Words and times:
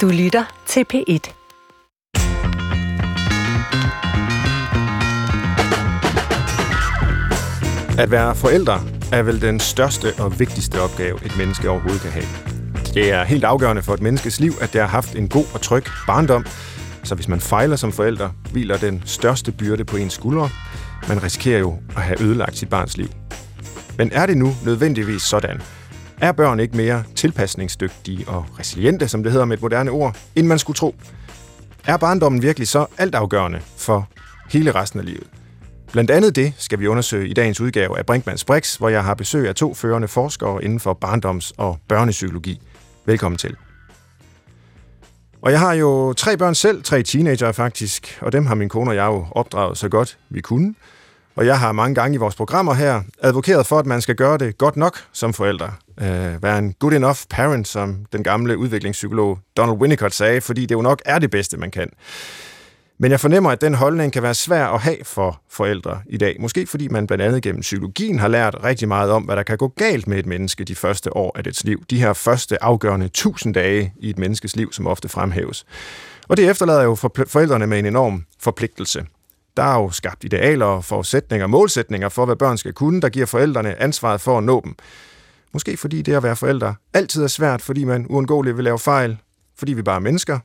Du 0.00 0.08
lytter 0.08 0.44
til 0.66 0.84
P1. 0.94 1.32
At 7.98 8.10
være 8.10 8.34
forældre 8.34 8.80
er 9.12 9.22
vel 9.22 9.40
den 9.40 9.60
største 9.60 10.06
og 10.18 10.38
vigtigste 10.38 10.80
opgave, 10.80 11.24
et 11.24 11.36
menneske 11.38 11.70
overhovedet 11.70 12.02
kan 12.02 12.10
have. 12.10 12.26
Det 12.94 13.12
er 13.12 13.24
helt 13.24 13.44
afgørende 13.44 13.82
for 13.82 13.94
et 13.94 14.02
menneskes 14.02 14.40
liv, 14.40 14.52
at 14.60 14.72
det 14.72 14.80
har 14.80 14.88
haft 14.88 15.16
en 15.16 15.28
god 15.28 15.44
og 15.54 15.60
tryg 15.60 15.84
barndom, 16.06 16.46
så 17.04 17.14
hvis 17.14 17.28
man 17.28 17.40
fejler 17.40 17.76
som 17.76 17.92
forælder, 17.92 18.30
hviler 18.52 18.76
den 18.76 19.02
største 19.04 19.52
byrde 19.52 19.84
på 19.84 19.96
ens 19.96 20.12
skuldre. 20.12 20.48
Man 21.08 21.22
risikerer 21.22 21.58
jo 21.58 21.78
at 21.96 22.02
have 22.02 22.22
ødelagt 22.22 22.58
sit 22.58 22.68
barns 22.68 22.96
liv. 22.96 23.08
Men 23.98 24.12
er 24.12 24.26
det 24.26 24.36
nu 24.36 24.54
nødvendigvis 24.64 25.22
sådan? 25.22 25.62
Er 26.24 26.32
børn 26.32 26.60
ikke 26.60 26.76
mere 26.76 27.04
tilpasningsdygtige 27.14 28.28
og 28.28 28.46
resiliente, 28.58 29.08
som 29.08 29.22
det 29.22 29.32
hedder 29.32 29.46
med 29.46 29.56
et 29.56 29.62
moderne 29.62 29.90
ord, 29.90 30.16
end 30.36 30.46
man 30.46 30.58
skulle 30.58 30.76
tro? 30.76 30.94
Er 31.86 31.96
barndommen 31.96 32.42
virkelig 32.42 32.68
så 32.68 32.86
altafgørende 32.98 33.60
for 33.76 34.08
hele 34.50 34.72
resten 34.74 35.00
af 35.00 35.06
livet? 35.06 35.26
Blandt 35.92 36.10
andet 36.10 36.36
det 36.36 36.54
skal 36.58 36.80
vi 36.80 36.86
undersøge 36.86 37.28
i 37.28 37.32
dagens 37.32 37.60
udgave 37.60 37.98
af 37.98 38.06
Brinkmanns 38.06 38.44
Brix, 38.44 38.76
hvor 38.76 38.88
jeg 38.88 39.04
har 39.04 39.14
besøg 39.14 39.48
af 39.48 39.54
to 39.54 39.74
førende 39.74 40.08
forskere 40.08 40.64
inden 40.64 40.80
for 40.80 40.98
barndoms- 41.04 41.52
og 41.56 41.78
børnepsykologi. 41.88 42.60
Velkommen 43.06 43.38
til. 43.38 43.56
Og 45.42 45.52
jeg 45.52 45.60
har 45.60 45.72
jo 45.72 46.12
tre 46.12 46.36
børn 46.36 46.54
selv, 46.54 46.82
tre 46.82 47.02
teenager 47.02 47.52
faktisk, 47.52 48.18
og 48.20 48.32
dem 48.32 48.46
har 48.46 48.54
min 48.54 48.68
kone 48.68 48.90
og 48.90 48.96
jeg 48.96 49.06
jo 49.06 49.26
opdraget 49.30 49.78
så 49.78 49.88
godt 49.88 50.18
vi 50.30 50.40
kunne. 50.40 50.74
Og 51.36 51.46
jeg 51.46 51.58
har 51.58 51.72
mange 51.72 51.94
gange 51.94 52.14
i 52.14 52.18
vores 52.18 52.34
programmer 52.34 52.74
her 52.74 53.02
advokeret 53.22 53.66
for, 53.66 53.78
at 53.78 53.86
man 53.86 54.00
skal 54.00 54.14
gøre 54.14 54.38
det 54.38 54.58
godt 54.58 54.76
nok 54.76 54.98
som 55.12 55.32
forældre. 55.32 55.72
Øh, 56.00 56.42
være 56.42 56.58
en 56.58 56.72
good 56.72 56.92
enough 56.92 57.18
parent, 57.30 57.68
som 57.68 58.06
den 58.12 58.22
gamle 58.22 58.58
udviklingspsykolog 58.58 59.38
Donald 59.56 59.78
Winnicott 59.78 60.14
sagde, 60.14 60.40
fordi 60.40 60.66
det 60.66 60.74
jo 60.74 60.82
nok 60.82 61.02
er 61.04 61.18
det 61.18 61.30
bedste, 61.30 61.56
man 61.56 61.70
kan. 61.70 61.90
Men 62.98 63.10
jeg 63.10 63.20
fornemmer, 63.20 63.50
at 63.50 63.60
den 63.60 63.74
holdning 63.74 64.12
kan 64.12 64.22
være 64.22 64.34
svær 64.34 64.66
at 64.66 64.80
have 64.80 64.96
for 65.02 65.40
forældre 65.50 66.00
i 66.06 66.16
dag. 66.16 66.36
Måske 66.40 66.66
fordi 66.66 66.88
man 66.88 67.06
blandt 67.06 67.24
andet 67.24 67.42
gennem 67.42 67.60
psykologien 67.60 68.18
har 68.18 68.28
lært 68.28 68.56
rigtig 68.64 68.88
meget 68.88 69.10
om, 69.10 69.22
hvad 69.22 69.36
der 69.36 69.42
kan 69.42 69.58
gå 69.58 69.68
galt 69.68 70.06
med 70.06 70.18
et 70.18 70.26
menneske 70.26 70.64
de 70.64 70.74
første 70.74 71.16
år 71.16 71.38
af 71.38 71.44
dets 71.44 71.64
liv. 71.64 71.84
De 71.90 71.98
her 71.98 72.12
første 72.12 72.62
afgørende 72.62 73.08
tusind 73.08 73.54
dage 73.54 73.92
i 73.98 74.10
et 74.10 74.18
menneskes 74.18 74.56
liv, 74.56 74.72
som 74.72 74.86
ofte 74.86 75.08
fremhæves. 75.08 75.66
Og 76.28 76.36
det 76.36 76.50
efterlader 76.50 76.82
jo 76.82 76.94
forældrene 77.26 77.66
med 77.66 77.78
en 77.78 77.86
enorm 77.86 78.24
forpligtelse. 78.40 79.04
Der 79.56 79.62
er 79.62 79.82
jo 79.82 79.90
skabt 79.90 80.24
idealer, 80.24 80.80
forudsætninger 80.80 81.44
og 81.44 81.50
målsætninger 81.50 82.08
for, 82.08 82.24
hvad 82.24 82.36
børn 82.36 82.58
skal 82.58 82.72
kunne, 82.72 83.00
der 83.00 83.08
giver 83.08 83.26
forældrene 83.26 83.82
ansvaret 83.82 84.20
for 84.20 84.38
at 84.38 84.44
nå 84.44 84.60
dem. 84.64 84.74
Måske 85.52 85.76
fordi 85.76 86.02
det 86.02 86.14
at 86.14 86.22
være 86.22 86.36
forældre 86.36 86.74
altid 86.94 87.22
er 87.22 87.26
svært, 87.26 87.62
fordi 87.62 87.84
man 87.84 88.06
uundgåeligt 88.08 88.56
vil 88.56 88.64
lave 88.64 88.78
fejl, 88.78 89.18
fordi 89.58 89.72
vi 89.72 89.82
bare 89.82 89.96
er 89.96 90.00
mennesker, 90.00 90.38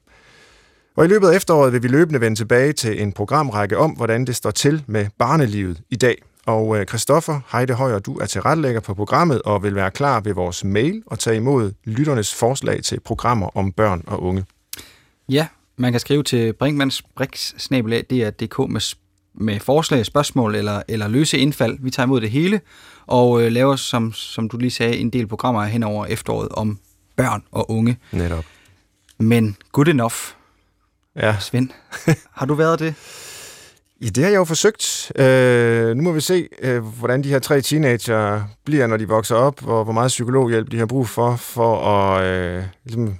og 1.00 1.06
i 1.06 1.08
løbet 1.08 1.28
af 1.28 1.36
efteråret 1.36 1.74
vil 1.74 1.84
vi 1.84 1.88
løbende 1.88 2.22
vende 2.22 2.40
tilbage 2.40 2.74
til 2.74 3.02
en 3.02 3.12
programrække 3.12 3.78
om, 3.78 3.92
hvordan 3.92 4.26
det 4.26 4.36
står 4.36 4.52
til 4.52 4.84
med 4.88 5.06
barnelivet 5.18 5.82
i 5.90 5.96
dag. 5.96 6.22
Og 6.46 6.80
øh, 6.80 6.86
Christoffer 6.86 7.40
Heide 7.52 7.74
Højer, 7.74 8.00
du 8.00 8.18
er 8.18 8.26
tilrettelægger 8.26 8.82
på 8.82 8.94
programmet 8.94 9.42
og 9.42 9.64
vil 9.64 9.76
være 9.76 9.92
klar 9.92 10.20
ved 10.20 10.34
vores 10.34 10.64
mail 10.64 11.04
og 11.06 11.20
tage 11.20 11.36
imod 11.36 11.72
lytternes 11.84 12.36
forslag 12.36 12.84
til 12.84 13.00
programmer 13.00 13.58
om 13.58 13.72
børn 13.72 14.04
og 14.08 14.24
unge. 14.24 14.46
Ja, 15.30 15.48
man 15.80 15.94
kan 15.94 16.00
skrive 16.00 16.24
til 16.24 16.54
brinkmannsbrix.dk 16.54 18.70
med, 18.70 18.96
med 19.34 19.60
forslag, 19.60 20.06
spørgsmål 20.06 20.56
eller, 20.56 20.82
eller 20.88 21.08
løse 21.08 21.38
indfald. 21.38 21.78
Vi 21.80 21.92
tager 21.92 22.08
imod 22.08 22.22
det 22.22 22.30
hele 22.30 22.62
og 23.08 23.42
øh, 23.42 23.52
laver, 23.52 23.76
som, 23.76 24.14
som 24.14 24.50
du 24.50 24.58
lige 24.58 24.72
sagde, 24.72 24.98
en 24.98 25.10
del 25.10 25.28
programmer 25.28 25.66
hen 25.66 25.84
over 25.84 26.06
efteråret 26.06 26.50
om 26.50 26.80
børn 27.16 27.44
og 27.52 27.72
unge. 27.72 27.98
Netop. 28.12 28.46
Men 29.18 29.58
good 29.72 29.88
enough, 29.88 30.16
Ja. 31.16 31.36
Svend, 31.40 31.70
har 32.38 32.46
du 32.46 32.54
været 32.54 32.80
det? 32.80 32.96
Ja, 34.02 34.06
det 34.06 34.24
har 34.24 34.32
jeg 34.32 34.38
jo 34.38 34.44
forsøgt. 34.44 35.12
Øh, 35.16 35.96
nu 35.96 36.04
må 36.04 36.12
vi 36.12 36.22
se, 36.22 36.48
øh, 36.62 36.84
hvordan 36.84 37.24
de 37.24 37.30
her 37.30 37.40
tre 37.40 37.62
teenager 37.62 38.44
bliver, 38.66 38.88
når 38.88 38.98
de 38.98 39.08
vokser 39.08 39.36
op, 39.36 39.68
og 39.68 39.84
hvor 39.84 39.94
meget 39.94 40.08
psykologhjælp 40.08 40.72
de 40.72 40.78
har 40.78 40.86
brug 40.86 41.08
for, 41.08 41.36
for 41.36 41.86
at 41.86 42.24
øh, 42.26 42.64
ligesom 42.86 43.16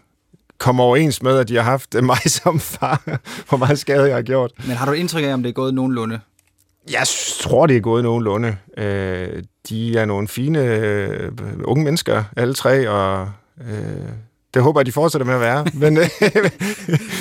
komme 0.60 0.84
overens 0.84 1.22
med, 1.24 1.38
at 1.38 1.48
de 1.48 1.56
har 1.56 1.64
haft 1.64 1.96
mig 2.04 2.18
som 2.42 2.60
far, 2.60 3.20
hvor 3.50 3.58
meget 3.58 3.80
skade 3.80 4.04
jeg 4.08 4.16
har 4.16 4.22
gjort. 4.22 4.52
Men 4.68 4.76
har 4.76 4.86
du 4.86 4.92
indtryk 4.92 5.24
af, 5.24 5.34
om 5.34 5.44
det 5.44 5.50
er 5.50 5.54
gået 5.54 5.74
nogenlunde? 5.74 6.20
Jeg 6.92 7.04
tror, 7.42 7.68
det 7.68 7.78
er 7.78 7.82
gået 7.82 8.04
nogenlunde. 8.04 8.58
Øh, 8.78 9.44
de 9.70 9.98
er 9.98 10.06
nogle 10.06 10.28
fine 10.28 10.60
øh, 10.66 11.32
unge 11.64 11.84
mennesker, 11.84 12.24
alle 12.38 12.54
tre, 12.54 12.90
og 12.90 13.30
øh, 13.70 13.76
det 14.54 14.62
håber 14.62 14.80
jeg, 14.80 14.86
de 14.86 14.92
fortsætter 14.92 15.26
med 15.26 15.34
at 15.34 15.40
være. 15.42 15.66
Men, 15.82 15.96
det 15.96 16.12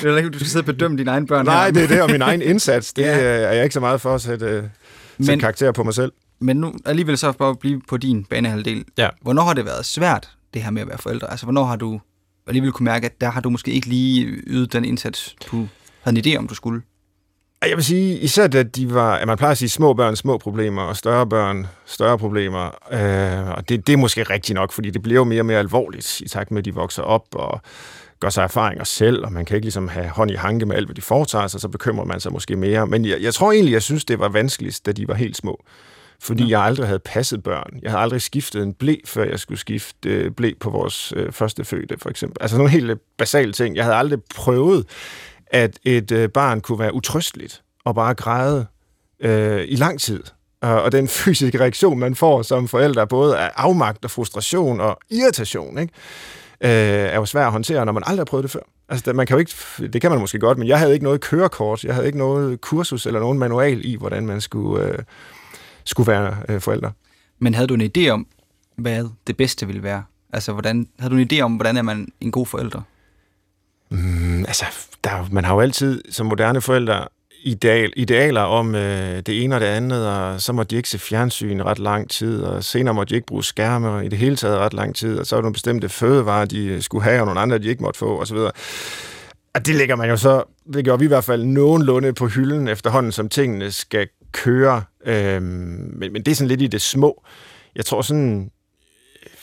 er 0.05 0.17
ikke, 0.17 0.31
du 0.31 0.39
skal 0.39 0.49
sidde 0.49 0.63
og 0.63 0.67
bedømme 0.67 0.99
dine 0.99 1.11
egne 1.11 1.27
børn 1.27 1.45
Nej, 1.45 1.65
her. 1.65 1.73
det 1.73 1.83
er 1.85 1.89
det, 1.89 2.03
og 2.03 2.11
min 2.11 2.23
egen 2.23 2.43
indsats. 2.43 2.93
Det 2.93 3.03
ja. 3.07 3.19
er 3.19 3.53
jeg 3.53 3.63
ikke 3.65 3.75
så 3.75 3.81
meget 3.81 4.01
for 4.01 4.15
at 4.15 4.21
sætte, 4.21 4.47
sætte 4.47 4.71
Men- 5.33 5.41
karakter 5.41 5.73
på 5.73 5.83
mig 5.83 5.95
selv. 5.95 6.13
Men 6.41 6.57
nu 6.57 6.73
alligevel 6.87 7.19
så 7.19 7.33
bare 7.33 7.51
at 7.51 7.59
blive 7.59 7.81
på 7.89 7.97
din 7.97 8.25
banehalvdel. 8.25 8.85
Ja. 8.99 9.09
Hvornår 9.23 9.43
har 9.43 9.55
det 9.55 9.65
været 9.65 9.85
svært, 9.87 10.29
det 10.55 10.63
her 10.63 10.71
med 10.71 10.83
at 10.83 10.89
være 10.89 10.99
forældre? 10.99 11.31
Altså, 11.31 11.47
hvornår 11.47 11.65
har 11.65 11.77
du 11.77 12.01
alligevel 12.49 12.73
kunne 12.73 12.85
mærke, 12.85 13.07
at 13.07 13.21
der 13.21 13.31
har 13.31 13.41
du 13.41 13.51
måske 13.51 13.71
ikke 13.71 13.87
lige 13.87 14.27
ydet 14.27 14.73
den 14.73 14.85
indsats, 14.85 15.37
du 15.51 15.69
havde 16.01 16.19
en 16.19 16.25
idé 16.27 16.39
om, 16.39 16.49
du 16.49 16.55
skulle? 16.55 16.83
Jeg 17.63 17.77
vil 17.77 17.85
sige, 17.85 18.19
især 18.19 18.47
da 18.47 18.63
de 18.63 18.95
var, 18.95 19.15
at 19.15 19.27
man 19.27 19.37
plejer 19.37 19.51
at 19.51 19.59
sige 19.59 19.69
små 19.69 19.95
børn, 19.95 20.17
små 20.17 20.39
problemer, 20.39 20.83
og 20.83 20.97
større 20.97 21.27
børn, 21.27 21.67
større 21.87 22.19
problemer. 22.19 22.65
Øh, 22.93 23.57
og 23.57 23.69
det, 23.69 23.87
det 23.87 23.93
er 23.93 23.97
måske 23.97 24.23
rigtigt 24.23 24.55
nok, 24.55 24.73
fordi 24.73 24.91
det 24.91 25.03
bliver 25.03 25.21
jo 25.21 25.25
mere 25.25 25.41
og 25.41 25.47
mere 25.47 25.59
alvorligt 25.59 26.21
i 26.21 26.29
takt 26.29 26.51
med, 26.51 26.59
at 26.59 26.65
de 26.65 26.75
vokser 26.75 27.03
op 27.03 27.25
og 27.33 27.61
gør 28.21 28.29
sig 28.29 28.43
erfaringer 28.43 28.85
selv, 28.85 29.25
og 29.25 29.33
man 29.33 29.45
kan 29.45 29.57
ikke 29.57 29.65
ligesom 29.65 29.89
have 29.89 30.09
hånd 30.09 30.31
i 30.31 30.35
hanke 30.35 30.67
med 30.67 30.77
alt, 30.77 30.87
hvad 30.87 30.95
de 30.95 31.03
foretager 31.03 31.47
sig, 31.47 31.61
så 31.61 31.69
bekymrer 31.69 32.05
man 32.05 32.21
sig 32.21 32.33
måske 32.33 32.57
mere. 32.57 32.87
Men 32.87 33.05
jeg, 33.05 33.21
jeg 33.21 33.35
tror 33.35 33.53
egentlig, 33.53 33.73
jeg 33.73 33.83
synes, 33.83 34.05
det 34.05 34.19
var 34.19 34.29
vanskeligst, 34.29 34.87
da 34.87 34.93
de 34.93 35.09
var 35.09 35.15
helt 35.15 35.37
små. 35.37 35.65
Fordi 36.23 36.45
ja. 36.45 36.59
jeg 36.59 36.67
aldrig 36.67 36.87
havde 36.87 36.99
passet 36.99 37.43
børn. 37.43 37.81
Jeg 37.83 37.91
havde 37.91 38.03
aldrig 38.03 38.23
skiftet 38.23 38.63
en 38.63 38.75
blæ, 38.75 38.95
før 39.05 39.25
jeg 39.25 39.39
skulle 39.39 39.59
skifte 39.59 40.09
øh, 40.09 40.31
blæ 40.31 40.53
på 40.61 40.71
vores 40.71 41.13
øh, 41.17 41.33
første 41.33 41.65
fødte, 41.65 41.97
for 41.99 42.11
eksempel. 42.11 42.37
Altså 42.41 42.57
nogle 42.57 42.73
helt 42.73 43.01
basale 43.19 43.53
ting. 43.53 43.77
Jeg 43.77 43.85
havde 43.85 43.97
aldrig 43.97 44.19
prøvet, 44.35 44.87
at 45.47 45.79
et 45.85 46.13
øh, 46.13 46.29
barn 46.29 46.61
kunne 46.61 46.79
være 46.79 46.95
utrysteligt 46.95 47.63
og 47.85 47.95
bare 47.95 48.15
græde 48.15 48.67
øh, 49.21 49.65
i 49.69 49.77
lang 49.77 50.01
tid. 50.01 50.23
Og, 50.61 50.83
og 50.83 50.93
den 50.93 51.09
fysiske 51.25 51.61
reaktion, 51.61 51.99
man 51.99 52.15
får 52.15 52.43
som 52.43 52.69
forældre, 52.69 53.07
både 53.07 53.39
af 53.39 53.51
afmagt 53.57 54.05
og 54.05 54.11
frustration 54.11 54.81
og 54.81 54.99
irritation, 55.11 55.79
ikke? 55.79 55.93
Øh, 56.61 56.71
er 56.71 57.15
jo 57.15 57.25
svært 57.25 57.47
at 57.47 57.53
håndtere, 57.53 57.85
når 57.85 57.93
man 57.93 58.03
aldrig 58.07 58.21
har 58.21 58.25
prøvet 58.25 58.43
det 58.43 58.51
før. 58.51 58.61
Altså, 58.89 59.13
man 59.13 59.27
kan 59.27 59.35
jo 59.35 59.39
ikke, 59.39 59.53
det 59.93 60.01
kan 60.01 60.11
man 60.11 60.21
måske 60.21 60.39
godt, 60.39 60.59
men 60.59 60.69
jeg 60.69 60.79
havde 60.79 60.93
ikke 60.93 61.05
noget 61.05 61.21
kørekort, 61.21 61.85
jeg 61.85 61.95
havde 61.95 62.07
ikke 62.07 62.19
noget 62.19 62.61
kursus 62.61 63.07
eller 63.07 63.21
nogen 63.21 63.39
manual 63.39 63.85
i, 63.85 63.97
hvordan 63.97 64.27
man 64.27 64.41
skulle, 64.41 64.85
øh, 64.85 64.99
skulle 65.89 66.13
være 66.13 66.37
øh, 66.49 66.61
forældre. 66.61 66.93
Men 67.39 67.55
havde 67.55 67.69
du 67.69 67.75
en 67.75 67.91
idé 67.97 68.09
om, 68.09 68.27
hvad 68.77 69.05
det 69.27 69.37
bedste 69.37 69.67
ville 69.67 69.83
være? 69.83 70.05
Altså, 70.33 70.53
hvordan, 70.53 70.89
havde 70.99 71.15
du 71.15 71.19
en 71.19 71.29
idé 71.33 71.41
om, 71.41 71.55
hvordan 71.55 71.77
er 71.77 71.83
man 71.83 72.09
en 72.21 72.31
god 72.31 72.47
forælder? 72.47 72.83
Mm, 73.91 74.41
altså, 74.41 74.65
der, 75.05 75.29
man 75.31 75.45
har 75.45 75.55
jo 75.55 75.61
altid 75.61 76.03
som 76.11 76.27
moderne 76.27 76.61
forældre 76.61 77.09
ideal, 77.43 77.93
idealer 77.97 78.41
om 78.41 78.75
øh, 78.75 79.17
det 79.17 79.45
ene 79.45 79.55
og 79.55 79.61
det 79.61 79.67
andet, 79.67 80.09
og 80.09 80.41
så 80.41 80.53
må 80.53 80.63
de 80.63 80.77
ikke 80.77 80.89
se 80.89 80.99
fjernsyn 80.99 81.63
ret 81.63 81.79
lang 81.79 82.11
tid, 82.11 82.43
og 82.43 82.65
senere 82.65 82.95
må 82.95 83.05
de 83.05 83.15
ikke 83.15 83.27
bruge 83.27 83.45
skærme 83.45 83.89
og 83.89 84.05
i 84.05 84.09
det 84.09 84.19
hele 84.19 84.37
taget 84.37 84.59
ret 84.59 84.75
lang 84.75 84.95
tid, 84.95 85.19
og 85.19 85.27
så 85.27 85.37
er 85.37 85.39
der 85.39 85.43
nogle 85.43 85.53
bestemte 85.53 85.89
fødevarer, 85.89 86.45
de 86.45 86.83
skulle 86.83 87.05
have, 87.05 87.21
og 87.21 87.27
nogle 87.27 87.41
andre, 87.41 87.59
de 87.59 87.69
ikke 87.69 87.83
måtte 87.83 87.99
få, 87.99 88.21
osv. 88.21 88.37
Og 89.55 89.67
det 89.67 89.75
lægger 89.75 89.97
man 89.97 90.09
jo 90.09 90.17
så, 90.17 90.43
det 90.73 90.85
gjorde 90.85 90.99
vi 90.99 91.05
i 91.05 91.09
hvert 91.09 91.25
fald 91.25 91.45
nogenlunde 91.45 92.13
på 92.13 92.27
hylden 92.27 92.69
efterhånden, 92.69 93.13
som 93.13 93.29
tingene 93.29 93.73
skal 93.73 94.09
køre. 94.33 94.83
Øh, 95.07 95.43
men, 95.43 96.13
men 96.13 96.17
det 96.17 96.29
er 96.29 96.35
sådan 96.35 96.49
lidt 96.49 96.63
i 96.63 96.67
det 96.67 96.83
små. 96.83 97.25
Jeg 97.75 97.85
tror 97.85 98.03
sådan, 98.03 98.51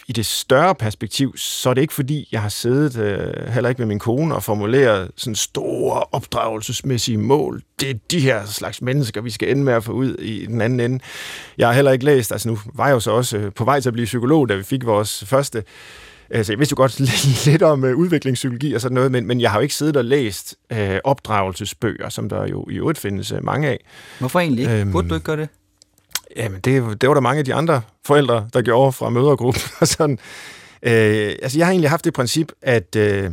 i 0.07 0.12
det 0.12 0.25
større 0.25 0.75
perspektiv, 0.75 1.38
så 1.38 1.69
er 1.69 1.73
det 1.73 1.81
ikke 1.81 1.94
fordi, 1.94 2.28
jeg 2.31 2.41
har 2.41 2.50
siddet 2.50 2.97
øh, 2.97 3.53
heller 3.53 3.70
ikke 3.70 3.82
med 3.82 3.87
min 3.87 3.99
kone 3.99 4.35
og 4.35 4.43
formuleret 4.43 5.11
sådan 5.16 5.35
store 5.35 6.03
opdragelsesmæssige 6.11 7.17
mål. 7.17 7.61
Det 7.79 7.90
er 7.90 7.93
de 8.11 8.20
her 8.20 8.46
slags 8.46 8.82
mennesker, 8.82 9.22
vi 9.22 9.29
skal 9.29 9.52
ende 9.52 9.64
med 9.64 9.73
at 9.73 9.84
få 9.84 9.91
ud 9.91 10.16
i 10.16 10.46
den 10.46 10.61
anden 10.61 10.79
ende. 10.79 11.03
Jeg 11.58 11.67
har 11.67 11.73
heller 11.73 11.91
ikke 11.91 12.05
læst, 12.05 12.31
altså 12.31 12.49
nu 12.49 12.59
var 12.73 12.88
jeg 12.88 12.93
jo 12.93 12.99
så 12.99 13.11
også 13.11 13.38
øh, 13.38 13.52
på 13.53 13.66
vej 13.66 13.79
til 13.79 13.90
at 13.90 13.93
blive 13.93 14.05
psykolog, 14.05 14.49
da 14.49 14.55
vi 14.55 14.64
fik 14.64 14.85
vores 14.85 15.23
første 15.28 15.64
Altså, 16.29 16.51
jeg 16.53 16.59
vidste 16.59 16.73
jo 16.73 16.77
godt 16.77 16.99
lidt 17.45 17.63
om 17.63 17.83
øh, 17.85 17.95
udviklingspsykologi 17.97 18.73
og 18.73 18.81
sådan 18.81 18.95
noget, 18.95 19.11
men, 19.11 19.27
men 19.27 19.41
jeg 19.41 19.51
har 19.51 19.57
jo 19.59 19.61
ikke 19.61 19.75
siddet 19.75 19.97
og 19.97 20.05
læst 20.05 20.55
øh, 20.72 20.99
opdragelsesbøger, 21.03 22.09
som 22.09 22.29
der 22.29 22.47
jo 22.47 22.67
i 22.69 22.75
øvrigt 22.75 22.99
findes 22.99 23.31
øh, 23.31 23.43
mange 23.43 23.67
af. 23.67 23.79
Hvorfor 24.19 24.39
egentlig 24.39 24.61
ikke? 24.61 24.73
Øhm, 24.73 24.81
Øhm, 24.81 24.91
Burde 24.91 25.09
du 25.09 25.13
ikke 25.13 25.25
gøre 25.25 25.37
det? 25.37 25.49
Jamen, 26.37 26.59
det, 26.59 27.01
det 27.01 27.09
var 27.09 27.13
der 27.13 27.22
mange 27.22 27.39
af 27.39 27.45
de 27.45 27.53
andre 27.53 27.81
forældre, 28.05 28.47
der 28.53 28.61
gjorde 28.61 28.91
fra 28.91 29.09
mødergruppen. 29.09 29.61
og 29.81 29.87
sådan. 29.87 30.19
Øh, 30.83 31.35
altså, 31.41 31.57
jeg 31.57 31.67
har 31.67 31.72
egentlig 31.72 31.89
haft 31.89 32.05
det 32.05 32.13
princip, 32.13 32.51
at 32.61 32.95
øh, 32.95 33.31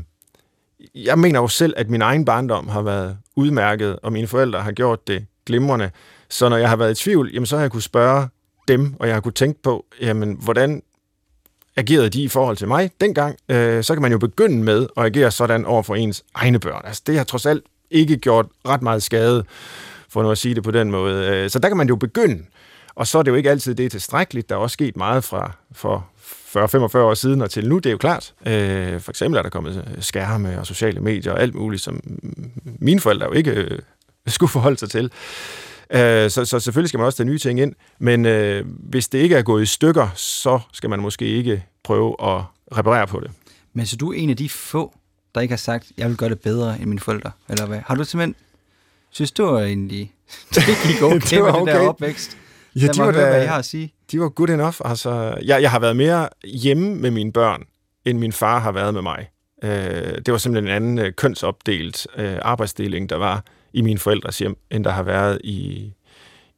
jeg 0.94 1.18
mener 1.18 1.40
jo 1.40 1.48
selv, 1.48 1.74
at 1.76 1.90
min 1.90 2.02
egen 2.02 2.24
barndom 2.24 2.68
har 2.68 2.82
været 2.82 3.16
udmærket, 3.36 3.98
og 4.02 4.12
mine 4.12 4.26
forældre 4.26 4.60
har 4.60 4.72
gjort 4.72 5.06
det 5.06 5.26
glimrende. 5.46 5.90
Så 6.30 6.48
når 6.48 6.56
jeg 6.56 6.68
har 6.68 6.76
været 6.76 7.00
i 7.00 7.04
tvivl, 7.04 7.30
jamen, 7.34 7.46
så 7.46 7.56
har 7.56 7.62
jeg 7.62 7.70
kunne 7.70 7.82
spørge 7.82 8.28
dem, 8.68 8.94
og 9.00 9.06
jeg 9.06 9.16
har 9.16 9.20
kunne 9.20 9.32
tænke 9.32 9.62
på, 9.62 9.84
jamen, 10.00 10.36
hvordan 10.40 10.82
agerede 11.76 12.08
de 12.08 12.22
i 12.22 12.28
forhold 12.28 12.56
til 12.56 12.68
mig 12.68 12.90
dengang, 13.00 13.36
øh, 13.48 13.84
så 13.84 13.94
kan 13.94 14.02
man 14.02 14.12
jo 14.12 14.18
begynde 14.18 14.64
med 14.64 14.86
at 14.96 15.04
agere 15.04 15.30
sådan 15.30 15.64
over 15.64 15.82
for 15.82 15.94
ens 15.94 16.24
egne 16.34 16.58
børn. 16.58 16.82
Altså, 16.84 17.02
det 17.06 17.16
har 17.16 17.24
trods 17.24 17.46
alt 17.46 17.64
ikke 17.90 18.16
gjort 18.16 18.46
ret 18.68 18.82
meget 18.82 19.02
skade, 19.02 19.44
for 20.08 20.22
nu 20.22 20.30
at 20.30 20.38
sige 20.38 20.54
det 20.54 20.62
på 20.62 20.70
den 20.70 20.90
måde. 20.90 21.26
Øh, 21.26 21.50
så 21.50 21.58
der 21.58 21.68
kan 21.68 21.76
man 21.76 21.88
jo 21.88 21.96
begynde. 21.96 22.44
Og 22.94 23.06
så 23.06 23.18
er 23.18 23.22
det 23.22 23.30
jo 23.30 23.36
ikke 23.36 23.50
altid 23.50 23.74
det 23.74 23.86
er 23.86 23.90
tilstrækkeligt. 23.90 24.48
Der 24.48 24.54
er 24.54 24.58
også 24.58 24.74
sket 24.74 24.96
meget 24.96 25.24
fra 25.24 25.52
for 25.72 26.06
40-45 26.56 26.98
år 26.98 27.14
siden 27.14 27.42
og 27.42 27.50
til 27.50 27.68
nu, 27.68 27.76
det 27.76 27.86
er 27.86 27.90
jo 27.90 27.98
klart. 27.98 28.34
Øh, 28.46 29.00
for 29.00 29.10
eksempel 29.10 29.38
er 29.38 29.42
der 29.42 29.50
kommet 29.50 29.96
skærme 30.00 30.58
og 30.58 30.66
sociale 30.66 31.00
medier 31.00 31.32
og 31.32 31.40
alt 31.40 31.54
muligt, 31.54 31.82
som 31.82 32.00
mine 32.64 33.00
forældre 33.00 33.26
jo 33.26 33.32
ikke 33.32 33.50
øh, 33.50 33.78
skulle 34.26 34.50
forholde 34.50 34.78
sig 34.78 34.90
til. 34.90 35.10
Øh, 35.94 36.30
så, 36.30 36.44
så 36.44 36.60
selvfølgelig 36.60 36.88
skal 36.88 36.98
man 36.98 37.06
også 37.06 37.16
tage 37.16 37.26
nye 37.26 37.38
ting 37.38 37.60
ind, 37.60 37.74
men 37.98 38.26
øh, 38.26 38.64
hvis 38.66 39.08
det 39.08 39.18
ikke 39.18 39.36
er 39.36 39.42
gået 39.42 39.62
i 39.62 39.66
stykker, 39.66 40.08
så 40.14 40.60
skal 40.72 40.90
man 40.90 41.00
måske 41.00 41.26
ikke 41.26 41.64
prøve 41.84 42.16
at 42.22 42.42
reparere 42.76 43.06
på 43.06 43.20
det. 43.20 43.30
Men 43.72 43.86
så 43.86 43.96
du 43.96 44.12
er 44.12 44.16
en 44.16 44.30
af 44.30 44.36
de 44.36 44.48
få, 44.48 44.94
der 45.34 45.40
ikke 45.40 45.52
har 45.52 45.56
sagt, 45.56 45.92
jeg 45.98 46.08
vil 46.08 46.16
gøre 46.16 46.30
det 46.30 46.40
bedre 46.40 46.76
end 46.80 46.86
mine 46.86 47.00
forældre, 47.00 47.30
eller 47.48 47.66
hvad? 47.66 47.78
Har 47.86 47.94
du 47.94 48.04
simpelthen, 48.04 48.34
synes 49.10 49.32
du 49.32 49.58
egentlig, 49.58 50.12
det 50.54 50.62
gik 50.86 51.02
okay, 51.02 51.20
det 51.30 51.42
var 51.42 51.52
okay. 51.52 51.64
med 51.64 51.72
det 51.72 51.80
der 51.80 51.88
opvækst? 51.88 52.38
Ja, 52.76 52.86
de 52.86 52.98
var, 52.98 53.04
høre, 53.04 53.24
da, 53.24 53.28
hvad 53.28 53.40
jeg 53.40 53.50
har 53.50 53.58
at 53.58 53.64
sige. 53.64 53.94
de 54.12 54.20
var 54.20 54.28
good 54.28 54.48
enough. 54.48 54.76
Altså, 54.84 55.38
jeg, 55.44 55.62
jeg 55.62 55.70
har 55.70 55.78
været 55.78 55.96
mere 55.96 56.28
hjemme 56.44 56.94
med 56.94 57.10
mine 57.10 57.32
børn, 57.32 57.62
end 58.04 58.18
min 58.18 58.32
far 58.32 58.58
har 58.58 58.72
været 58.72 58.94
med 58.94 59.02
mig. 59.02 59.28
Øh, 59.64 59.70
det 60.26 60.32
var 60.32 60.38
simpelthen 60.38 60.70
en 60.70 60.76
anden 60.76 60.98
øh, 60.98 61.12
kønsopdelt 61.12 62.06
øh, 62.16 62.38
arbejdsdeling, 62.42 63.10
der 63.10 63.16
var 63.16 63.44
i 63.72 63.82
mine 63.82 63.98
forældres 63.98 64.38
hjem, 64.38 64.56
end 64.70 64.84
der 64.84 64.90
har 64.90 65.02
været 65.02 65.40
i, 65.44 65.92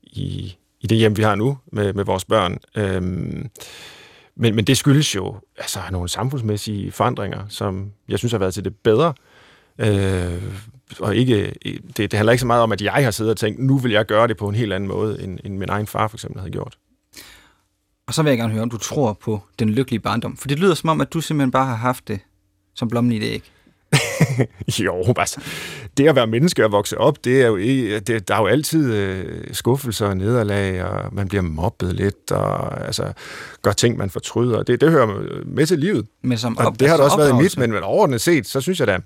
i, 0.02 0.56
i 0.80 0.86
det 0.86 0.98
hjem, 0.98 1.16
vi 1.16 1.22
har 1.22 1.34
nu 1.34 1.58
med, 1.72 1.92
med 1.92 2.04
vores 2.04 2.24
børn. 2.24 2.58
Øhm, 2.76 3.50
men, 4.36 4.54
men 4.54 4.64
det 4.64 4.76
skyldes 4.76 5.14
jo 5.14 5.40
altså, 5.58 5.78
nogle 5.90 6.08
samfundsmæssige 6.08 6.92
forandringer, 6.92 7.44
som 7.48 7.92
jeg 8.08 8.18
synes 8.18 8.32
har 8.32 8.38
været 8.38 8.54
til 8.54 8.64
det 8.64 8.76
bedre. 8.76 9.14
Øh, 9.78 10.42
og 11.00 11.16
ikke, 11.16 11.54
det, 11.96 11.98
det 11.98 12.12
handler 12.12 12.32
ikke 12.32 12.40
så 12.40 12.46
meget 12.46 12.62
om, 12.62 12.72
at 12.72 12.82
jeg 12.82 12.92
har 12.92 13.10
siddet 13.10 13.30
og 13.30 13.36
tænkt, 13.36 13.60
nu 13.60 13.78
vil 13.78 13.92
jeg 13.92 14.06
gøre 14.06 14.28
det 14.28 14.36
på 14.36 14.48
en 14.48 14.54
helt 14.54 14.72
anden 14.72 14.88
måde, 14.88 15.22
end, 15.22 15.38
end 15.44 15.58
min 15.58 15.68
egen 15.68 15.86
far 15.86 16.08
for 16.08 16.16
eksempel 16.16 16.40
havde 16.40 16.52
gjort. 16.52 16.78
Og 18.06 18.14
så 18.14 18.22
vil 18.22 18.30
jeg 18.30 18.38
gerne 18.38 18.52
høre, 18.52 18.62
om 18.62 18.70
du 18.70 18.78
tror 18.78 19.12
på 19.12 19.42
den 19.58 19.68
lykkelige 19.70 20.00
barndom. 20.00 20.36
For 20.36 20.48
det 20.48 20.58
lyder 20.58 20.74
som 20.74 20.88
om, 20.88 21.00
at 21.00 21.12
du 21.12 21.20
simpelthen 21.20 21.50
bare 21.50 21.66
har 21.66 21.76
haft 21.76 22.08
det 22.08 22.20
som 22.74 22.88
blommen 22.88 23.12
i 23.12 23.18
det 23.18 23.26
æg. 23.26 23.53
jo, 24.84 25.14
altså, 25.16 25.40
det 25.96 26.08
at 26.08 26.16
være 26.16 26.26
menneske 26.26 26.64
og 26.64 26.72
vokse 26.72 26.98
op, 26.98 27.24
det 27.24 27.42
er 27.42 27.46
jo 27.46 27.58
det, 28.00 28.28
der 28.28 28.34
er 28.34 28.40
jo 28.40 28.46
altid 28.46 28.94
øh, 28.94 29.54
skuffelser 29.54 30.06
og 30.06 30.16
nederlag, 30.16 30.84
og 30.84 31.14
man 31.14 31.28
bliver 31.28 31.42
mobbet 31.42 31.94
lidt, 31.94 32.30
og 32.32 32.86
altså, 32.86 33.12
gør 33.62 33.72
ting, 33.72 33.96
man 33.96 34.10
fortryder. 34.10 34.62
Det, 34.62 34.80
det 34.80 34.90
hører 34.90 35.06
med 35.46 35.66
til 35.66 35.78
livet. 35.78 36.06
Men 36.22 36.38
som 36.38 36.58
og 36.58 36.80
det 36.80 36.88
har 36.88 36.96
det 36.96 37.04
også 37.04 37.16
været 37.16 37.30
i 37.30 37.42
mit, 37.42 37.58
men, 37.58 37.72
men 37.72 37.82
overordnet 37.82 38.20
set, 38.20 38.46
så 38.46 38.60
synes 38.60 38.80
jeg 38.80 38.86
da, 38.86 38.98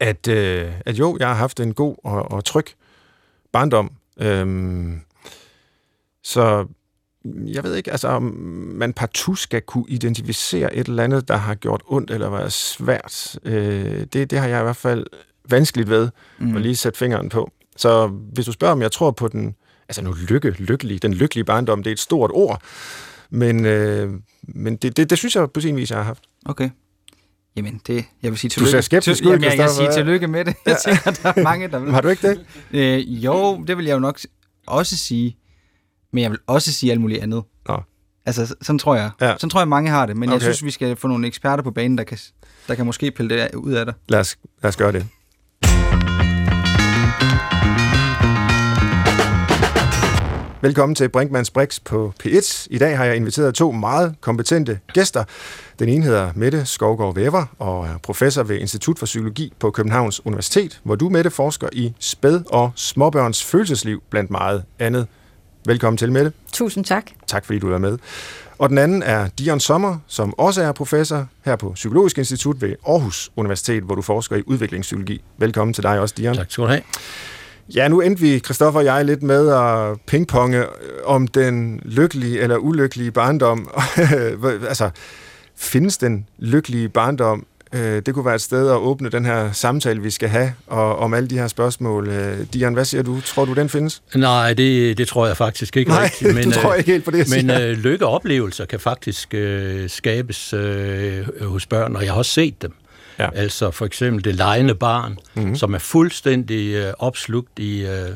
at, 0.00 0.28
øh, 0.28 0.72
at 0.86 0.98
jo, 0.98 1.16
jeg 1.20 1.28
har 1.28 1.34
haft 1.34 1.60
en 1.60 1.74
god 1.74 1.96
og, 2.04 2.32
og 2.32 2.44
tryg 2.44 2.66
barndom. 3.52 3.90
Øhm, 4.20 5.00
så 6.22 6.66
jeg 7.24 7.64
ved 7.64 7.74
ikke, 7.74 7.92
altså 7.92 8.08
om 8.08 8.22
man 8.74 8.92
partout 8.92 9.38
skal 9.38 9.62
kunne 9.62 9.84
identificere 9.88 10.74
et 10.74 10.88
eller 10.88 11.04
andet, 11.04 11.28
der 11.28 11.36
har 11.36 11.54
gjort 11.54 11.82
ondt 11.86 12.10
eller 12.10 12.30
været 12.30 12.52
svært. 12.52 13.38
Øh, 13.44 14.06
det, 14.12 14.30
det 14.30 14.38
har 14.38 14.48
jeg 14.48 14.60
i 14.60 14.62
hvert 14.62 14.76
fald 14.76 15.06
vanskeligt 15.48 15.88
ved 15.88 16.10
mm. 16.38 16.56
at 16.56 16.62
lige 16.62 16.76
sætte 16.76 16.98
fingeren 16.98 17.28
på. 17.28 17.50
Så 17.76 18.06
hvis 18.06 18.46
du 18.46 18.52
spørger, 18.52 18.72
om 18.72 18.82
jeg 18.82 18.92
tror 18.92 19.10
på 19.10 19.28
den, 19.28 19.54
altså 19.88 20.02
nu 20.02 20.14
lykke, 20.28 20.50
lykkelig, 20.50 21.02
den 21.02 21.14
lykkelige 21.14 21.44
barndom, 21.44 21.82
det 21.82 21.90
er 21.90 21.94
et 21.94 22.00
stort 22.00 22.30
ord, 22.34 22.62
men, 23.30 23.66
øh, 23.66 24.12
men 24.42 24.76
det, 24.76 24.96
det, 24.96 25.10
det 25.10 25.18
synes 25.18 25.36
jeg 25.36 25.50
på 25.50 25.60
sin 25.60 25.76
vis, 25.76 25.90
jeg 25.90 25.98
har 25.98 26.04
haft. 26.04 26.22
Okay. 26.46 26.70
Jamen, 27.56 27.80
det, 27.86 28.04
jeg 28.22 28.30
vil 28.30 28.38
sige 28.38 28.48
tillykke. 28.48 28.66
Du 28.66 28.70
ser 28.70 28.80
skeptisk 28.80 29.24
ud, 29.24 29.30
Jamen, 29.30 29.44
jeg, 29.44 29.58
jeg 29.58 29.70
siger 29.70 29.92
tillykke 29.92 30.28
med 30.28 30.44
det. 30.44 30.54
Jeg 30.66 30.76
tænker, 30.84 31.10
der 31.10 31.32
er 31.36 31.42
mange, 31.42 31.68
der 31.68 31.78
vil. 31.78 31.92
Har 31.92 32.00
du 32.00 32.08
ikke 32.08 32.28
det? 32.28 32.46
Øh, 32.72 33.24
jo, 33.24 33.64
det 33.66 33.76
vil 33.76 33.86
jeg 33.86 33.94
jo 33.94 33.98
nok 33.98 34.20
også 34.66 34.96
sige. 34.96 35.36
Men 36.14 36.22
jeg 36.22 36.30
vil 36.30 36.38
også 36.46 36.72
sige 36.72 36.92
alt 36.92 37.00
muligt 37.00 37.22
andet. 37.22 37.42
Nå. 37.68 37.82
Altså, 38.26 38.54
sådan 38.62 38.78
tror 38.78 38.94
jeg. 38.94 39.10
Ja. 39.20 39.34
Sådan 39.38 39.50
tror 39.50 39.60
jeg, 39.60 39.68
mange 39.68 39.90
har 39.90 40.06
det. 40.06 40.16
Men 40.16 40.28
okay. 40.28 40.34
jeg 40.34 40.42
synes, 40.42 40.64
vi 40.64 40.70
skal 40.70 40.96
få 40.96 41.08
nogle 41.08 41.26
eksperter 41.26 41.62
på 41.62 41.70
banen, 41.70 41.98
der 41.98 42.04
kan, 42.04 42.18
der 42.68 42.74
kan 42.74 42.86
måske 42.86 43.10
pille 43.10 43.36
det 43.36 43.54
ud 43.54 43.72
af 43.72 43.84
dig. 43.84 43.94
Lad 44.08 44.20
os, 44.20 44.36
lad 44.62 44.68
os 44.68 44.76
gøre 44.76 44.92
det. 44.92 45.06
Velkommen 50.62 50.94
til 50.94 51.08
Brinkmanns 51.08 51.50
Brix 51.50 51.80
på 51.84 52.12
P1. 52.24 52.66
I 52.70 52.78
dag 52.78 52.96
har 52.96 53.04
jeg 53.04 53.16
inviteret 53.16 53.54
to 53.54 53.70
meget 53.72 54.14
kompetente 54.20 54.78
gæster. 54.92 55.24
Den 55.78 55.88
ene 55.88 56.04
hedder 56.04 56.32
Mette 56.34 56.66
Skovgaard 56.66 57.14
Væver 57.14 57.46
og 57.58 57.86
er 57.86 57.98
professor 58.02 58.42
ved 58.42 58.58
Institut 58.58 58.98
for 58.98 59.06
Psykologi 59.06 59.52
på 59.58 59.70
Københavns 59.70 60.26
Universitet, 60.26 60.80
hvor 60.84 60.94
du, 60.94 61.08
Mette, 61.08 61.30
forsker 61.30 61.68
i 61.72 61.94
spæd- 61.98 62.44
og 62.50 62.72
småbørns 62.74 63.44
følelsesliv 63.44 64.02
blandt 64.10 64.30
meget 64.30 64.64
andet. 64.78 65.06
Velkommen 65.66 65.98
til, 65.98 66.12
Mette. 66.12 66.32
Tusind 66.52 66.84
tak. 66.84 67.10
Tak, 67.26 67.44
fordi 67.44 67.58
du 67.58 67.72
er 67.72 67.78
med. 67.78 67.98
Og 68.58 68.68
den 68.68 68.78
anden 68.78 69.02
er 69.02 69.28
Dion 69.38 69.60
Sommer, 69.60 69.98
som 70.06 70.38
også 70.38 70.62
er 70.62 70.72
professor 70.72 71.28
her 71.44 71.56
på 71.56 71.72
Psykologisk 71.74 72.18
Institut 72.18 72.62
ved 72.62 72.74
Aarhus 72.88 73.30
Universitet, 73.36 73.82
hvor 73.82 73.94
du 73.94 74.02
forsker 74.02 74.36
i 74.36 74.42
udviklingspsykologi. 74.46 75.22
Velkommen 75.38 75.74
til 75.74 75.82
dig 75.82 76.00
også, 76.00 76.14
Dion. 76.18 76.34
Tak 76.34 76.50
skal 76.50 76.64
du 76.64 76.68
have. 76.68 76.82
Ja, 77.74 77.88
nu 77.88 78.00
endte 78.00 78.22
vi, 78.22 78.38
Christoffer 78.38 78.80
og 78.80 78.86
jeg, 78.86 79.04
lidt 79.04 79.22
med 79.22 79.48
at 79.48 80.00
pingponge 80.06 80.64
om 81.04 81.26
den 81.26 81.80
lykkelige 81.84 82.40
eller 82.40 82.56
ulykkelige 82.56 83.10
barndom. 83.10 83.70
altså, 84.68 84.90
findes 85.56 85.98
den 85.98 86.28
lykkelige 86.38 86.88
barndom? 86.88 87.46
Øh, 87.74 88.02
det 88.06 88.14
kunne 88.14 88.24
være 88.24 88.34
et 88.34 88.40
sted 88.40 88.70
at 88.70 88.76
åbne 88.76 89.08
den 89.08 89.24
her 89.24 89.52
samtale, 89.52 90.02
vi 90.02 90.10
skal 90.10 90.28
have, 90.28 90.52
og, 90.66 90.98
om 90.98 91.14
alle 91.14 91.28
de 91.28 91.38
her 91.38 91.48
spørgsmål. 91.48 92.08
Øh, 92.08 92.38
Dian, 92.52 92.74
hvad 92.74 92.84
siger 92.84 93.02
du? 93.02 93.20
Tror 93.20 93.44
du, 93.44 93.52
den 93.52 93.68
findes? 93.68 94.02
Nej, 94.14 94.54
det, 94.54 94.98
det 94.98 95.08
tror 95.08 95.26
jeg 95.26 95.36
faktisk 95.36 95.76
ikke 95.76 95.90
Nej, 95.90 96.04
rigtigt. 96.04 96.34
Men, 96.36 96.44
du 96.44 96.50
tror 96.50 96.74
ikke 96.74 96.92
helt 96.92 97.04
på 97.04 97.10
det, 97.10 97.30
Men 97.30 97.50
øh, 97.50 97.78
lykkeoplevelser 97.78 98.64
kan 98.64 98.80
faktisk 98.80 99.34
øh, 99.34 99.90
skabes 99.90 100.52
øh, 100.52 101.44
hos 101.44 101.66
børn, 101.66 101.96
og 101.96 102.04
jeg 102.04 102.12
har 102.12 102.18
også 102.18 102.30
set 102.30 102.62
dem. 102.62 102.72
Ja. 103.18 103.28
Altså 103.34 103.70
for 103.70 103.86
eksempel 103.86 104.24
det 104.24 104.34
lejende 104.34 104.74
barn, 104.74 105.18
mm-hmm. 105.34 105.56
som 105.56 105.74
er 105.74 105.78
fuldstændig 105.78 106.74
øh, 106.74 106.92
opslugt 106.98 107.58
i, 107.58 107.86
øh, 107.86 108.08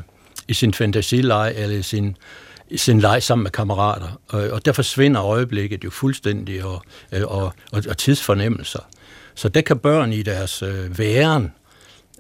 i 0.49 0.55
sin 0.55 0.75
fantasileje, 0.75 1.53
eller 1.53 1.77
i 1.77 1.83
sin, 1.83 2.17
i 2.71 2.77
sin 2.77 3.01
leg 3.01 3.23
sammen 3.23 3.43
med 3.43 3.51
kammerater. 3.51 4.21
Og, 4.29 4.49
og 4.51 4.65
der 4.65 4.73
forsvinder 4.73 5.25
øjeblikket 5.25 5.85
jo 5.85 5.91
fuldstændig, 5.91 6.65
og, 6.65 6.83
øh, 7.13 7.23
og, 7.25 7.53
og, 7.73 7.83
og 7.89 7.99
tidsfornemmelser. 7.99 8.81
Så 9.39 9.49
der 9.49 9.61
kan 9.61 9.79
børn 9.79 10.13
i 10.13 10.23
deres 10.23 10.63
øh, 10.63 10.99
væren 10.99 11.53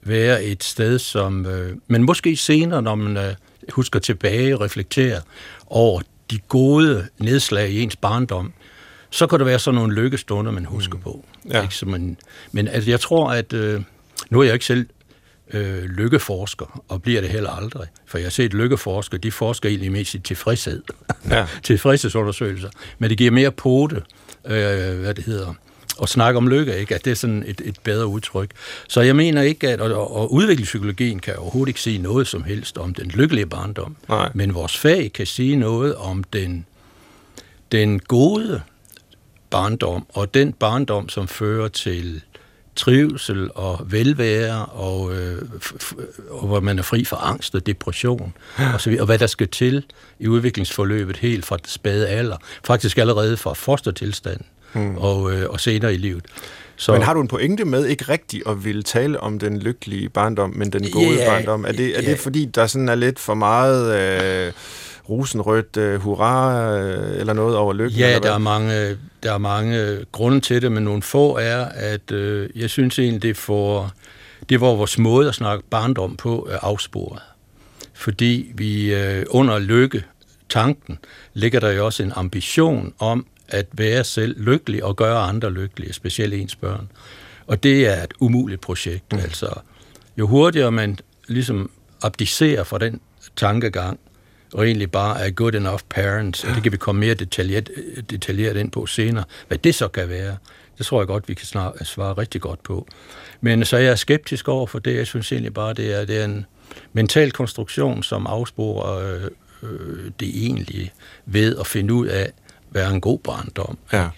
være 0.02 0.44
et 0.44 0.64
sted, 0.64 0.98
som... 0.98 1.46
Øh, 1.46 1.76
men 1.87 2.02
måske 2.02 2.37
senere, 2.37 2.82
når 2.82 2.94
man 2.94 3.16
øh, 3.16 3.34
husker 3.70 3.98
tilbage 3.98 4.54
og 4.54 4.60
reflekterer 4.60 5.20
over 5.66 6.00
de 6.30 6.38
gode 6.38 7.06
nedslag 7.18 7.70
i 7.70 7.82
ens 7.82 7.96
barndom, 7.96 8.52
så 9.10 9.26
kan 9.26 9.38
der 9.38 9.44
være 9.44 9.58
sådan 9.58 9.75
nogle 9.75 9.94
lykkestunder, 9.94 10.52
man 10.52 10.64
husker 10.64 10.96
mm. 10.96 11.02
på. 11.02 11.25
Ja. 11.50 11.62
Ikke? 11.62 11.75
Så 11.75 11.87
man, 11.87 12.16
men 12.52 12.68
altså, 12.68 12.90
jeg 12.90 13.00
tror, 13.00 13.30
at... 13.30 13.52
Øh, 13.52 13.82
nu 14.30 14.40
er 14.40 14.44
jeg 14.44 14.52
ikke 14.52 14.66
selv 14.66 14.87
øh, 15.52 15.84
lykkeforsker, 15.84 16.82
og 16.88 17.02
bliver 17.02 17.20
det 17.20 17.30
heller 17.30 17.50
aldrig. 17.50 17.88
For 18.06 18.18
jeg 18.18 18.25
har 18.25 18.30
set 18.30 18.54
lykkeforskere, 18.54 19.20
de 19.20 19.32
forsker 19.32 19.68
egentlig 19.68 19.92
mest 19.92 20.14
i 20.14 20.18
tilfredshed. 20.18 20.82
Ja. 21.30 21.46
Tilfredshedsundersøgelser. 21.62 22.70
Men 22.98 23.10
det 23.10 23.18
giver 23.18 23.30
mere 23.30 23.52
pote, 23.52 23.96
øh, 24.44 24.98
hvad 25.00 25.14
det 25.14 25.25
hedder, 25.25 25.54
at 26.02 26.09
snakke 26.09 26.38
om 26.38 26.49
lykke, 26.49 26.78
ikke? 26.78 26.95
at 26.95 27.05
det 27.05 27.11
er 27.11 27.14
sådan 27.14 27.45
et, 27.47 27.61
et 27.64 27.76
bedre 27.85 28.07
udtryk. 28.07 28.50
Så 28.88 29.00
jeg 29.00 29.17
mener 29.17 29.43
ikke, 29.43 29.69
at 29.69 29.81
og, 29.81 30.17
og 30.17 30.33
udviklingspsykologien 30.33 31.21
kan 31.21 31.37
overhovedet 31.37 31.69
ikke 31.69 31.81
sige 31.81 31.99
noget 31.99 32.26
som 32.26 32.43
helst 32.43 32.78
om 32.78 32.95
den 32.95 33.09
lykkelige 33.09 33.47
barndom, 33.47 33.97
Nej. 34.09 34.31
men 34.35 34.55
vores 34.55 34.76
fag 34.76 35.12
kan 35.12 35.26
sige 35.26 35.57
noget 35.57 35.95
om 35.97 36.25
den, 36.25 36.67
den 37.73 38.00
gode 38.00 38.62
barndom, 39.50 40.07
og 40.09 40.35
den 40.35 40.52
barndom, 40.52 41.09
som 41.09 41.28
fører 41.28 41.69
til 41.69 42.23
trivsel 42.76 43.50
og 43.55 43.87
velvære, 43.90 44.67
og, 44.67 45.17
øh, 45.17 45.43
og 46.31 46.47
hvor 46.47 46.61
man 46.61 46.78
er 46.78 46.83
fri 46.83 47.05
for 47.05 47.17
angst 47.17 47.55
og 47.55 47.67
depression, 47.67 48.35
og, 48.75 48.81
så 48.81 48.90
videre, 48.90 49.02
og 49.02 49.07
hvad 49.07 49.19
der 49.19 49.26
skal 49.26 49.49
til 49.49 49.85
i 50.19 50.28
udviklingsforløbet 50.28 51.17
helt 51.17 51.45
fra 51.45 51.59
spade 51.64 52.09
alder, 52.09 52.37
faktisk 52.64 52.99
allerede 52.99 53.37
fra 53.37 53.52
fostertilstanden 53.52 54.47
mm. 54.72 54.96
og, 54.96 55.32
øh, 55.32 55.50
og 55.50 55.60
senere 55.60 55.94
i 55.94 55.96
livet. 55.96 56.25
Så, 56.76 56.92
men 56.92 57.02
har 57.02 57.14
du 57.14 57.20
en 57.20 57.28
pointe 57.28 57.64
med 57.64 57.87
ikke 57.87 58.04
rigtigt 58.08 58.42
at 58.46 58.64
ville 58.64 58.82
tale 58.82 59.20
om 59.20 59.38
den 59.38 59.58
lykkelige 59.58 60.08
barndom, 60.08 60.52
men 60.56 60.72
den 60.72 60.90
gode 60.90 61.22
ja, 61.22 61.30
barndom? 61.30 61.64
Er 61.64 61.72
det, 61.72 61.98
er 61.98 62.02
det 62.02 62.18
fordi, 62.18 62.44
der 62.44 62.66
sådan 62.66 62.88
er 62.88 62.94
lidt 62.94 63.18
for 63.18 63.34
meget... 63.34 64.00
Øh, 64.46 64.52
rosenrødt 65.08 65.76
uh, 65.76 65.94
hurra 65.94 66.75
uh, 66.75 67.20
eller 67.20 67.32
noget 67.32 67.56
over 67.56 67.72
lykken? 67.72 67.98
Ja, 67.98 68.18
der 68.18 68.32
er, 68.32 68.38
mange, 68.38 68.96
der 69.22 69.32
er 69.32 69.38
mange 69.38 70.04
grunde 70.12 70.40
til 70.40 70.62
det, 70.62 70.72
men 70.72 70.82
nogle 70.82 71.02
få 71.02 71.37
er, 71.37 71.64
at 71.64 72.12
uh, 72.12 72.60
jeg 72.60 72.70
synes 72.70 72.98
egentlig, 72.98 73.22
det, 73.22 73.37
får, 73.37 73.92
det 74.48 74.60
var 74.60 74.66
vores 74.66 74.98
måde 74.98 75.28
at 75.28 75.34
snakke 75.34 75.64
barndom 75.70 76.16
på 76.16 76.48
er 76.50 76.58
afsporet. 76.62 77.22
Fordi 77.94 78.52
vi 78.54 78.94
uh, 78.94 79.22
under 79.28 79.58
lykke 79.58 80.04
tanken 80.48 80.98
ligger 81.34 81.60
der 81.60 81.70
jo 81.70 81.84
også 81.84 82.02
en 82.02 82.12
ambition 82.16 82.92
om 82.98 83.26
at 83.49 83.67
være 83.73 84.05
selv 84.05 84.40
lykkelig 84.40 84.85
og 84.85 84.97
gøre 84.97 85.19
andre 85.19 85.50
lykkelige, 85.50 85.93
specielt 85.93 86.35
ens 86.35 86.57
børn. 86.57 86.88
Og 87.47 87.62
det 87.62 87.87
er 87.87 88.02
et 88.02 88.14
umuligt 88.21 88.61
projekt. 88.61 89.12
Mm. 89.12 89.19
Altså, 89.19 89.61
jo 90.19 90.26
hurtigere 90.26 90.73
man 90.73 90.99
ligesom 91.28 91.71
abdicerer 92.02 92.64
fra 92.64 92.78
den 92.78 93.00
tankegang, 93.37 94.00
og 94.55 94.67
egentlig 94.67 94.90
bare 94.90 95.26
er 95.26 95.31
good 95.31 95.55
enough 95.55 95.81
parents, 95.88 96.45
og 96.45 96.55
det 96.55 96.62
kan 96.62 96.73
vi 96.73 96.76
komme 96.76 97.00
mere 97.00 97.14
detaljeret, 97.14 97.71
detaljeret 98.11 98.57
ind 98.57 98.71
på 98.71 98.87
senere, 98.87 99.25
hvad 99.49 99.59
det 99.59 99.75
så 99.75 99.88
kan 99.88 100.09
være. 100.09 100.37
Det 100.78 100.87
tror 100.87 101.00
jeg 101.00 101.07
godt, 101.07 101.28
vi 101.28 101.35
kan 101.35 101.47
snart 101.47 101.87
svare 101.87 102.12
rigtig 102.12 102.40
godt 102.40 102.62
på. 102.62 102.87
Men 103.40 103.64
så 103.64 103.76
er 103.76 103.81
jeg 103.81 103.99
skeptisk 103.99 104.49
over 104.49 104.67
for 104.67 104.78
det. 104.78 104.97
Jeg 104.97 105.07
synes 105.07 105.33
egentlig 105.33 105.55
bare, 105.55 105.75
det 105.75 106.00
er, 106.00 106.05
det 106.05 106.21
er 106.21 106.25
en 106.25 106.47
mental 106.93 107.33
konstruktion, 107.33 108.02
som 108.02 108.26
afsporer 108.26 109.14
øh, 109.14 109.23
øh, 109.62 110.11
det 110.21 110.28
egentlige 110.45 110.93
ved 111.26 111.57
at 111.57 111.67
finde 111.67 111.95
ud 111.95 112.07
af, 112.07 112.33
er 112.75 112.88
en 112.88 113.00
god 113.00 113.18
barndom. 113.18 113.78
Ja. 113.92 114.08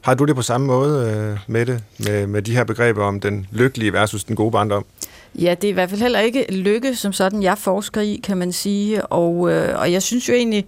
Har 0.00 0.14
du 0.14 0.24
det 0.24 0.36
på 0.36 0.42
samme 0.42 0.66
måde 0.66 1.10
øh, 1.10 1.38
med 1.46 1.66
det, 1.66 1.82
med, 1.98 2.26
med 2.26 2.42
de 2.42 2.52
her 2.52 2.64
begreber 2.64 3.04
om 3.04 3.20
den 3.20 3.46
lykkelige 3.52 3.92
versus 3.92 4.24
den 4.24 4.36
gode 4.36 4.50
barndom? 4.50 4.84
Ja, 5.34 5.54
det 5.60 5.64
er 5.64 5.68
i 5.68 5.72
hvert 5.72 5.90
fald 5.90 6.00
heller 6.00 6.20
ikke 6.20 6.46
lykke 6.52 6.96
som 6.96 7.12
sådan, 7.12 7.42
jeg 7.42 7.58
forsker 7.58 8.00
i, 8.00 8.20
kan 8.24 8.36
man 8.36 8.52
sige. 8.52 9.06
Og, 9.06 9.52
øh, 9.52 9.78
og 9.78 9.92
jeg 9.92 10.02
synes 10.02 10.28
jo 10.28 10.34
egentlig, 10.34 10.66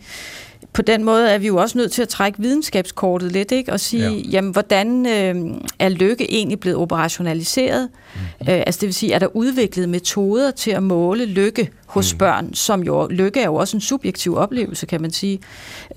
på 0.73 0.83
den 0.83 1.05
måde 1.05 1.31
er 1.31 1.39
vi 1.39 1.47
jo 1.47 1.57
også 1.57 1.79
nødt 1.79 1.93
til 1.93 2.03
at 2.03 2.09
trække 2.09 2.39
videnskabskortet 2.41 3.33
lidt, 3.33 3.53
ikke? 3.53 3.73
Og 3.73 3.81
sige, 3.81 4.11
ja. 4.11 4.29
jamen, 4.31 4.53
hvordan 4.53 5.07
øh, 5.07 5.57
er 5.79 5.89
lykke 5.89 6.33
egentlig 6.33 6.61
blevet 6.61 6.79
operationaliseret? 6.79 7.89
Mm. 8.15 8.21
Øh, 8.53 8.63
altså 8.67 8.81
det 8.81 8.87
vil 8.87 8.95
sige, 8.95 9.13
er 9.13 9.19
der 9.19 9.37
udviklet 9.37 9.89
metoder 9.89 10.51
til 10.51 10.71
at 10.71 10.83
måle 10.83 11.25
lykke 11.25 11.71
hos 11.87 12.15
mm. 12.15 12.19
børn, 12.19 12.55
som 12.55 12.83
jo, 12.83 13.07
lykke 13.07 13.41
er 13.41 13.45
jo 13.45 13.55
også 13.55 13.77
en 13.77 13.81
subjektiv 13.81 14.37
oplevelse, 14.37 14.87
kan 14.87 15.01
man 15.01 15.11
sige. 15.11 15.41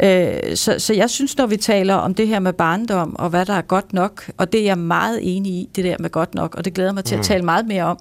Øh, 0.03 0.55
så, 0.55 0.75
så 0.79 0.93
jeg 0.93 1.09
synes, 1.09 1.37
når 1.37 1.45
vi 1.45 1.57
taler 1.57 1.95
om 1.95 2.13
det 2.13 2.27
her 2.27 2.39
med 2.39 2.53
barndom, 2.53 3.15
og 3.15 3.29
hvad 3.29 3.45
der 3.45 3.53
er 3.53 3.61
godt 3.61 3.93
nok, 3.93 4.31
og 4.37 4.51
det 4.51 4.61
er 4.61 4.65
jeg 4.65 4.77
meget 4.77 5.19
enig 5.21 5.51
i, 5.51 5.69
det 5.75 5.83
der 5.83 5.95
med 5.99 6.09
godt 6.09 6.35
nok, 6.35 6.55
og 6.55 6.65
det 6.65 6.73
glæder 6.73 6.91
mig 6.91 7.03
til 7.03 7.15
mm. 7.15 7.19
at 7.19 7.25
tale 7.25 7.45
meget 7.45 7.67
mere 7.67 7.83
om. 7.83 7.97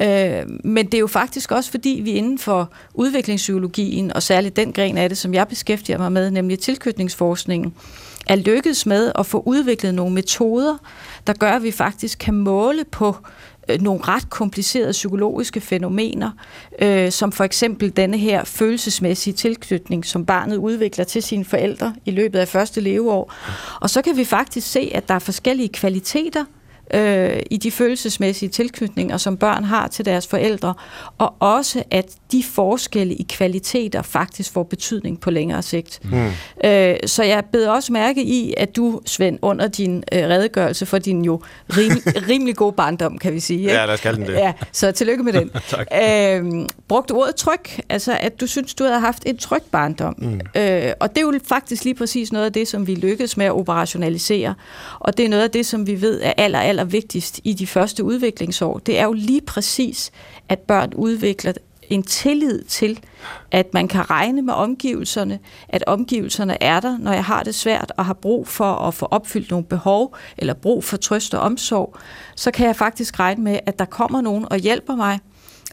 Øh, 0.00 0.64
men 0.64 0.86
det 0.86 0.94
er 0.94 0.98
jo 0.98 1.06
faktisk 1.06 1.52
også, 1.52 1.70
fordi 1.70 2.00
vi 2.04 2.10
inden 2.10 2.38
for 2.38 2.72
udviklingspsykologien, 2.94 4.12
og 4.12 4.22
særligt 4.22 4.56
den 4.56 4.72
gren 4.72 4.98
af 4.98 5.08
det, 5.08 5.18
som 5.18 5.34
jeg 5.34 5.48
beskæftiger 5.48 5.98
mig 5.98 6.12
med, 6.12 6.30
nemlig 6.30 6.58
tilknytningsforskningen, 6.58 7.74
er 8.26 8.36
lykkedes 8.36 8.86
med 8.86 9.12
at 9.18 9.26
få 9.26 9.42
udviklet 9.46 9.94
nogle 9.94 10.14
metoder, 10.14 10.76
der 11.26 11.32
gør, 11.32 11.50
at 11.50 11.62
vi 11.62 11.70
faktisk 11.70 12.18
kan 12.18 12.34
måle 12.34 12.84
på 12.84 13.16
Øh, 13.72 13.82
nogle 13.82 14.00
ret 14.02 14.30
komplicerede 14.30 14.92
psykologiske 14.92 15.60
fænomener, 15.60 16.30
øh, 16.78 17.12
som 17.12 17.32
for 17.32 17.44
eksempel 17.44 17.96
denne 17.96 18.18
her 18.18 18.44
følelsesmæssige 18.44 19.34
tilknytning, 19.34 20.06
som 20.06 20.26
barnet 20.26 20.56
udvikler 20.56 21.04
til 21.04 21.22
sine 21.22 21.44
forældre 21.44 21.94
i 22.04 22.10
løbet 22.10 22.38
af 22.38 22.48
første 22.48 22.80
leveår. 22.80 23.32
Og 23.80 23.90
så 23.90 24.02
kan 24.02 24.16
vi 24.16 24.24
faktisk 24.24 24.70
se, 24.70 24.90
at 24.94 25.08
der 25.08 25.14
er 25.14 25.18
forskellige 25.18 25.68
kvaliteter 25.68 26.44
øh, 26.94 27.40
i 27.50 27.56
de 27.56 27.70
følelsesmæssige 27.70 28.48
tilknytninger, 28.48 29.16
som 29.16 29.36
børn 29.36 29.64
har 29.64 29.88
til 29.88 30.04
deres 30.04 30.26
forældre, 30.26 30.74
og 31.18 31.34
også 31.40 31.82
at 31.90 32.06
de 32.32 32.42
forskelle 32.42 33.14
i 33.14 33.26
kvaliteter 33.28 34.02
faktisk 34.02 34.52
får 34.52 34.62
betydning 34.62 35.20
på 35.20 35.30
længere 35.30 35.62
sigt. 35.62 36.00
Mm. 36.04 36.30
Øh, 36.64 36.96
så 37.06 37.22
jeg 37.22 37.44
beder 37.52 37.70
også 37.70 37.92
mærke 37.92 38.24
i, 38.24 38.54
at 38.56 38.76
du, 38.76 39.00
Svend, 39.06 39.38
under 39.42 39.68
din 39.68 40.04
øh, 40.12 40.22
redegørelse 40.22 40.86
for 40.86 40.98
din 40.98 41.24
jo 41.24 41.42
rim, 41.76 42.02
rimelig 42.30 42.56
gode 42.56 42.72
barndom, 42.72 43.18
kan 43.18 43.32
vi 43.32 43.40
sige. 43.40 43.60
Ikke? 43.60 43.72
Ja, 43.72 43.86
lad 43.86 43.94
os 43.94 44.00
kalde 44.00 44.18
den 44.18 44.26
det. 44.26 44.32
Ja, 44.32 44.52
så 44.72 44.92
tillykke 44.92 45.22
med 45.22 45.32
den. 45.32 45.50
tak. 45.68 45.86
Øh, 46.02 46.68
brugte 46.88 47.12
ordet 47.12 47.34
tryg, 47.34 47.60
altså 47.88 48.16
at 48.20 48.40
du 48.40 48.46
synes, 48.46 48.74
du 48.74 48.84
havde 48.84 49.00
haft 49.00 49.22
en 49.26 49.36
tryg 49.36 49.62
barndom. 49.72 50.14
Mm. 50.18 50.40
Øh, 50.56 50.92
og 51.00 51.08
det 51.10 51.18
er 51.18 51.20
jo 51.20 51.40
faktisk 51.48 51.84
lige 51.84 51.94
præcis 51.94 52.32
noget 52.32 52.46
af 52.46 52.52
det, 52.52 52.68
som 52.68 52.86
vi 52.86 52.94
lykkedes 52.94 53.36
med 53.36 53.46
at 53.46 53.52
operationalisere. 53.52 54.54
Og 54.98 55.16
det 55.16 55.24
er 55.24 55.28
noget 55.28 55.42
af 55.42 55.50
det, 55.50 55.66
som 55.66 55.86
vi 55.86 56.00
ved 56.00 56.20
er 56.22 56.32
aller, 56.36 56.60
aller 56.60 56.81
vigtigst 56.84 57.40
i 57.44 57.52
de 57.52 57.66
første 57.66 58.04
udviklingsår. 58.04 58.78
Det 58.78 58.98
er 58.98 59.04
jo 59.04 59.12
lige 59.12 59.40
præcis, 59.40 60.10
at 60.48 60.58
børn 60.58 60.94
udvikler 60.94 61.52
en 61.90 62.02
tillid 62.02 62.62
til, 62.64 63.00
at 63.50 63.74
man 63.74 63.88
kan 63.88 64.10
regne 64.10 64.42
med 64.42 64.54
omgivelserne, 64.54 65.38
at 65.68 65.84
omgivelserne 65.86 66.62
er 66.62 66.80
der, 66.80 66.98
når 66.98 67.12
jeg 67.12 67.24
har 67.24 67.42
det 67.42 67.54
svært 67.54 67.92
og 67.96 68.04
har 68.04 68.14
brug 68.14 68.48
for 68.48 68.74
at 68.74 68.94
få 68.94 69.06
opfyldt 69.06 69.50
nogle 69.50 69.66
behov, 69.66 70.16
eller 70.38 70.54
brug 70.54 70.84
for 70.84 70.96
trøst 70.96 71.34
og 71.34 71.40
omsorg, 71.40 71.96
så 72.36 72.50
kan 72.50 72.66
jeg 72.66 72.76
faktisk 72.76 73.20
regne 73.20 73.44
med, 73.44 73.58
at 73.66 73.78
der 73.78 73.84
kommer 73.84 74.20
nogen 74.20 74.46
og 74.50 74.58
hjælper 74.58 74.96
mig, 74.96 75.18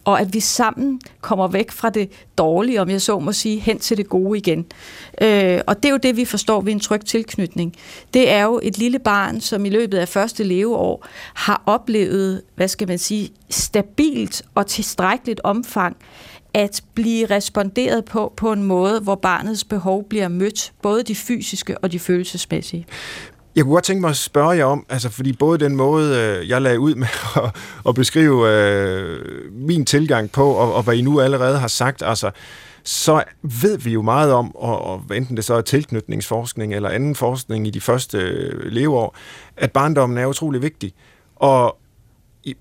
og 0.06 0.22
at 0.22 0.34
vi 0.34 0.40
sammen 0.40 1.02
kommer 1.22 1.48
væk 1.48 1.72
fra 1.72 1.90
det 1.90 2.10
dårlige, 2.38 2.82
om 2.82 2.90
jeg 2.90 3.02
så 3.02 3.20
må 3.20 3.32
sige, 3.32 3.60
hen 3.60 3.80
til 3.80 3.98
det 3.98 4.10
gode 4.10 4.38
igen. 4.38 4.66
Øh, 5.22 5.62
og 5.68 5.76
det 5.84 5.86
er 5.86 5.92
jo 5.92 5.98
det, 5.98 6.18
vi 6.18 6.26
forstår 6.26 6.62
ved 6.62 6.72
en 6.72 6.80
tryg 6.80 7.06
tilknytning. 7.06 7.76
Det 8.14 8.32
er 8.32 8.44
jo 8.44 8.60
et 8.64 8.78
lille 8.78 9.00
barn, 9.00 9.42
som 9.42 9.66
i 9.66 9.70
løbet 9.70 9.98
af 9.98 10.08
første 10.08 10.44
leveår 10.44 11.08
har 11.34 11.64
oplevet, 11.66 12.42
hvad 12.56 12.68
skal 12.68 12.88
man 12.88 12.98
sige, 12.98 13.30
stabilt 13.50 14.42
og 14.56 14.68
tilstrækkeligt 14.68 15.42
omfang 15.44 15.98
at 16.54 16.82
blive 16.94 17.26
responderet 17.26 18.06
på 18.06 18.34
på 18.38 18.52
en 18.52 18.64
måde, 18.64 19.00
hvor 19.00 19.16
barnets 19.16 19.64
behov 19.64 20.04
bliver 20.10 20.28
mødt, 20.28 20.74
både 20.82 21.04
de 21.04 21.16
fysiske 21.16 21.78
og 21.78 21.92
de 21.92 22.00
følelsesmæssige. 22.00 22.86
Jeg 23.56 23.64
kunne 23.64 23.74
godt 23.74 23.84
tænke 23.84 24.02
mig 24.02 24.10
at 24.10 24.16
spørge 24.16 24.50
jer 24.50 24.66
om, 24.66 24.86
altså 24.90 25.10
fordi 25.10 25.34
både 25.34 25.58
den 25.58 25.76
måde, 25.76 26.18
øh, 26.18 26.50
jeg 26.50 26.62
lagde 26.62 26.80
ud 26.80 26.96
med 26.96 27.08
at, 27.44 27.56
at 27.88 27.96
beskrive 27.96 28.50
øh, 28.50 29.52
min 29.52 29.86
tilgang 29.86 30.32
på, 30.32 30.52
og, 30.52 30.74
og 30.74 30.84
hvad 30.84 30.96
I 30.96 31.02
nu 31.02 31.20
allerede 31.20 31.60
har 31.60 31.68
sagt, 31.68 32.04
altså, 32.06 32.32
så 32.84 33.24
ved 33.42 33.78
vi 33.78 33.92
jo 33.92 34.02
meget 34.02 34.34
om, 34.34 34.56
og, 34.56 34.82
og 34.82 35.04
enten 35.14 35.38
det 35.38 35.46
så 35.46 35.54
er 35.54 35.62
tilknytningsforskning 35.62 36.74
eller 36.74 36.90
anden 36.90 37.16
forskning 37.16 37.68
i 37.68 37.70
de 37.70 37.82
første 37.82 38.18
øh, 38.18 38.72
leveår, 38.72 39.16
at 39.58 39.72
barndommen 39.72 40.18
er 40.18 40.26
utrolig 40.26 40.62
vigtig. 40.62 40.94
Og 41.36 41.78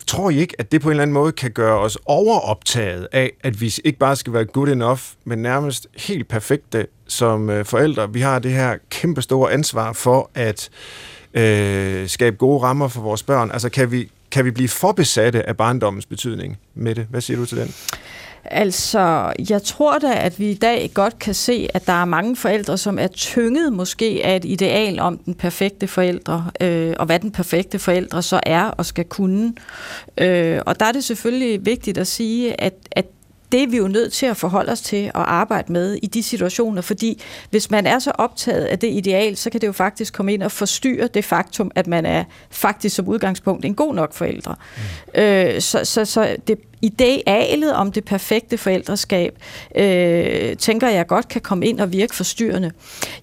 tror 0.06 0.30
I 0.30 0.38
ikke, 0.38 0.54
at 0.58 0.73
det 0.73 0.80
på 0.80 0.88
en 0.88 0.90
eller 0.90 1.02
anden 1.02 1.14
måde 1.14 1.32
kan 1.32 1.50
gøre 1.50 1.78
os 1.78 1.99
overoptaget 2.06 3.08
af, 3.12 3.32
at 3.40 3.61
vi 3.61 3.75
ikke 3.85 3.99
bare 3.99 4.16
skal 4.16 4.32
være 4.32 4.44
good 4.44 4.68
enough, 4.68 5.00
men 5.25 5.38
nærmest 5.38 5.87
helt 5.97 6.28
perfekte 6.28 6.87
som 7.06 7.50
øh, 7.50 7.64
forældre? 7.64 8.12
Vi 8.12 8.20
har 8.20 8.38
det 8.38 8.52
her 8.52 8.76
kæmpe 8.90 9.23
store 9.23 9.52
ansvar 9.52 9.92
for 9.92 10.30
at 10.35 10.70
øh, 11.35 12.08
skabe 12.08 12.37
gode 12.37 12.62
rammer 12.62 12.88
for 12.88 13.00
vores 13.00 13.23
børn. 13.23 13.50
Altså 13.50 13.68
kan 13.68 13.90
vi, 13.92 14.11
kan 14.30 14.44
vi 14.44 14.50
blive 14.50 14.68
forbesatte 14.68 15.49
af 15.49 15.56
barndommens 15.56 16.06
betydning 16.06 16.58
med 16.75 16.94
det? 16.94 17.06
Hvad 17.11 17.20
siger 17.20 17.38
du 17.38 17.47
til 17.47 17.58
den? 17.58 17.75
Altså, 18.50 19.33
jeg 19.50 19.62
tror 19.62 19.99
da, 19.99 20.14
at 20.14 20.38
vi 20.38 20.50
i 20.50 20.55
dag 20.55 20.90
godt 20.95 21.19
kan 21.19 21.35
se, 21.35 21.69
at 21.75 21.87
der 21.87 21.93
er 21.93 22.05
mange 22.05 22.37
forældre, 22.37 22.78
som 22.78 22.99
er 22.99 23.07
tynget 23.07 23.73
måske 23.73 24.21
af 24.25 24.37
et 24.37 24.45
ideal 24.45 25.00
om 25.00 25.19
den 25.19 25.35
perfekte 25.35 25.87
forældre, 25.87 26.50
øh, 26.61 26.95
og 26.99 27.07
hvad 27.07 27.19
den 27.19 27.31
perfekte 27.31 27.78
forældre 27.78 28.23
så 28.23 28.40
er 28.43 28.64
og 28.64 28.87
skal 28.87 29.05
kunne. 29.05 29.55
Øh, 30.19 30.61
og 30.67 30.81
der 30.81 30.87
er 30.87 30.93
det 30.93 31.05
selvfølgelig 31.05 31.67
vigtigt 31.67 31.99
at 31.99 32.07
sige, 32.07 32.61
at, 32.61 32.75
at 32.90 33.07
det 33.52 33.62
er 33.62 33.67
vi 33.67 33.76
jo 33.76 33.88
nødt 33.88 34.12
til 34.12 34.26
at 34.26 34.37
forholde 34.37 34.73
os 34.73 34.81
til 34.81 35.05
at 35.05 35.12
arbejde 35.14 35.73
med 35.73 35.99
i 36.02 36.07
de 36.07 36.23
situationer, 36.23 36.83
fordi 36.83 37.23
hvis 37.50 37.71
man 37.71 37.87
er 37.87 37.99
så 37.99 38.11
optaget 38.11 38.64
af 38.64 38.78
det 38.78 38.88
ideal, 38.88 39.37
så 39.37 39.50
kan 39.50 39.61
det 39.61 39.67
jo 39.67 39.73
faktisk 39.73 40.14
komme 40.14 40.35
ind 40.35 40.43
og 40.43 40.52
forstyrre 40.52 41.07
det 41.07 41.25
faktum, 41.25 41.71
at 41.75 41.87
man 41.87 42.07
er 42.07 42.25
faktisk 42.50 42.97
som 42.97 43.09
udgangspunkt 43.09 43.64
en 43.64 43.75
god 43.75 43.95
nok 43.95 44.14
forældre. 44.14 44.55
Mm. 45.14 45.21
Øh, 45.21 45.61
så, 45.61 45.85
så, 45.85 46.05
så 46.05 46.37
det 46.49 46.59
idealet 46.83 47.75
om 47.75 47.93
det 47.93 48.05
perfekte 48.05 48.59
forældreskab, 48.59 49.38
øh, 49.75 50.57
tænker 50.57 50.88
jeg 50.88 51.07
godt 51.07 51.28
kan 51.28 51.40
komme 51.40 51.67
ind 51.67 51.81
og 51.81 51.93
virke 51.93 52.17
forstyrrende. 52.17 52.73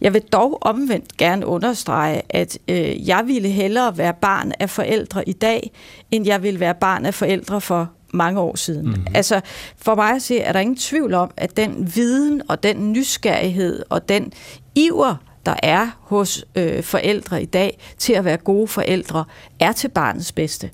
Jeg 0.01 0.13
vil 0.13 0.22
dog 0.22 0.58
omvendt 0.62 1.17
gerne 1.17 1.46
understrege, 1.46 2.22
at 2.29 2.58
øh, 2.67 3.08
jeg 3.08 3.24
ville 3.25 3.50
hellere 3.50 3.98
være 3.98 4.13
barn 4.13 4.51
af 4.60 4.70
forældre 4.70 5.29
i 5.29 5.34
dag, 5.34 5.72
end 6.12 6.25
jeg 6.25 6.44
ville 6.44 6.60
være 6.60 6.75
barn 6.75 7.05
af 7.05 7.13
forældre 7.13 7.62
for 7.62 7.91
mange 8.15 8.39
år 8.39 8.55
siden. 8.55 8.86
Mm-hmm. 8.86 9.07
Altså, 9.15 9.41
for 9.77 9.95
mig 9.95 10.12
at 10.12 10.22
se, 10.22 10.39
er 10.39 10.53
der 10.53 10.60
ingen 10.60 10.75
tvivl 10.77 11.13
om, 11.13 11.31
at 11.38 11.57
den 11.57 11.91
viden 11.95 12.41
og 12.50 12.63
den 12.63 12.91
nysgerrighed 12.93 13.84
og 13.89 14.10
den 14.10 14.34
iver, 14.75 15.15
der 15.45 15.55
er 15.63 15.88
hos 16.00 16.45
øh, 16.55 16.84
forældre 16.84 17.41
i 17.41 17.45
dag 17.45 17.79
til 17.98 18.13
at 18.13 18.25
være 18.25 18.38
gode 18.38 18.67
forældre, 18.67 19.25
er 19.60 19.72
til 19.72 19.88
barnets 19.88 20.31
bedste. 20.31 20.69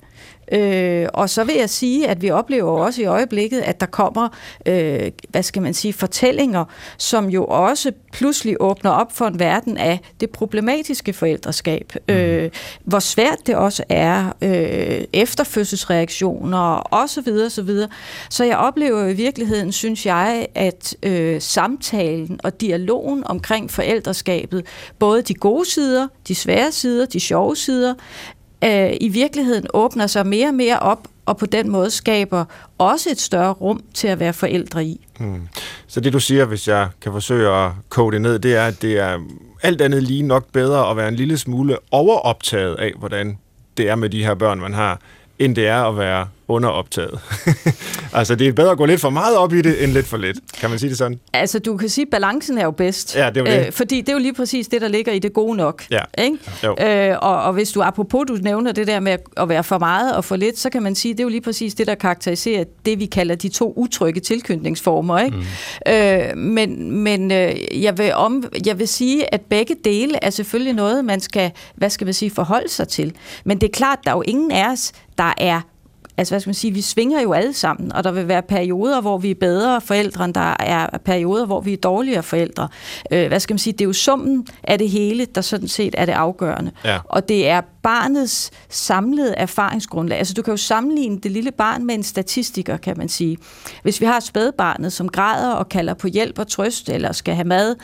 Øh, 0.52 1.08
og 1.14 1.30
så 1.30 1.44
vil 1.44 1.54
jeg 1.54 1.70
sige, 1.70 2.08
at 2.08 2.22
vi 2.22 2.30
oplever 2.30 2.70
også 2.70 3.02
i 3.02 3.04
øjeblikket, 3.04 3.60
at 3.60 3.80
der 3.80 3.86
kommer, 3.86 4.28
øh, 4.66 5.10
hvad 5.28 5.42
skal 5.42 5.62
man 5.62 5.74
sige, 5.74 5.92
fortællinger, 5.92 6.64
som 6.98 7.30
jo 7.30 7.44
også 7.44 7.92
pludselig 8.12 8.56
åbner 8.60 8.90
op 8.90 9.16
for 9.16 9.26
en 9.26 9.38
verden 9.38 9.76
af 9.76 10.00
det 10.20 10.30
problematiske 10.30 11.12
forældreskab. 11.12 11.92
Mm. 12.08 12.14
Øh, 12.14 12.50
hvor 12.84 12.98
svært 12.98 13.38
det 13.46 13.54
også 13.54 13.84
er, 13.88 14.32
øh, 14.42 15.04
efterfødselsreaktioner 15.12 17.48
så 17.48 17.62
videre. 17.62 17.88
Så 18.30 18.44
jeg 18.44 18.56
oplever 18.56 19.06
i 19.06 19.14
virkeligheden, 19.14 19.72
synes 19.72 20.06
jeg, 20.06 20.46
at 20.54 20.96
øh, 21.02 21.40
samtalen 21.40 22.40
og 22.44 22.60
dialogen 22.60 23.22
omkring 23.26 23.70
forældreskabet, 23.70 24.66
både 24.98 25.22
de 25.22 25.34
gode 25.34 25.70
sider, 25.70 26.08
de 26.28 26.34
svære 26.34 26.72
sider, 26.72 27.06
de 27.06 27.20
sjove 27.20 27.56
sider, 27.56 27.94
øh, 28.64 28.92
i 29.00 29.08
virkeligheden 29.08 29.66
åbner 29.74 30.06
sig 30.06 30.26
mere 30.26 30.48
og 30.48 30.54
mere 30.54 30.78
op, 30.78 31.08
og 31.26 31.36
på 31.36 31.46
den 31.46 31.70
måde 31.70 31.90
skaber 31.90 32.44
også 32.78 33.10
et 33.10 33.20
større 33.20 33.52
rum 33.52 33.82
til 33.94 34.08
at 34.08 34.20
være 34.20 34.32
forældre 34.32 34.84
i. 34.84 35.06
Hmm. 35.18 35.48
Så 35.86 36.00
det 36.00 36.12
du 36.12 36.20
siger, 36.20 36.44
hvis 36.44 36.68
jeg 36.68 36.88
kan 37.00 37.12
forsøge 37.12 37.48
at 37.48 37.70
kode 37.88 38.12
det 38.12 38.22
ned, 38.22 38.38
det 38.38 38.54
er, 38.54 38.66
at 38.66 38.82
det 38.82 38.98
er 38.98 39.18
alt 39.62 39.80
andet 39.80 40.02
lige 40.02 40.22
nok 40.22 40.46
bedre 40.52 40.90
at 40.90 40.96
være 40.96 41.08
en 41.08 41.14
lille 41.14 41.38
smule 41.38 41.76
overoptaget 41.90 42.74
af, 42.74 42.92
hvordan 42.98 43.38
det 43.76 43.88
er 43.88 43.94
med 43.94 44.10
de 44.10 44.24
her 44.24 44.34
børn, 44.34 44.60
man 44.60 44.74
har, 44.74 45.00
end 45.38 45.56
det 45.56 45.66
er 45.66 45.82
at 45.82 45.98
være 45.98 46.28
underoptaget. 46.48 47.20
altså, 48.12 48.34
det 48.34 48.48
er 48.48 48.52
bedre 48.52 48.70
at 48.70 48.78
gå 48.78 48.86
lidt 48.86 49.00
for 49.00 49.10
meget 49.10 49.36
op 49.36 49.52
i 49.52 49.62
det, 49.62 49.84
end 49.84 49.92
lidt 49.92 50.06
for 50.06 50.16
lidt. 50.16 50.38
Kan 50.60 50.70
man 50.70 50.78
sige 50.78 50.90
det 50.90 50.98
sådan? 50.98 51.20
Altså, 51.32 51.58
du 51.58 51.76
kan 51.76 51.88
sige, 51.88 52.02
at 52.02 52.10
balancen 52.10 52.58
er 52.58 52.64
jo 52.64 52.70
bedst. 52.70 53.16
Ja, 53.16 53.30
det 53.30 53.36
er 53.36 53.44
det. 53.44 53.66
Øh, 53.66 53.72
fordi 53.72 54.00
det 54.00 54.08
er 54.08 54.12
jo 54.12 54.18
lige 54.18 54.34
præcis 54.34 54.68
det, 54.68 54.80
der 54.80 54.88
ligger 54.88 55.12
i 55.12 55.18
det 55.18 55.32
gode 55.32 55.56
nok. 55.56 55.84
Ja. 55.90 56.00
Ikke? 56.18 57.10
Øh, 57.10 57.16
og, 57.22 57.42
og 57.42 57.52
hvis 57.52 57.72
du, 57.72 57.82
apropos 57.82 58.24
du 58.28 58.34
nævner 58.34 58.72
det 58.72 58.86
der 58.86 59.00
med 59.00 59.16
at 59.36 59.48
være 59.48 59.64
for 59.64 59.78
meget 59.78 60.16
og 60.16 60.24
for 60.24 60.36
lidt, 60.36 60.58
så 60.58 60.70
kan 60.70 60.82
man 60.82 60.94
sige, 60.94 61.12
at 61.12 61.18
det 61.18 61.22
er 61.22 61.24
jo 61.24 61.30
lige 61.30 61.40
præcis 61.40 61.74
det, 61.74 61.86
der 61.86 61.94
karakteriserer 61.94 62.64
det, 62.86 62.98
vi 63.00 63.06
kalder 63.06 63.34
de 63.34 63.48
to 63.48 63.72
utrygge 63.76 64.20
tilknytningsformer. 64.20 65.18
Ikke? 65.18 65.36
Mm. 65.36 65.92
Øh, 65.92 66.36
men 66.36 66.90
men 67.02 67.32
øh, 67.32 67.82
jeg, 67.82 67.98
vil 67.98 68.14
om, 68.14 68.44
jeg 68.66 68.78
vil 68.78 68.88
sige, 68.88 69.34
at 69.34 69.40
begge 69.40 69.76
dele 69.84 70.24
er 70.24 70.30
selvfølgelig 70.30 70.72
noget, 70.72 71.04
man 71.04 71.20
skal, 71.20 71.50
hvad 71.74 71.90
skal 71.90 72.04
man 72.04 72.14
sige, 72.14 72.30
forholde 72.30 72.68
sig 72.68 72.88
til. 72.88 73.14
Men 73.44 73.60
det 73.60 73.66
er 73.66 73.72
klart, 73.72 73.98
der 74.04 74.10
er 74.10 74.16
jo 74.16 74.22
ingen 74.22 74.50
af 74.50 74.72
os, 74.72 74.92
der 75.18 75.34
er 75.38 75.60
altså 76.16 76.32
hvad 76.32 76.40
skal 76.40 76.48
man 76.48 76.54
sige, 76.54 76.74
vi 76.74 76.80
svinger 76.80 77.20
jo 77.20 77.32
alle 77.32 77.52
sammen, 77.52 77.92
og 77.92 78.04
der 78.04 78.12
vil 78.12 78.28
være 78.28 78.42
perioder, 78.42 79.00
hvor 79.00 79.18
vi 79.18 79.30
er 79.30 79.34
bedre 79.34 79.80
forældre, 79.80 80.24
end 80.24 80.34
der 80.34 80.54
er 80.58 80.98
perioder, 81.04 81.46
hvor 81.46 81.60
vi 81.60 81.72
er 81.72 81.76
dårligere 81.76 82.22
forældre. 82.22 82.68
Øh, 83.10 83.28
hvad 83.28 83.40
skal 83.40 83.54
man 83.54 83.58
sige, 83.58 83.72
det 83.72 83.80
er 83.80 83.84
jo 83.84 83.92
summen 83.92 84.46
af 84.64 84.78
det 84.78 84.90
hele, 84.90 85.24
der 85.24 85.40
sådan 85.40 85.68
set 85.68 85.94
er 85.98 86.06
det 86.06 86.12
afgørende. 86.12 86.70
Ja. 86.84 86.98
Og 87.04 87.28
det 87.28 87.48
er 87.48 87.60
barnets 87.82 88.50
samlede 88.68 89.34
erfaringsgrundlag. 89.34 90.18
Altså 90.18 90.34
du 90.34 90.42
kan 90.42 90.52
jo 90.52 90.56
sammenligne 90.56 91.18
det 91.18 91.30
lille 91.30 91.50
barn 91.50 91.86
med 91.86 91.94
en 91.94 92.02
statistiker, 92.02 92.76
kan 92.76 92.98
man 92.98 93.08
sige. 93.08 93.38
Hvis 93.82 94.00
vi 94.00 94.06
har 94.06 94.20
spædbarnet, 94.20 94.92
som 94.92 95.08
græder 95.08 95.52
og 95.52 95.68
kalder 95.68 95.94
på 95.94 96.06
hjælp 96.06 96.38
og 96.38 96.48
trøst, 96.48 96.88
eller 96.88 97.12
skal 97.12 97.34
have 97.34 97.48
mad, 97.48 97.76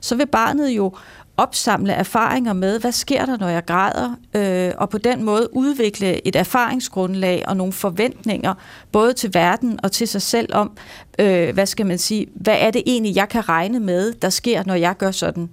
så 0.00 0.16
vil 0.16 0.26
barnet 0.26 0.70
jo 0.70 0.92
opsamle 1.36 1.92
erfaringer 1.92 2.52
med, 2.52 2.80
hvad 2.80 2.92
sker 2.92 3.26
der, 3.26 3.36
når 3.38 3.48
jeg 3.48 3.64
græder, 3.64 4.14
øh, 4.34 4.72
og 4.78 4.90
på 4.90 4.98
den 4.98 5.22
måde 5.22 5.48
udvikle 5.52 6.26
et 6.26 6.36
erfaringsgrundlag 6.36 7.44
og 7.48 7.56
nogle 7.56 7.72
forventninger, 7.72 8.54
både 8.92 9.12
til 9.12 9.34
verden 9.34 9.80
og 9.82 9.92
til 9.92 10.08
sig 10.08 10.22
selv 10.22 10.54
om, 10.54 10.70
øh, 11.18 11.54
hvad 11.54 11.66
skal 11.66 11.86
man 11.86 11.98
sige, 11.98 12.26
hvad 12.34 12.56
er 12.58 12.70
det 12.70 12.82
egentlig, 12.86 13.16
jeg 13.16 13.28
kan 13.28 13.48
regne 13.48 13.80
med, 13.80 14.12
der 14.12 14.30
sker, 14.30 14.62
når 14.66 14.74
jeg 14.74 14.96
gør 14.96 15.10
sådan. 15.10 15.48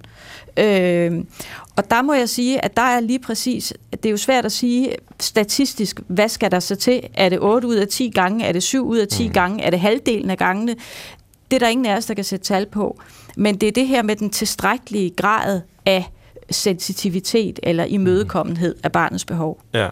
Øh, 0.58 1.24
og 1.76 1.90
der 1.90 2.02
må 2.02 2.14
jeg 2.14 2.30
sige, 2.30 2.66
at 2.66 2.78
der 2.78 2.82
er 2.82 3.00
lige 3.00 3.20
præcis, 3.20 3.74
det 3.92 4.06
er 4.06 4.12
jo 4.12 4.18
svært 4.18 4.46
at 4.46 4.52
sige 4.52 4.96
statistisk, 5.20 6.00
hvad 6.08 6.30
skal 6.30 6.52
der 6.52 6.60
så 6.60 6.76
til? 6.76 7.02
Er 7.14 7.30
det 7.30 7.40
8 7.42 7.68
ud 7.68 7.76
af 7.76 7.88
10 7.88 8.10
gange? 8.10 8.46
Er 8.46 8.52
det 8.52 8.64
7 8.64 8.88
ud 8.88 8.98
af 8.98 9.08
10 9.08 9.28
mm. 9.28 9.34
gange? 9.34 9.64
Er 9.64 9.70
det 9.70 9.80
halvdelen 9.80 10.30
af 10.30 10.38
gangene? 10.38 10.76
Det 11.54 11.62
er 11.62 11.66
der 11.66 11.72
ingen 11.72 11.86
af 11.86 11.98
os, 11.98 12.06
der 12.06 12.14
kan 12.14 12.24
sætte 12.24 12.46
tal 12.46 12.66
på. 12.66 13.00
Men 13.38 13.56
det 13.56 13.68
er 13.68 13.72
det 13.72 13.88
her 13.88 14.04
med 14.04 14.16
den 14.16 14.30
tilstrækkelige 14.30 15.10
grad 15.10 15.62
af 15.86 16.12
sensitivitet 16.52 17.60
eller 17.64 17.84
imødekommenhed 17.84 18.76
af 18.84 18.92
barnets 18.92 19.26
behov. 19.26 19.62
Ja. 19.74 19.90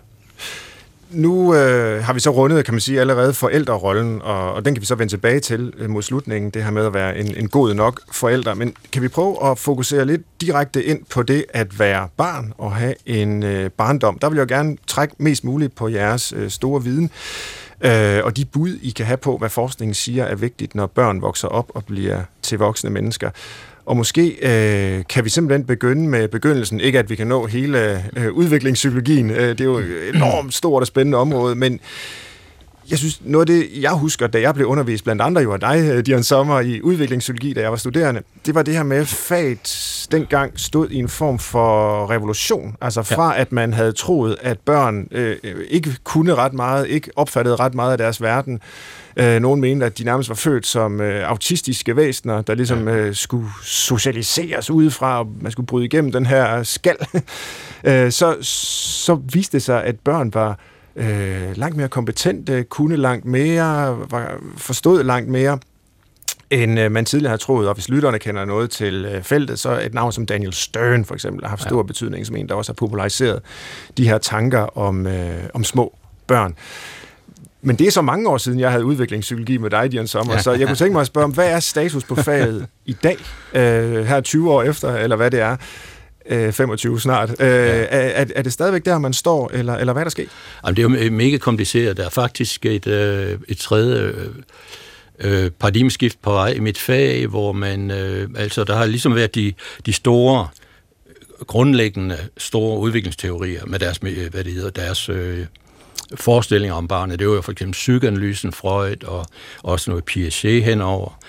Nu 1.12 1.56
øh, 1.56 2.04
har 2.04 2.14
vi 2.14 2.20
så 2.20 2.30
rundet, 2.30 2.66
kan 2.66 2.74
man 2.74 2.82
sige, 2.82 3.00
allerede 3.00 3.34
forældrerollen, 3.34 4.22
og, 4.22 4.54
og 4.54 4.66
den 4.66 4.74
kan 4.74 4.82
vi 4.82 4.86
så 4.86 4.96
vende 4.96 5.14
tilbage 5.14 5.40
til 5.40 5.74
øh, 5.78 5.90
mod 5.90 6.02
slutningen, 6.02 6.52
det 6.52 6.64
her 6.64 6.72
med 6.72 6.86
at 6.86 6.94
være 6.94 7.18
en, 7.18 7.38
en 7.38 7.50
god 7.50 7.74
nok 7.74 8.02
forælder. 8.12 8.54
Men 8.54 8.76
kan 8.92 9.02
vi 9.02 9.08
prøve 9.08 9.52
at 9.52 9.58
fokusere 9.58 10.06
lidt 10.06 10.22
direkte 10.42 10.84
ind 10.84 11.00
på 11.10 11.24
det 11.24 11.46
at 11.50 11.80
være 11.80 12.08
barn 12.18 12.54
og 12.58 12.76
have 12.76 12.94
en 13.06 13.44
øh, 13.44 13.70
barndom? 13.70 14.20
Der 14.20 14.30
vil 14.30 14.38
jeg 14.38 14.48
gerne 14.48 14.78
trække 14.88 15.16
mest 15.18 15.44
muligt 15.44 15.76
på 15.76 15.88
jeres 15.88 16.34
øh, 16.38 16.50
store 16.50 16.84
viden, 16.84 17.04
øh, 17.04 17.61
Øh, 17.84 18.24
og 18.24 18.38
de 18.38 18.46
bud, 18.46 18.80
I 18.82 18.90
kan 18.90 19.06
have 19.06 19.18
på, 19.18 19.38
hvad 19.38 19.50
forskningen 19.50 19.94
siger 19.94 20.24
er 20.24 20.36
vigtigt, 20.36 20.76
når 20.76 20.88
børn 20.88 21.22
vokser 21.22 21.48
op 21.48 21.72
og 21.76 21.86
bliver 21.86 22.22
til 22.42 22.58
voksne 22.58 22.90
mennesker. 22.90 23.30
Og 23.86 23.98
måske 23.98 24.28
øh, 24.30 25.04
kan 25.10 25.26
vi 25.26 25.30
simpelthen 25.30 25.66
begynde 25.66 26.10
med 26.10 26.28
begyndelsen. 26.28 26.80
Ikke 26.80 27.00
at 27.00 27.10
vi 27.10 27.16
kan 27.16 27.28
nå 27.28 27.46
hele 27.46 28.04
øh, 28.18 28.32
udviklingspsykologien. 28.32 29.30
Øh, 29.30 29.50
det 29.50 29.62
er 29.62 29.66
jo 29.66 29.78
et 29.78 30.16
enormt 30.16 30.54
stort 30.54 30.82
og 30.82 30.88
spændende 30.88 31.18
område, 31.18 31.56
men 31.56 31.80
jeg 32.92 33.00
synes, 33.00 33.22
noget 33.26 33.50
af 33.50 33.56
det, 33.56 33.82
jeg 33.82 33.92
husker, 33.92 34.28
da 34.28 34.42
jeg 34.42 34.54
blev 34.54 34.68
undervist, 34.68 35.04
blandt 35.04 35.22
andre 35.22 35.42
jo 35.42 35.54
af 35.54 35.60
dig, 35.60 35.92
øh, 35.94 36.06
Dion 36.06 36.24
Sommer, 36.24 36.60
i 36.60 36.82
udviklingspsykologi, 36.82 37.54
da 37.54 37.62
jeg 37.62 37.72
var 37.72 37.78
studerende, 37.78 38.22
det 38.46 38.56
var 38.56 38.64
det 38.64 38.74
her 38.74 38.84
med, 38.84 38.98
at 38.98 39.08
faget 39.08 40.08
dengang 40.12 40.60
stod 40.60 40.90
i 40.90 40.96
en 40.96 41.10
form 41.10 41.40
for 41.40 42.10
revolution. 42.12 42.76
Altså 42.82 43.04
fra, 43.04 43.34
ja. 43.34 43.42
at 43.42 43.52
man 43.52 43.74
havde 43.74 43.92
troet, 43.92 44.38
at 44.42 44.60
børn 44.60 45.08
øh, 45.12 45.38
ikke 45.70 45.98
kunne 46.04 46.36
ret 46.36 46.54
meget, 46.54 46.88
ikke 46.88 47.12
opfattede 47.16 47.56
ret 47.56 47.74
meget 47.74 47.92
af 47.92 47.98
deres 47.98 48.22
verden, 48.22 48.62
Øh, 49.18 49.42
nogen 49.42 49.62
mente, 49.62 49.86
at 49.86 49.98
de 49.98 50.04
nærmest 50.04 50.30
var 50.30 50.36
født 50.36 50.68
som 50.68 51.02
øh, 51.02 51.30
autistiske 51.30 51.96
væsener, 51.96 52.42
der 52.42 52.56
ligesom 52.56 52.88
øh, 52.88 53.16
skulle 53.16 53.48
socialiseres 53.64 54.70
udefra, 54.70 55.20
og 55.20 55.28
man 55.42 55.52
skulle 55.52 55.68
bryde 55.68 55.86
igennem 55.86 56.12
den 56.12 56.26
her 56.26 56.64
skal. 56.64 56.96
øh, 57.84 58.12
så, 58.12 58.38
så 58.42 59.16
viste 59.16 59.58
det 59.58 59.64
sig, 59.64 59.84
at 59.84 60.00
børn 60.00 60.34
var 60.34 60.60
øh, 60.96 61.58
langt 61.58 61.78
mere 61.78 61.88
kompetente, 61.88 62.64
kunne 62.64 62.96
langt 62.96 63.26
mere, 63.26 63.98
var, 64.12 64.40
forstod 64.58 65.04
langt 65.04 65.30
mere 65.30 65.60
end 66.52 66.80
øh, 66.80 66.92
man 66.92 67.06
tidligere 67.06 67.30
har 67.30 67.38
troet. 67.38 67.68
Og 67.68 67.74
hvis 67.74 67.90
lytterne 67.90 68.20
kender 68.20 68.46
noget 68.46 68.70
til 68.70 69.06
øh, 69.06 69.24
feltet, 69.24 69.60
så 69.60 69.82
et 69.82 69.94
navn 69.94 70.12
som 70.12 70.26
Daniel 70.26 70.54
Stern 70.54 71.06
for 71.06 71.14
eksempel 71.14 71.44
har 71.44 71.50
haft 71.50 71.62
stor 71.62 71.78
ja. 71.78 71.84
betydning 71.84 72.26
som 72.26 72.36
en, 72.36 72.50
der 72.50 72.56
også 72.56 72.72
har 72.72 72.76
populariseret 72.76 73.42
de 73.98 74.08
her 74.08 74.18
tanker 74.18 74.78
om, 74.78 75.08
øh, 75.08 75.44
om 75.54 75.64
små 75.64 75.96
børn. 76.28 76.56
Men 77.62 77.76
det 77.76 77.88
er 77.88 77.92
så 77.92 78.02
mange 78.02 78.30
år 78.30 78.38
siden, 78.38 78.60
jeg 78.60 78.72
havde 78.72 78.86
udviklingspsykologi 78.86 79.58
med 79.58 79.70
dig, 79.70 79.92
Dian 79.92 80.08
Sommer, 80.08 80.38
så 80.38 80.52
jeg 80.52 80.68
kunne 80.68 80.76
tænke 80.76 80.94
mig 80.94 81.02
at 81.02 81.08
spørge 81.08 81.26
om, 81.26 81.34
hvad 81.34 81.52
er 81.52 81.60
status 81.60 82.04
på 82.04 82.16
faget 82.16 82.68
i 82.86 82.94
dag, 82.94 83.18
øh, 83.54 84.06
her 84.06 84.22
20 84.22 84.52
år 84.52 84.64
efter, 84.64 84.96
eller 84.96 85.16
hvad 85.16 85.32
det 85.32 85.40
er? 85.40 85.58
25 86.30 86.94
øh, 86.94 87.00
snart. 87.00 87.30
Øh, 87.30 87.36
ja. 87.40 87.86
er, 87.90 88.26
er 88.36 88.42
det 88.42 88.54
stadigvæk 88.54 88.86
der, 88.86 88.98
man 88.98 89.14
står, 89.14 89.52
eller, 89.54 89.76
eller 89.76 89.94
hvad 89.94 90.02
er 90.02 90.06
der 90.06 90.12
sket? 90.12 90.30
Jamen, 90.66 90.76
det 90.76 91.02
er 91.02 91.06
jo 91.06 91.12
mega 91.12 91.38
kompliceret. 91.38 91.98
Der 91.98 92.06
er 92.06 92.10
faktisk 92.10 92.66
et, 92.66 92.88
øh, 92.88 93.40
et 93.48 93.58
tredje 93.58 94.14
øh, 95.20 95.52
paradigmeskift 95.60 96.22
på 96.22 96.32
vej 96.32 96.48
i 96.48 96.60
mit 96.60 96.78
fag, 96.78 97.28
hvor 97.28 97.52
man, 97.52 97.92
øh, 97.92 98.30
altså 98.36 98.64
der 98.64 98.76
har 98.76 98.86
ligesom 98.86 99.16
været 99.16 99.36
de, 99.36 99.54
de 99.86 99.94
store 99.94 100.48
grundlæggende 101.48 102.18
store 102.38 102.80
udviklingsteorier 102.80 103.66
med 103.66 103.80
deres, 103.80 103.98
hvad 103.98 104.44
det 104.44 104.54
hedder, 104.54 104.70
deres 104.70 105.10
øh, 105.10 105.46
forestillinger 106.16 106.76
om 106.76 106.88
barnet. 106.88 107.20
Det 107.20 107.28
var 107.28 107.34
jo 107.34 107.42
for 107.42 107.52
eksempel 107.52 107.72
psykoanalysen, 107.72 108.52
Freud 108.52 109.04
og 109.04 109.26
også 109.64 109.92
noget 109.92 110.06
Piaget 110.06 110.64
henover. 110.64 111.20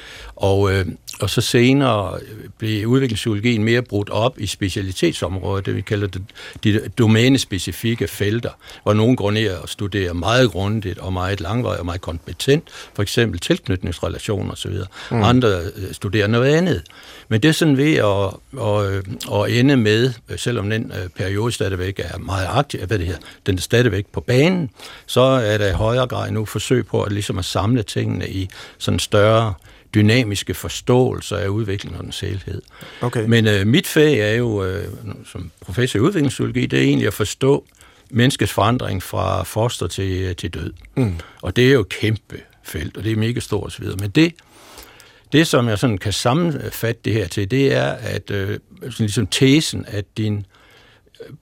Og, 0.42 0.72
øh, 0.72 0.86
og 1.20 1.30
så 1.30 1.40
senere 1.40 2.18
blev 2.58 2.86
udviklingspsykologien 2.86 3.64
mere 3.64 3.82
brudt 3.82 4.10
op 4.10 4.40
i 4.40 4.46
specialitetsområder, 4.46 5.62
det 5.62 5.76
vi 5.76 5.80
kalder 5.80 6.06
det, 6.06 6.22
de 6.64 6.88
domænespecifikke 6.98 8.08
felter, 8.08 8.50
hvor 8.82 8.92
nogen 8.92 9.16
går 9.16 9.30
ned 9.30 9.50
og 9.50 9.68
studerer 9.68 10.12
meget 10.12 10.50
grundigt 10.50 10.98
og 10.98 11.12
meget 11.12 11.40
langvarigt 11.40 11.80
og 11.80 11.86
meget 11.86 12.00
kompetent, 12.00 12.64
for 12.94 13.02
eksempel 13.02 13.40
tilknytningsrelationer 13.40 14.52
osv. 14.52 14.72
Mm. 15.10 15.22
Andre 15.22 15.48
øh, 15.48 15.92
studerer 15.92 16.26
noget 16.26 16.54
andet. 16.54 16.82
Men 17.28 17.42
det 17.42 17.48
er 17.48 17.52
sådan 17.52 17.76
ved 17.76 17.94
at, 17.94 18.34
at, 18.62 19.42
at 19.42 19.58
ende 19.58 19.76
med, 19.76 20.12
selvom 20.36 20.70
den 20.70 20.92
øh, 21.02 21.08
periode 21.08 21.52
stadigvæk 21.52 21.98
er 21.98 22.18
meget 22.18 22.46
aktiv, 22.50 22.86
hvad 22.86 22.98
det 22.98 23.06
her, 23.06 23.16
den 23.46 23.56
er 23.56 23.60
stadigvæk 23.60 24.06
på 24.12 24.20
banen, 24.20 24.70
så 25.06 25.20
er 25.20 25.58
der 25.58 25.68
i 25.68 25.72
højere 25.72 26.06
grad 26.06 26.30
nu 26.30 26.44
forsøg 26.44 26.86
på 26.86 27.02
at, 27.02 27.12
ligesom 27.12 27.38
at 27.38 27.44
samle 27.44 27.82
tingene 27.82 28.28
i 28.28 28.48
sådan 28.78 28.98
større 28.98 29.54
dynamiske 29.94 30.54
forståelser 30.54 31.36
af 31.36 31.48
den 31.48 32.12
helhed. 32.20 32.62
Okay. 33.00 33.24
Men 33.26 33.46
øh, 33.46 33.66
mit 33.66 33.86
fag 33.86 34.18
er 34.18 34.36
jo, 34.36 34.64
øh, 34.64 34.84
som 35.32 35.50
professor 35.60 35.98
i 35.98 36.02
udviklingspsykologi, 36.02 36.66
det 36.66 36.78
er 36.78 36.82
egentlig 36.82 37.06
at 37.06 37.14
forstå 37.14 37.66
menneskets 38.10 38.52
forandring 38.52 39.02
fra 39.02 39.42
foster 39.42 39.86
til, 39.86 40.36
til 40.36 40.50
død. 40.50 40.72
Mm. 40.96 41.14
Og 41.42 41.56
det 41.56 41.68
er 41.68 41.72
jo 41.72 41.80
et 41.80 41.88
kæmpe 41.88 42.40
felt, 42.62 42.96
og 42.96 43.04
det 43.04 43.12
er 43.12 43.16
mega 43.16 43.40
stort 43.40 43.66
osv. 43.66 43.84
Men 43.84 44.10
det, 44.10 44.34
det, 45.32 45.46
som 45.46 45.68
jeg 45.68 45.78
sådan 45.78 45.98
kan 45.98 46.12
sammenfatte 46.12 47.00
det 47.04 47.12
her 47.12 47.26
til, 47.26 47.50
det 47.50 47.74
er, 47.74 47.86
at 47.92 48.30
øh, 48.30 48.58
sådan 48.80 48.94
ligesom 48.98 49.26
tesen, 49.26 49.84
at 49.88 50.04
din 50.18 50.46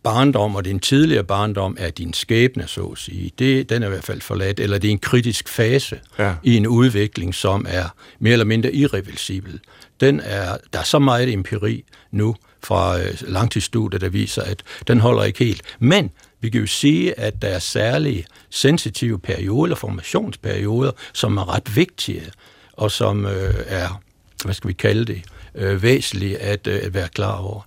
barndom 0.03 0.57
og 0.57 0.65
din 0.65 0.81
tidligere 0.81 1.25
barndom 1.25 1.77
er 1.79 1.91
din 1.91 2.13
skæbne, 2.13 2.67
så 2.67 2.85
at 2.85 2.99
sige. 2.99 3.31
Det, 3.39 3.71
den 3.71 3.83
er 3.83 3.87
i 3.87 3.91
hvert 3.91 4.05
fald 4.05 4.21
forladt, 4.21 4.61
eller 4.61 4.79
det 4.79 4.89
er 4.89 4.93
en 4.93 4.99
kritisk 4.99 5.49
fase 5.49 6.01
ja. 6.19 6.35
i 6.43 6.57
en 6.57 6.67
udvikling, 6.67 7.35
som 7.35 7.67
er 7.69 7.95
mere 8.19 8.33
eller 8.33 8.45
mindre 8.45 8.73
irreversibel. 8.73 9.61
Den 10.01 10.21
er, 10.21 10.57
der 10.73 10.79
er 10.79 10.85
så 10.85 10.99
meget 10.99 11.33
empiri 11.33 11.85
nu 12.11 12.37
fra 12.63 13.01
øh, 13.01 13.15
langtidsstudier, 13.21 13.99
der 13.99 14.09
viser, 14.09 14.43
at 14.43 14.63
den 14.89 15.01
holder 15.01 15.25
ikke 15.25 15.45
helt. 15.45 15.63
Men 15.79 16.11
vi 16.41 16.51
kan 16.51 16.61
jo 16.61 16.67
sige, 16.67 17.19
at 17.19 17.43
der 17.43 17.49
er 17.49 17.59
særlige 17.59 18.25
sensitive 18.51 19.19
perioder, 19.19 19.75
formationsperioder, 19.75 20.91
som 21.13 21.37
er 21.37 21.55
ret 21.55 21.77
vigtige, 21.77 22.23
og 22.73 22.91
som 22.91 23.27
øh, 23.27 23.55
er, 23.67 24.03
hvad 24.45 24.55
skal 24.55 24.69
vi 24.69 24.73
kalde 24.73 25.05
det, 25.05 25.23
øh, 25.55 25.83
væsentligt 25.83 26.37
at, 26.37 26.67
øh, 26.67 26.81
at 26.83 26.95
være 26.95 27.09
klar 27.09 27.37
over. 27.37 27.61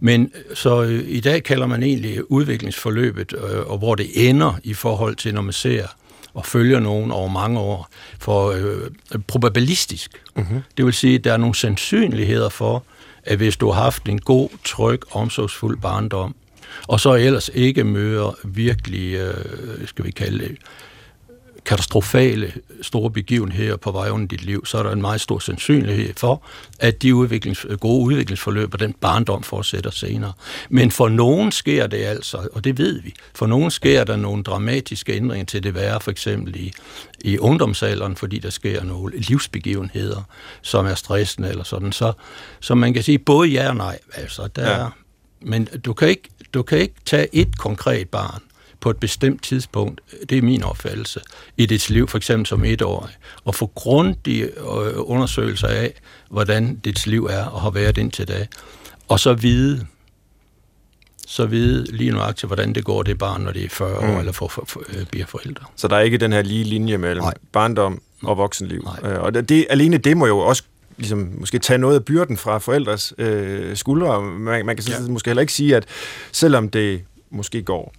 Men 0.00 0.32
så 0.54 0.82
øh, 0.82 1.04
i 1.06 1.20
dag 1.20 1.42
kalder 1.42 1.66
man 1.66 1.82
egentlig 1.82 2.30
udviklingsforløbet, 2.30 3.32
øh, 3.32 3.66
og 3.66 3.78
hvor 3.78 3.94
det 3.94 4.28
ender 4.28 4.58
i 4.62 4.74
forhold 4.74 5.16
til, 5.16 5.34
når 5.34 5.42
man 5.42 5.52
ser 5.52 5.86
og 6.34 6.46
følger 6.46 6.80
nogen 6.80 7.10
over 7.10 7.28
mange 7.28 7.60
år, 7.60 7.88
for 8.18 8.50
øh, 8.50 8.90
probabilistisk. 9.26 10.10
Uh-huh. 10.38 10.54
Det 10.76 10.84
vil 10.84 10.92
sige, 10.92 11.14
at 11.14 11.24
der 11.24 11.32
er 11.32 11.36
nogle 11.36 11.54
sandsynligheder 11.54 12.48
for, 12.48 12.84
at 13.24 13.36
hvis 13.36 13.56
du 13.56 13.70
har 13.70 13.82
haft 13.82 14.08
en 14.08 14.20
god, 14.20 14.48
tryg, 14.64 15.00
omsorgsfuld 15.10 15.78
barndom, 15.78 16.34
og 16.88 17.00
så 17.00 17.14
ellers 17.14 17.50
ikke 17.54 17.84
møder 17.84 18.38
virkelig, 18.44 19.14
øh, 19.14 19.88
skal 19.88 20.04
vi 20.04 20.10
kalde 20.10 20.38
det, 20.38 20.56
katastrofale 21.64 22.52
store 22.82 23.10
begivenheder 23.10 23.76
på 23.76 23.92
vej 23.92 24.10
under 24.10 24.26
dit 24.26 24.44
liv, 24.44 24.66
så 24.66 24.78
er 24.78 24.82
der 24.82 24.92
en 24.92 25.00
meget 25.00 25.20
stor 25.20 25.38
sandsynlighed 25.38 26.14
for, 26.16 26.42
at 26.78 27.02
de 27.02 27.14
udviklings, 27.14 27.66
gode 27.80 28.04
udviklingsforløb 28.04 28.74
og 28.74 28.80
den 28.80 28.92
barndom 28.92 29.42
fortsætter 29.42 29.90
senere. 29.90 30.32
Men 30.68 30.90
for 30.90 31.08
nogen 31.08 31.52
sker 31.52 31.86
det 31.86 31.96
altså, 31.96 32.48
og 32.52 32.64
det 32.64 32.78
ved 32.78 33.02
vi, 33.02 33.14
for 33.34 33.46
nogen 33.46 33.70
sker 33.70 34.04
der 34.04 34.16
nogle 34.16 34.42
dramatiske 34.42 35.12
ændringer 35.12 35.44
til 35.44 35.62
det 35.62 35.74
værre, 35.74 36.00
for 36.00 36.10
eksempel 36.10 36.56
i, 36.56 36.72
i 37.20 37.38
ungdomsalderen, 37.38 38.16
fordi 38.16 38.38
der 38.38 38.50
sker 38.50 38.84
nogle 38.84 39.18
livsbegivenheder, 39.18 40.22
som 40.62 40.86
er 40.86 40.94
stressende 40.94 41.48
eller 41.48 41.64
sådan. 41.64 41.92
Så, 41.92 42.12
så 42.60 42.74
man 42.74 42.94
kan 42.94 43.02
sige 43.02 43.18
både 43.18 43.48
ja 43.48 43.68
og 43.68 43.76
nej. 43.76 43.98
Altså, 44.14 44.48
der 44.56 44.80
ja. 44.80 44.86
men 45.40 45.64
du 45.84 45.92
kan, 45.92 46.08
ikke, 46.08 46.28
du 46.54 46.62
kan 46.62 46.78
ikke 46.78 46.94
tage 47.06 47.28
et 47.32 47.58
konkret 47.58 48.08
barn 48.08 48.40
på 48.80 48.90
et 48.90 48.96
bestemt 48.96 49.42
tidspunkt, 49.42 50.00
det 50.30 50.38
er 50.38 50.42
min 50.42 50.62
opfattelse, 50.62 51.20
i 51.56 51.66
dit 51.66 51.90
liv, 51.90 52.08
for 52.08 52.16
eksempel 52.16 52.46
som 52.46 52.64
etårig, 52.64 53.14
og 53.44 53.54
få 53.54 53.66
grundige 53.66 54.44
øh, 54.44 54.92
undersøgelser 54.96 55.68
af, 55.68 55.94
hvordan 56.30 56.76
dit 56.76 57.06
liv 57.06 57.24
er 57.24 57.44
og 57.44 57.60
har 57.60 57.70
været 57.70 57.98
indtil 57.98 58.28
da, 58.28 58.46
og 59.08 59.20
så 59.20 59.34
vide, 59.34 59.86
så 61.26 61.46
vide 61.46 61.96
lige 61.96 62.10
nøjagtigt, 62.10 62.48
hvordan 62.48 62.74
det 62.74 62.84
går 62.84 63.02
det 63.02 63.18
barn, 63.18 63.40
når 63.40 63.52
det 63.52 63.64
er 63.64 63.68
40 63.68 64.00
mm. 64.00 64.10
år 64.10 64.18
eller 64.18 64.32
for, 64.32 64.48
for, 64.48 64.64
for, 64.66 64.82
øh, 64.88 65.06
bliver 65.06 65.26
forældre. 65.26 65.64
Så 65.76 65.88
der 65.88 65.96
er 65.96 66.00
ikke 66.00 66.18
den 66.18 66.32
her 66.32 66.42
lige 66.42 66.64
linje 66.64 66.98
mellem 66.98 67.22
Nej. 67.22 67.34
barndom 67.52 68.02
og 68.22 68.36
voksenliv. 68.36 68.82
Nej. 69.02 69.12
Øh, 69.12 69.22
og 69.22 69.48
det, 69.48 69.66
alene 69.70 69.98
det 69.98 70.16
må 70.16 70.26
jo 70.26 70.38
også 70.38 70.62
ligesom, 70.96 71.32
måske 71.38 71.58
tage 71.58 71.78
noget 71.78 71.94
af 71.94 72.04
byrden 72.04 72.36
fra 72.36 72.58
forældres 72.58 73.14
øh, 73.18 73.76
skuldre. 73.76 74.22
Man, 74.22 74.66
man 74.66 74.76
kan 74.76 74.84
ja. 74.88 75.08
måske 75.08 75.28
heller 75.28 75.40
ikke 75.40 75.52
sige, 75.52 75.76
at 75.76 75.86
selvom 76.32 76.68
det 76.68 77.02
måske 77.30 77.62
går 77.62 77.94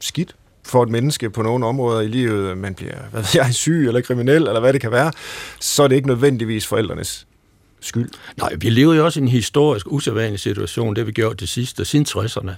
skidt 0.00 0.34
for 0.66 0.82
et 0.82 0.88
menneske 0.88 1.30
på 1.30 1.42
nogle 1.42 1.66
områder 1.66 2.00
i 2.00 2.08
livet, 2.08 2.58
man 2.58 2.74
bliver 2.74 2.96
hvad 3.10 3.20
ved 3.20 3.28
jeg, 3.34 3.54
syg 3.54 3.86
eller 3.86 4.00
kriminel, 4.00 4.36
eller 4.36 4.60
hvad 4.60 4.72
det 4.72 4.80
kan 4.80 4.90
være, 4.90 5.12
så 5.60 5.82
er 5.82 5.88
det 5.88 5.96
ikke 5.96 6.08
nødvendigvis 6.08 6.66
forældrenes 6.66 7.26
skyld. 7.80 8.10
Nej, 8.36 8.54
vi 8.58 8.70
lever 8.70 8.94
jo 8.94 9.04
også 9.04 9.20
i 9.20 9.22
en 9.22 9.28
historisk 9.28 9.92
usædvanlig 9.92 10.40
situation, 10.40 10.96
det 10.96 11.06
vi 11.06 11.12
gjort 11.12 11.40
det 11.40 11.48
sidste, 11.48 11.84
siden 11.84 12.06
60'erne, 12.08 12.50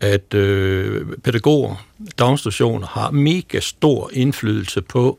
at 0.00 0.34
øh, 0.34 1.06
pædagoger, 1.24 1.86
daginstitutioner 2.18 2.86
har 2.86 3.10
mega 3.10 3.60
stor 3.60 4.10
indflydelse 4.12 4.82
på, 4.82 5.18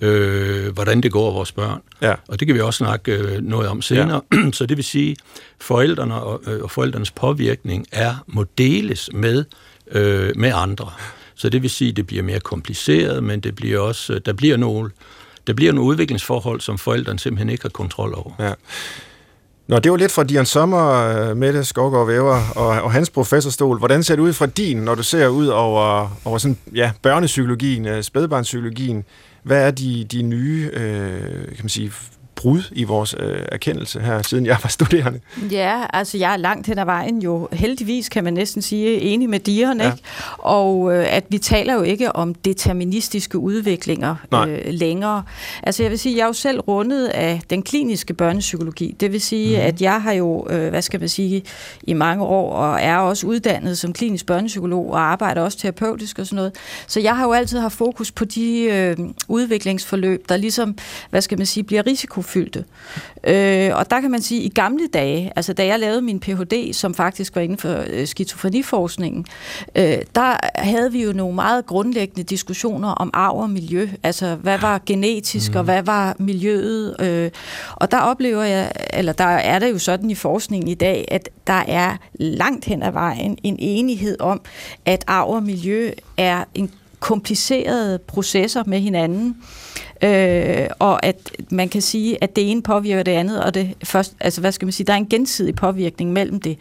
øh, 0.00 0.72
hvordan 0.72 1.00
det 1.00 1.12
går 1.12 1.32
vores 1.32 1.52
børn. 1.52 1.80
Ja. 2.02 2.14
Og 2.28 2.40
det 2.40 2.48
kan 2.48 2.54
vi 2.54 2.60
også 2.60 2.78
snakke 2.78 3.12
øh, 3.12 3.42
noget 3.42 3.68
om 3.68 3.82
senere. 3.82 4.20
Ja. 4.32 4.50
Så 4.52 4.66
det 4.66 4.76
vil 4.76 4.84
sige, 4.84 5.16
forældrene 5.60 6.14
og, 6.14 6.42
øh, 6.46 6.62
og 6.62 6.70
forældrenes 6.70 7.10
påvirkning 7.10 7.86
er 7.92 8.14
må 8.26 8.44
deles 8.58 9.10
med, 9.12 9.44
øh, 9.92 10.32
med 10.36 10.52
andre. 10.54 10.90
Så 11.34 11.48
det 11.48 11.62
vil 11.62 11.70
sige, 11.70 11.90
at 11.90 11.96
det 11.96 12.06
bliver 12.06 12.22
mere 12.22 12.40
kompliceret, 12.40 13.24
men 13.24 13.40
det 13.40 13.54
bliver 13.54 13.80
også, 13.80 14.12
øh, 14.12 14.20
der 14.26 14.32
bliver 14.32 14.56
nogle, 14.56 14.90
der 15.46 15.52
bliver 15.52 15.72
nogle 15.72 15.90
udviklingsforhold, 15.90 16.60
som 16.60 16.78
forældrene 16.78 17.18
simpelthen 17.18 17.48
ikke 17.48 17.64
har 17.64 17.68
kontrol 17.68 18.14
over. 18.14 18.32
Ja. 18.38 18.52
Nå, 19.68 19.78
det 19.78 19.90
var 19.90 19.96
lidt 19.96 20.12
fra 20.12 20.24
Dion 20.24 20.46
Sommer, 20.46 20.90
øh, 20.90 21.36
Mette 21.36 21.64
Skovgaard 21.64 22.06
Væver 22.06 22.40
og, 22.56 22.66
og 22.66 22.92
hans 22.92 23.10
professorstol. 23.10 23.78
Hvordan 23.78 24.02
ser 24.02 24.16
det 24.16 24.22
ud 24.22 24.32
fra 24.32 24.46
din, 24.46 24.76
når 24.76 24.94
du 24.94 25.02
ser 25.02 25.28
ud 25.28 25.46
over, 25.46 26.16
over 26.24 26.38
sådan, 26.38 26.58
ja, 26.74 26.92
børnepsykologien, 27.02 27.86
øh, 27.86 28.02
spædbarnspsykologien? 28.02 29.04
Hvad 29.42 29.66
er 29.66 29.70
de, 29.70 30.04
de 30.04 30.22
nye 30.22 30.70
øh, 30.72 31.44
kan 31.44 31.58
man 31.62 31.68
sige, 31.68 31.92
brud 32.42 32.62
i 32.72 32.84
vores 32.84 33.14
øh, 33.18 33.38
erkendelse 33.52 34.00
her, 34.00 34.22
siden 34.22 34.46
jeg 34.46 34.56
var 34.62 34.68
studerende. 34.68 35.20
Ja, 35.50 35.82
altså 35.92 36.18
jeg 36.18 36.32
er 36.32 36.36
langt 36.36 36.66
hen 36.66 36.78
ad 36.78 36.84
vejen 36.84 37.22
jo, 37.22 37.48
heldigvis 37.52 38.08
kan 38.08 38.24
man 38.24 38.34
næsten 38.34 38.62
sige, 38.62 39.00
enig 39.00 39.28
med 39.30 39.38
Dion, 39.38 39.80
ja. 39.80 39.92
ikke? 39.92 40.02
Og 40.38 40.94
øh, 40.94 41.16
at 41.16 41.24
vi 41.28 41.38
taler 41.38 41.74
jo 41.74 41.82
ikke 41.82 42.16
om 42.16 42.34
deterministiske 42.34 43.38
udviklinger 43.38 44.16
øh, 44.34 44.58
længere. 44.66 45.22
Altså 45.62 45.82
jeg 45.82 45.90
vil 45.90 45.98
sige, 45.98 46.16
jeg 46.16 46.22
er 46.22 46.26
jo 46.26 46.32
selv 46.32 46.60
rundet 46.60 47.06
af 47.06 47.40
den 47.50 47.62
kliniske 47.62 48.14
børnepsykologi. 48.14 48.96
Det 49.00 49.12
vil 49.12 49.20
sige, 49.20 49.56
mm. 49.56 49.66
at 49.66 49.82
jeg 49.82 50.02
har 50.02 50.12
jo, 50.12 50.46
øh, 50.50 50.68
hvad 50.68 50.82
skal 50.82 51.00
man 51.00 51.08
sige, 51.08 51.42
i 51.82 51.92
mange 51.92 52.24
år, 52.24 52.52
og 52.52 52.80
er 52.80 52.96
også 52.96 53.26
uddannet 53.26 53.78
som 53.78 53.92
klinisk 53.92 54.26
børnepsykolog, 54.26 54.90
og 54.90 55.00
arbejder 55.00 55.42
også 55.42 55.58
terapeutisk 55.58 56.18
og 56.18 56.26
sådan 56.26 56.36
noget. 56.36 56.52
Så 56.86 57.00
jeg 57.00 57.16
har 57.16 57.24
jo 57.24 57.32
altid 57.32 57.58
haft 57.58 57.74
fokus 57.74 58.12
på 58.12 58.24
de 58.24 58.62
øh, 58.62 58.96
udviklingsforløb, 59.28 60.28
der 60.28 60.36
ligesom, 60.36 60.76
hvad 61.10 61.20
skal 61.20 61.38
man 61.38 61.46
sige, 61.46 61.64
bliver 61.64 61.86
risiko 61.86 62.22
fyldte. 62.32 62.64
Øh, 63.24 63.70
og 63.74 63.90
der 63.90 64.00
kan 64.00 64.10
man 64.10 64.22
sige, 64.22 64.40
at 64.40 64.46
i 64.46 64.48
gamle 64.48 64.86
dage, 64.86 65.32
altså 65.36 65.52
da 65.52 65.66
jeg 65.66 65.78
lavede 65.78 66.02
min 66.02 66.20
Ph.D., 66.20 66.72
som 66.72 66.94
faktisk 66.94 67.34
var 67.34 67.42
inden 67.42 67.58
for 67.58 67.84
øh, 67.86 68.06
skizofreniforskningen, 68.06 69.26
øh, 69.76 69.98
der 70.14 70.36
havde 70.54 70.92
vi 70.92 71.02
jo 71.02 71.12
nogle 71.12 71.34
meget 71.34 71.66
grundlæggende 71.66 72.22
diskussioner 72.22 72.88
om 72.88 73.10
arv 73.12 73.36
og 73.36 73.50
miljø. 73.50 73.88
Altså, 74.02 74.34
hvad 74.34 74.58
var 74.58 74.80
genetisk, 74.86 75.52
mm. 75.52 75.58
og 75.58 75.64
hvad 75.64 75.82
var 75.82 76.16
miljøet? 76.18 76.96
Øh, 77.00 77.30
og 77.76 77.90
der 77.90 77.98
oplever 77.98 78.42
jeg, 78.42 78.72
eller 78.92 79.12
der 79.12 79.24
er 79.24 79.58
det 79.58 79.70
jo 79.70 79.78
sådan 79.78 80.10
i 80.10 80.14
forskningen 80.14 80.68
i 80.68 80.74
dag, 80.74 81.04
at 81.08 81.28
der 81.46 81.62
er 81.68 81.96
langt 82.14 82.64
hen 82.64 82.82
ad 82.82 82.92
vejen 82.92 83.38
en 83.42 83.56
enighed 83.58 84.20
om, 84.20 84.40
at 84.86 85.04
arv 85.06 85.28
og 85.28 85.42
miljø 85.42 85.90
er 86.16 86.44
en 86.54 86.70
komplicerede 87.02 87.98
processer 87.98 88.62
med 88.66 88.80
hinanden, 88.80 89.36
øh, 90.02 90.66
og 90.78 91.06
at 91.06 91.16
man 91.50 91.68
kan 91.68 91.82
sige, 91.82 92.24
at 92.24 92.36
det 92.36 92.50
ene 92.50 92.62
påvirker 92.62 93.02
det 93.02 93.12
andet, 93.12 93.42
og 93.42 93.54
det 93.54 93.74
først, 93.84 94.14
altså 94.20 94.40
hvad 94.40 94.52
skal 94.52 94.66
man 94.66 94.72
sige, 94.72 94.86
der 94.86 94.92
er 94.92 94.96
en 94.96 95.08
gensidig 95.08 95.54
påvirkning 95.54 96.12
mellem 96.12 96.40
det. 96.40 96.58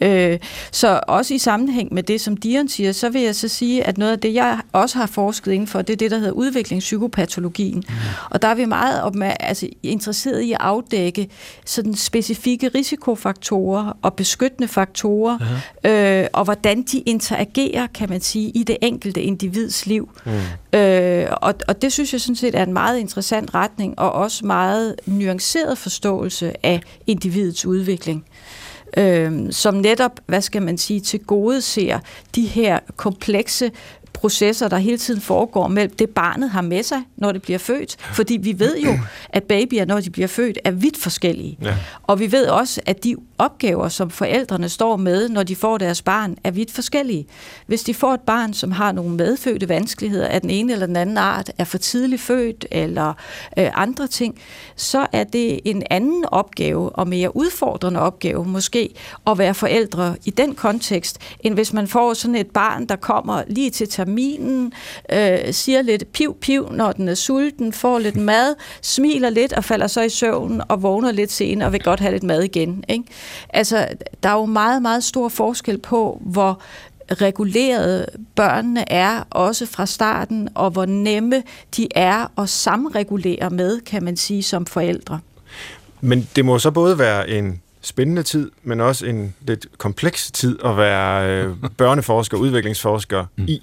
Øh, 0.00 0.38
så 0.72 1.00
også 1.08 1.34
i 1.34 1.38
sammenhæng 1.38 1.94
med 1.94 2.02
det, 2.02 2.20
som 2.20 2.36
Dion 2.36 2.68
siger, 2.68 2.92
så 2.92 3.08
vil 3.08 3.22
jeg 3.22 3.34
så 3.34 3.48
sige, 3.48 3.84
at 3.84 3.98
noget 3.98 4.12
af 4.12 4.18
det, 4.18 4.34
jeg 4.34 4.58
også 4.72 4.98
har 4.98 5.06
forsket 5.06 5.52
inden 5.52 5.66
for, 5.66 5.82
det 5.82 5.92
er 5.92 5.96
det, 5.96 6.10
der 6.10 6.18
hedder 6.18 6.32
udviklingspsykopatologien. 6.32 7.84
Mm. 7.88 7.94
Og 8.30 8.42
der 8.42 8.48
er 8.48 8.54
vi 8.54 8.64
meget 8.64 9.02
opmær- 9.02 9.36
altså, 9.40 9.68
interesseret 9.82 10.40
i 10.40 10.52
at 10.52 10.58
afdække 10.60 11.28
sådan 11.64 11.94
specifikke 11.94 12.68
risikofaktorer 12.68 13.96
og 14.02 14.14
beskyttende 14.14 14.68
faktorer, 14.68 15.38
øh, 15.84 16.26
og 16.32 16.44
hvordan 16.44 16.82
de 16.82 16.98
interagerer, 16.98 17.86
kan 17.86 18.08
man 18.08 18.20
sige, 18.20 18.50
i 18.50 18.62
det 18.62 18.76
enkelte 18.82 19.22
individs 19.22 19.86
liv. 19.86 20.08
Mm. 20.24 20.32
Øh, 20.72 21.26
og, 21.32 21.54
og 21.68 21.82
det 21.82 21.92
synes 21.92 22.12
jeg 22.12 22.20
sådan 22.20 22.36
set 22.36 22.54
er 22.54 22.62
en 22.62 22.72
meget 22.72 22.98
interessant 22.98 23.54
retning, 23.54 23.98
og 23.98 24.12
også 24.12 24.46
meget 24.46 24.96
nuanceret 25.06 25.78
forståelse 25.78 26.66
af 26.66 26.80
individets 27.06 27.66
udvikling. 27.66 28.24
Øh, 28.96 29.32
som 29.50 29.74
netop, 29.74 30.20
hvad 30.26 30.40
skal 30.40 30.62
man 30.62 30.78
sige, 30.78 31.00
til 31.00 31.20
gode 31.20 31.60
ser 31.60 31.98
de 32.34 32.46
her 32.46 32.78
komplekse 32.96 33.70
processer, 34.12 34.68
der 34.68 34.76
hele 34.78 34.98
tiden 34.98 35.20
foregår 35.20 35.68
mellem 35.68 35.94
det, 35.96 36.10
barnet 36.10 36.50
har 36.50 36.60
med 36.60 36.82
sig, 36.82 37.02
når 37.16 37.32
det 37.32 37.42
bliver 37.42 37.58
født. 37.58 37.96
Fordi 38.00 38.36
vi 38.36 38.58
ved 38.58 38.78
jo, 38.78 38.98
at 39.28 39.44
babyer, 39.44 39.84
når 39.84 40.00
de 40.00 40.10
bliver 40.10 40.28
født, 40.28 40.58
er 40.64 40.70
vidt 40.70 40.96
forskellige. 40.96 41.58
Ja. 41.62 41.74
Og 42.02 42.20
vi 42.20 42.32
ved 42.32 42.46
også, 42.46 42.80
at 42.86 43.04
de 43.04 43.16
opgaver, 43.40 43.88
som 43.88 44.10
forældrene 44.10 44.68
står 44.68 44.96
med, 44.96 45.28
når 45.28 45.42
de 45.42 45.56
får 45.56 45.78
deres 45.78 46.02
barn, 46.02 46.36
er 46.44 46.50
vidt 46.50 46.72
forskellige. 46.72 47.26
Hvis 47.66 47.82
de 47.82 47.94
får 47.94 48.14
et 48.14 48.20
barn, 48.20 48.54
som 48.54 48.72
har 48.72 48.92
nogle 48.92 49.16
medfødte 49.16 49.68
vanskeligheder 49.68 50.26
af 50.26 50.40
den 50.40 50.50
ene 50.50 50.72
eller 50.72 50.86
den 50.86 50.96
anden 50.96 51.18
art, 51.18 51.50
er 51.58 51.64
for 51.64 51.78
tidligt 51.78 52.22
født 52.22 52.66
eller 52.70 53.14
øh, 53.58 53.70
andre 53.74 54.06
ting, 54.06 54.40
så 54.76 55.06
er 55.12 55.24
det 55.24 55.60
en 55.64 55.82
anden 55.90 56.24
opgave 56.24 56.90
og 56.90 57.08
mere 57.08 57.36
udfordrende 57.36 58.00
opgave 58.00 58.44
måske 58.44 58.94
at 59.26 59.38
være 59.38 59.54
forældre 59.54 60.16
i 60.24 60.30
den 60.30 60.54
kontekst, 60.54 61.18
end 61.40 61.54
hvis 61.54 61.72
man 61.72 61.88
får 61.88 62.14
sådan 62.14 62.34
et 62.34 62.50
barn, 62.50 62.86
der 62.86 62.96
kommer 62.96 63.42
lige 63.46 63.70
til 63.70 63.88
terminen, 63.88 64.72
øh, 65.12 65.38
siger 65.52 65.82
lidt 65.82 66.12
piv-piv, 66.12 66.72
når 66.72 66.92
den 66.92 67.08
er 67.08 67.14
sulten, 67.14 67.72
får 67.72 67.98
lidt 67.98 68.16
mad, 68.16 68.54
smiler 68.82 69.30
lidt 69.30 69.52
og 69.52 69.64
falder 69.64 69.86
så 69.86 70.00
i 70.00 70.08
søvn 70.08 70.62
og 70.68 70.82
vågner 70.82 71.12
lidt 71.12 71.32
senere 71.32 71.68
og 71.68 71.72
vil 71.72 71.82
godt 71.82 72.00
have 72.00 72.12
lidt 72.12 72.22
mad 72.22 72.42
igen. 72.42 72.84
Ikke? 72.88 73.04
Altså, 73.48 73.88
der 74.22 74.28
er 74.28 74.34
jo 74.34 74.46
meget, 74.46 74.82
meget 74.82 75.04
stor 75.04 75.28
forskel 75.28 75.78
på, 75.78 76.22
hvor 76.24 76.60
regulerede 77.12 78.06
børnene 78.34 78.92
er, 78.92 79.22
også 79.30 79.66
fra 79.66 79.86
starten, 79.86 80.48
og 80.54 80.70
hvor 80.70 80.84
nemme 80.86 81.42
de 81.76 81.88
er 81.94 82.40
at 82.40 82.48
samregulere 82.48 83.50
med, 83.50 83.80
kan 83.80 84.04
man 84.04 84.16
sige, 84.16 84.42
som 84.42 84.66
forældre. 84.66 85.20
Men 86.00 86.28
det 86.36 86.44
må 86.44 86.58
så 86.58 86.70
både 86.70 86.98
være 86.98 87.28
en 87.28 87.60
spændende 87.82 88.22
tid, 88.22 88.50
men 88.62 88.80
også 88.80 89.06
en 89.06 89.34
lidt 89.40 89.66
kompleks 89.78 90.30
tid 90.30 90.58
at 90.64 90.76
være 90.76 91.28
øh, 91.30 91.56
børneforsker 91.76 92.36
og 92.36 92.42
udviklingsforsker 92.42 93.26
mm. 93.36 93.44
i. 93.48 93.62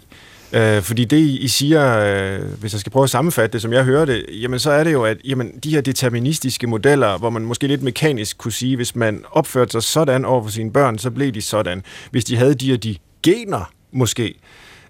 Øh, 0.53 0.81
fordi 0.81 1.05
det, 1.05 1.17
I 1.17 1.47
siger, 1.47 1.99
øh, 1.99 2.59
hvis 2.59 2.73
jeg 2.73 2.79
skal 2.79 2.91
prøve 2.91 3.03
at 3.03 3.09
sammenfatte 3.09 3.53
det, 3.53 3.61
som 3.61 3.73
jeg 3.73 3.83
hører 3.83 4.05
det, 4.05 4.25
jamen 4.41 4.59
så 4.59 4.71
er 4.71 4.83
det 4.83 4.93
jo, 4.93 5.03
at 5.03 5.17
jamen, 5.25 5.51
de 5.63 5.69
her 5.69 5.81
deterministiske 5.81 6.67
modeller, 6.67 7.17
hvor 7.17 7.29
man 7.29 7.45
måske 7.45 7.67
lidt 7.67 7.83
mekanisk 7.83 8.37
kunne 8.37 8.51
sige, 8.51 8.75
hvis 8.75 8.95
man 8.95 9.23
opførte 9.31 9.71
sig 9.71 9.83
sådan 9.83 10.25
over 10.25 10.43
for 10.43 10.49
sine 10.51 10.71
børn, 10.71 10.97
så 10.97 11.11
blev 11.11 11.31
de 11.31 11.41
sådan. 11.41 11.83
Hvis 12.11 12.25
de 12.25 12.37
havde 12.37 12.53
de 12.53 12.69
her 12.69 12.77
de 12.77 12.95
gener, 13.23 13.71
måske, 13.91 14.33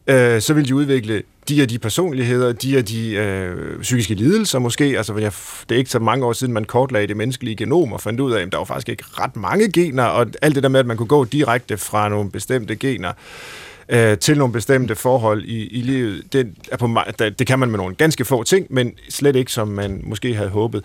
øh, 0.08 0.42
så 0.42 0.54
ville 0.54 0.68
de 0.68 0.76
udvikle 0.76 1.22
de 1.50 1.62
og 1.62 1.70
de 1.70 1.80
personligheder, 1.80 2.54
de 2.54 2.78
og 2.78 2.90
de 2.90 3.12
øh, 3.12 3.82
psykiske 3.82 4.14
lidelser 4.14 4.60
måske. 4.60 4.84
Altså, 4.98 5.18
jeg, 5.18 5.32
det 5.70 5.76
er 5.76 5.80
ikke 5.80 5.92
så 5.92 6.00
mange 6.00 6.26
år 6.26 6.34
siden, 6.34 6.54
man 6.54 6.66
kortlagde 6.66 7.08
det 7.08 7.18
menneskelige 7.18 7.56
genom 7.56 7.94
og 7.94 8.02
fandt 8.02 8.20
ud 8.20 8.32
af, 8.32 8.42
at 8.42 8.52
der 8.52 8.58
var 8.58 8.66
faktisk 8.66 8.90
ikke 8.90 9.04
ret 9.08 9.36
mange 9.36 9.72
gener, 9.72 10.04
og 10.04 10.28
alt 10.42 10.56
det 10.56 10.64
der 10.64 10.70
med, 10.70 10.80
at 10.80 10.86
man 10.86 10.98
kunne 10.98 11.08
gå 11.08 11.26
direkte 11.26 11.78
fra 11.78 12.10
nogle 12.10 12.32
bestemte 12.32 12.76
gener 12.76 13.12
øh, 13.90 14.18
til 14.18 14.38
nogle 14.38 14.54
bestemte 14.54 14.96
forhold 14.96 15.44
i, 15.44 15.68
i 15.68 15.82
livet, 15.82 16.34
det, 16.34 16.54
er 16.72 16.78
på, 16.78 17.00
det 17.40 17.48
kan 17.48 17.60
man 17.60 17.70
med 17.70 17.78
nogle 17.78 17.96
ganske 17.96 18.26
få 18.26 18.44
ting, 18.44 18.68
men 18.70 18.94
slet 19.10 19.36
ikke, 19.36 19.52
som 19.52 19.68
man 19.68 20.02
måske 20.04 20.36
havde 20.36 20.50
håbet. 20.50 20.84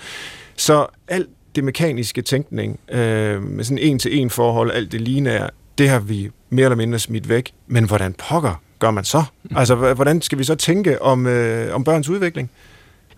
Så 0.57 0.87
alt 1.09 1.29
det 1.55 1.65
mekaniske 1.65 2.23
tænkning, 2.23 2.81
øh, 2.91 3.43
med 3.43 3.65
sådan 3.65 3.79
en-til-en 3.79 4.31
forhold, 4.31 4.71
alt 4.71 4.93
det 4.93 5.01
lignende, 5.01 5.51
det 5.79 5.89
har 5.89 6.01
vi 6.01 6.31
mere 6.51 6.65
eller 6.65 6.77
mindre 6.77 6.99
smidt 6.99 7.29
væk. 7.29 7.53
Men 7.67 7.85
hvordan 7.85 8.13
pokker 8.13 8.63
gør 8.79 8.91
man 8.91 9.05
så? 9.05 9.25
Altså, 9.57 9.75
hvordan 9.75 10.23
skal 10.23 10.39
vi 10.39 10.45
så 10.45 10.55
tænke 10.55 11.03
om, 11.03 11.27
øh, 11.27 11.75
om 11.75 11.85
børns 11.85 12.09
udvikling? 12.09 12.51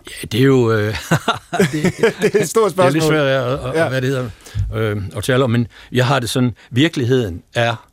Ja, 0.07 0.27
det 0.31 0.39
er 0.39 0.43
jo... 0.43 0.71
Øh, 0.71 0.87
det, 1.71 1.83
det 2.21 2.35
er 2.35 2.39
et 2.39 2.49
stort 2.49 2.71
spørgsmål. 2.71 2.75
Det 2.75 2.83
er 2.83 2.91
lidt 2.91 3.03
svært 3.03 3.27
at, 3.27 3.69
at, 3.69 3.75
ja. 3.75 3.89
hvad 3.89 4.01
det 4.01 4.09
hedder, 4.09 4.29
øh, 4.73 4.97
at 5.17 5.23
tale 5.23 5.43
om, 5.43 5.49
men 5.49 5.67
jeg 5.91 6.05
har 6.05 6.19
det 6.19 6.29
sådan, 6.29 6.51
virkeligheden 6.71 7.43
er 7.55 7.87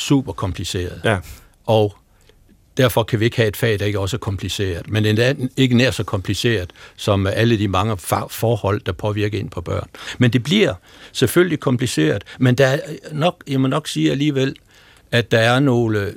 super 0.00 0.32
kompliceret. 0.32 1.00
Ja. 1.04 1.18
Og 1.66 1.96
derfor 2.76 3.02
kan 3.02 3.20
vi 3.20 3.24
ikke 3.24 3.36
have 3.36 3.48
et 3.48 3.56
fag, 3.56 3.78
der 3.78 3.84
ikke 3.84 4.00
også 4.00 4.16
er 4.16 4.18
kompliceret. 4.18 4.90
Men 4.90 5.04
det 5.04 5.18
er 5.18 5.34
ikke 5.56 5.76
nær 5.76 5.90
så 5.90 6.04
kompliceret 6.04 6.70
som 6.96 7.26
alle 7.26 7.58
de 7.58 7.68
mange 7.68 7.96
forhold, 8.30 8.80
der 8.80 8.92
påvirker 8.92 9.38
ind 9.38 9.50
på 9.50 9.60
børn. 9.60 9.88
Men 10.18 10.30
det 10.30 10.42
bliver 10.42 10.74
selvfølgelig 11.12 11.60
kompliceret, 11.60 12.24
men 12.38 12.54
der 12.54 12.66
er 12.66 12.80
nok, 13.12 13.44
jeg 13.48 13.60
må 13.60 13.68
nok 13.68 13.88
sige 13.88 14.10
alligevel, 14.10 14.56
at 15.10 15.30
der 15.30 15.38
er 15.38 15.60
nogle 15.60 16.00
øh, 16.00 16.12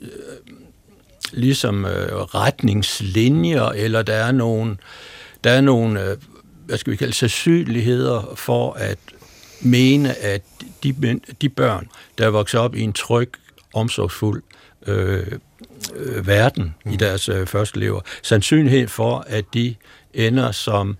ligesom 1.33 1.85
øh, 1.85 2.15
retningslinjer, 2.15 3.63
eller 3.63 4.01
der 4.01 4.13
er 4.13 4.31
nogle, 4.31 4.77
der 5.43 5.51
er 5.51 5.61
nogle 5.61 6.09
øh, 6.09 6.17
hvad 6.65 6.77
skal 6.77 6.91
vi 6.91 6.97
kalde 6.97 7.13
sandsynligheder 7.13 8.33
for 8.35 8.73
at 8.73 8.97
mene, 9.61 10.17
at 10.17 10.41
de, 10.83 11.19
de 11.41 11.49
børn, 11.49 11.87
der 12.17 12.27
vokser 12.27 12.59
op 12.59 12.75
i 12.75 12.81
en 12.81 12.93
tryg, 12.93 13.31
omsorgsfuld 13.73 14.43
øh, 14.87 15.27
øh, 15.95 16.27
verden 16.27 16.75
mm. 16.85 16.91
i 16.91 16.95
deres 16.95 17.29
øh, 17.29 17.47
første 17.47 17.79
lever, 17.79 18.01
sandsynlighed 18.21 18.87
for, 18.87 19.25
at 19.27 19.45
de 19.53 19.75
ender 20.13 20.51
som 20.51 20.97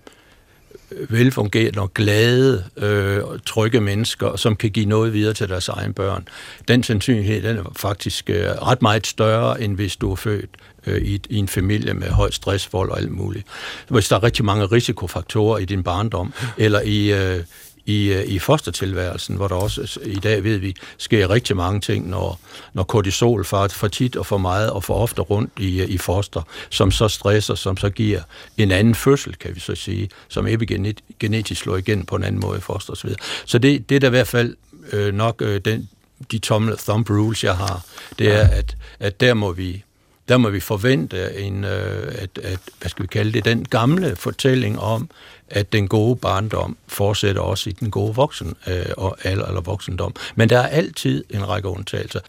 velfungerende 1.08 1.80
og 1.80 1.94
glade, 1.94 2.64
øh, 2.76 3.22
trygge 3.46 3.80
mennesker, 3.80 4.36
som 4.36 4.56
kan 4.56 4.70
give 4.70 4.86
noget 4.86 5.12
videre 5.12 5.34
til 5.34 5.48
deres 5.48 5.68
egen 5.68 5.92
børn. 5.92 6.28
Den 6.68 6.82
sandsynlighed 6.82 7.42
den 7.42 7.56
er 7.56 7.72
faktisk 7.76 8.30
øh, 8.30 8.44
ret 8.44 8.82
meget 8.82 9.06
større, 9.06 9.62
end 9.62 9.74
hvis 9.74 9.96
du 9.96 10.12
er 10.12 10.16
født 10.16 10.50
øh, 10.86 11.02
i, 11.02 11.20
i 11.30 11.36
en 11.36 11.48
familie 11.48 11.94
med 11.94 12.08
højt 12.08 12.34
stressvold 12.34 12.90
og 12.90 12.98
alt 12.98 13.10
muligt. 13.10 13.46
Hvis 13.88 14.08
der 14.08 14.16
er 14.16 14.22
rigtig 14.22 14.44
mange 14.44 14.66
risikofaktorer 14.66 15.58
i 15.58 15.64
din 15.64 15.82
barndom, 15.82 16.32
eller 16.56 16.80
i, 16.80 17.12
øh, 17.12 17.44
i, 17.86 18.12
øh, 18.12 18.24
i 18.24 18.38
fostertilværelsen, 18.38 19.36
hvor 19.36 19.48
der 19.48 19.54
også 19.54 20.00
i 20.04 20.14
dag 20.14 20.44
ved 20.44 20.58
vi, 20.58 20.76
sker 20.98 21.30
rigtig 21.30 21.56
mange 21.56 21.80
ting, 21.80 22.08
når, 22.08 22.40
når 22.72 22.82
kortisol 22.82 23.44
for, 23.44 23.68
for 23.68 23.88
tit 23.88 24.16
og 24.16 24.26
for 24.26 24.38
meget 24.38 24.70
og 24.70 24.84
for 24.84 24.94
ofte 24.94 25.22
rundt 25.22 25.52
i, 25.58 25.80
øh, 25.80 25.88
i 25.88 25.98
foster, 25.98 26.42
som 26.70 26.90
så 26.90 27.08
stresser, 27.08 27.54
som 27.54 27.76
så 27.76 27.90
giver 27.90 28.20
en 28.56 28.70
anden 28.70 28.94
fødsel, 28.94 29.36
kan 29.36 29.54
vi 29.54 29.60
så 29.60 29.74
sige, 29.74 30.10
som 30.28 30.46
epigenetisk 30.46 31.60
slår 31.60 31.76
igen 31.76 32.06
på 32.06 32.16
en 32.16 32.24
anden 32.24 32.40
måde 32.40 32.58
i 32.58 32.60
foster 32.60 32.92
osv. 32.92 33.10
Så 33.44 33.58
det, 33.58 33.88
det 33.88 33.94
er 33.94 34.00
da 34.00 34.06
i 34.06 34.10
hvert 34.10 34.28
fald 34.28 34.56
øh, 34.92 35.14
nok 35.14 35.42
øh, 35.42 35.60
den, 35.64 35.88
de 36.32 36.38
tomme 36.38 36.76
thumb 36.76 37.10
rules, 37.10 37.44
jeg 37.44 37.56
har, 37.56 37.84
det 38.18 38.32
er, 38.32 38.48
at, 38.48 38.76
at 39.00 39.20
der 39.20 39.34
må 39.34 39.52
vi 39.52 39.84
der 40.28 40.36
må 40.36 40.50
vi 40.50 40.60
forvente 40.60 41.38
en, 41.38 41.64
øh, 41.64 42.14
at, 42.18 42.38
at, 42.42 42.58
hvad 42.80 42.88
skal 42.90 43.02
vi 43.02 43.06
kalde 43.06 43.32
det, 43.32 43.44
den 43.44 43.64
gamle 43.64 44.16
fortælling 44.16 44.80
om, 44.80 45.10
at 45.54 45.72
den 45.72 45.88
gode 45.88 46.16
barndom 46.16 46.76
fortsætter 46.88 47.42
også 47.42 47.70
i 47.70 47.72
den 47.72 47.90
gode 47.90 48.14
voksen 48.14 48.54
øh, 48.66 48.86
og 48.96 49.16
alder 49.24 49.46
eller 49.46 49.60
voksendom. 49.60 50.14
Men 50.34 50.48
der 50.48 50.58
er 50.58 50.66
altid 50.66 51.24
en 51.30 51.48
række 51.48 51.68
undtagelser. 51.68 52.20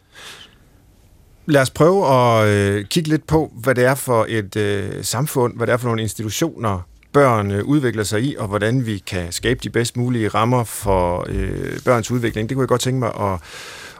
Lad 1.46 1.62
os 1.62 1.70
prøve 1.70 2.08
at 2.08 2.48
øh, 2.48 2.86
kigge 2.86 3.10
lidt 3.10 3.28
på, 3.28 3.52
hvad 3.56 3.76
det 3.76 3.86
er 3.86 3.96
for 3.96 4.26
et 4.30 4.56
øh, 4.56 5.04
samfund, 5.04 5.58
hvad 5.58 5.68
det 5.68 5.74
er 5.74 5.78
for 5.78 5.88
nogle 5.88 6.02
institutioner, 6.02 6.80
børn 7.14 7.52
øh, 7.52 7.64
udvikler 7.64 8.04
sig 8.04 8.24
i, 8.24 8.36
og 8.40 8.48
hvordan 8.48 8.86
vi 8.86 8.98
kan 8.98 9.32
skabe 9.32 9.60
de 9.64 9.70
bedst 9.70 9.98
mulige 9.98 10.28
rammer 10.28 10.64
for 10.64 11.26
øh, 11.30 11.80
børns 11.86 12.12
udvikling. 12.12 12.50
Det 12.50 12.56
kunne 12.56 12.64
jeg 12.64 12.68
godt 12.68 12.82
tænke 12.82 13.00
mig 13.00 13.12
at, 13.20 13.40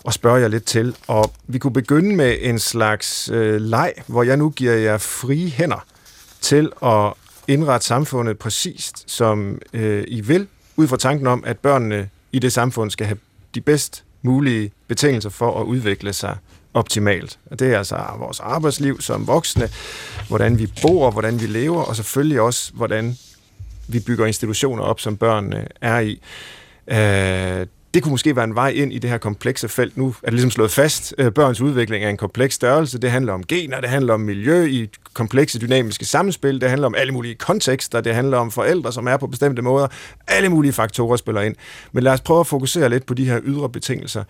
at 0.08 0.14
spørge 0.14 0.42
jer 0.42 0.48
lidt 0.48 0.66
til. 0.66 0.96
Og 1.08 1.32
vi 1.48 1.58
kunne 1.58 1.74
begynde 1.74 2.16
med 2.16 2.38
en 2.42 2.60
slags 2.60 3.30
øh, 3.34 3.62
leg, 3.62 3.94
hvor 4.08 4.24
jeg 4.24 4.38
nu 4.38 4.50
giver 4.50 4.74
jer 4.74 4.98
frie 4.98 5.50
hænder 5.50 5.86
til 6.42 6.72
at 6.84 7.14
indrette 7.48 7.88
samfundet 7.88 8.40
præcist, 8.40 9.12
som 9.12 9.60
øh, 9.74 10.04
I 10.08 10.22
vil, 10.22 10.48
ud 10.76 10.88
fra 10.88 10.98
tanken 10.98 11.28
om, 11.28 11.44
at 11.48 11.60
børnene 11.60 12.10
i 12.32 12.40
det 12.40 12.54
samfund 12.54 12.92
skal 12.92 13.08
have 13.08 13.18
de 13.56 13.62
bedst 13.62 14.04
mulige 14.22 14.72
betingelser 14.88 15.30
for 15.30 15.62
at 15.62 15.66
udvikle 15.66 16.14
sig 16.14 16.38
optimalt. 16.74 17.40
Og 17.52 17.60
det 17.60 17.74
er 17.74 17.78
altså 17.78 17.98
vores 18.18 18.40
arbejdsliv 18.40 19.02
som 19.02 19.28
voksne, 19.28 19.70
hvordan 20.28 20.60
vi 20.60 20.74
bor, 20.82 21.12
hvordan 21.12 21.42
vi 21.42 21.46
lever, 21.46 21.84
og 21.84 21.96
selvfølgelig 21.96 22.42
også, 22.42 22.72
hvordan 22.74 23.18
vi 23.88 24.00
bygger 24.00 24.26
institutioner 24.26 24.84
op, 24.84 25.00
som 25.00 25.18
børnene 25.18 25.68
er 25.82 26.00
i. 26.00 26.22
Øh, 26.88 27.68
det 27.96 28.04
kunne 28.04 28.12
måske 28.12 28.36
være 28.36 28.46
en 28.46 28.56
vej 28.56 28.70
ind 28.70 28.94
i 28.94 29.00
det 29.00 29.10
her 29.10 29.18
komplekse 29.18 29.70
felt. 29.70 29.98
Nu 29.98 30.08
er 30.08 30.26
det 30.26 30.34
ligesom 30.34 30.52
slået 30.52 30.72
fast, 30.72 31.16
øh, 31.18 31.32
børns 31.32 31.62
udvikling 31.62 32.06
er 32.06 32.10
en 32.10 32.18
kompleks 32.18 32.56
størrelse. 32.56 33.00
Det 33.00 33.12
handler 33.12 33.34
om 33.34 33.44
gener, 33.44 33.82
det 33.82 33.90
handler 33.90 34.14
om 34.14 34.20
miljø 34.20 34.66
i 34.66 34.90
komplekse 35.14 35.60
dynamiske 35.60 36.06
samspil, 36.06 36.62
det 36.62 36.70
handler 36.70 36.88
om 36.88 36.96
alle 36.98 37.14
mulige 37.14 37.36
kontekster, 37.36 38.02
det 38.02 38.16
handler 38.16 38.38
om 38.38 38.52
forældre, 38.52 38.94
som 38.94 39.08
er 39.08 39.18
på 39.18 39.28
bestemte 39.28 39.62
måder. 39.62 39.88
Alle 40.28 40.50
mulige 40.50 40.74
faktorer 40.74 41.18
spiller 41.18 41.42
ind. 41.42 41.56
Men 41.92 42.04
lad 42.04 42.12
os 42.12 42.22
prøve 42.22 42.40
at 42.40 42.48
fokusere 42.48 42.90
lidt 42.90 43.06
på 43.06 43.14
de 43.14 43.26
her 43.26 43.40
ydre 43.44 43.70
betingelser. 43.70 44.24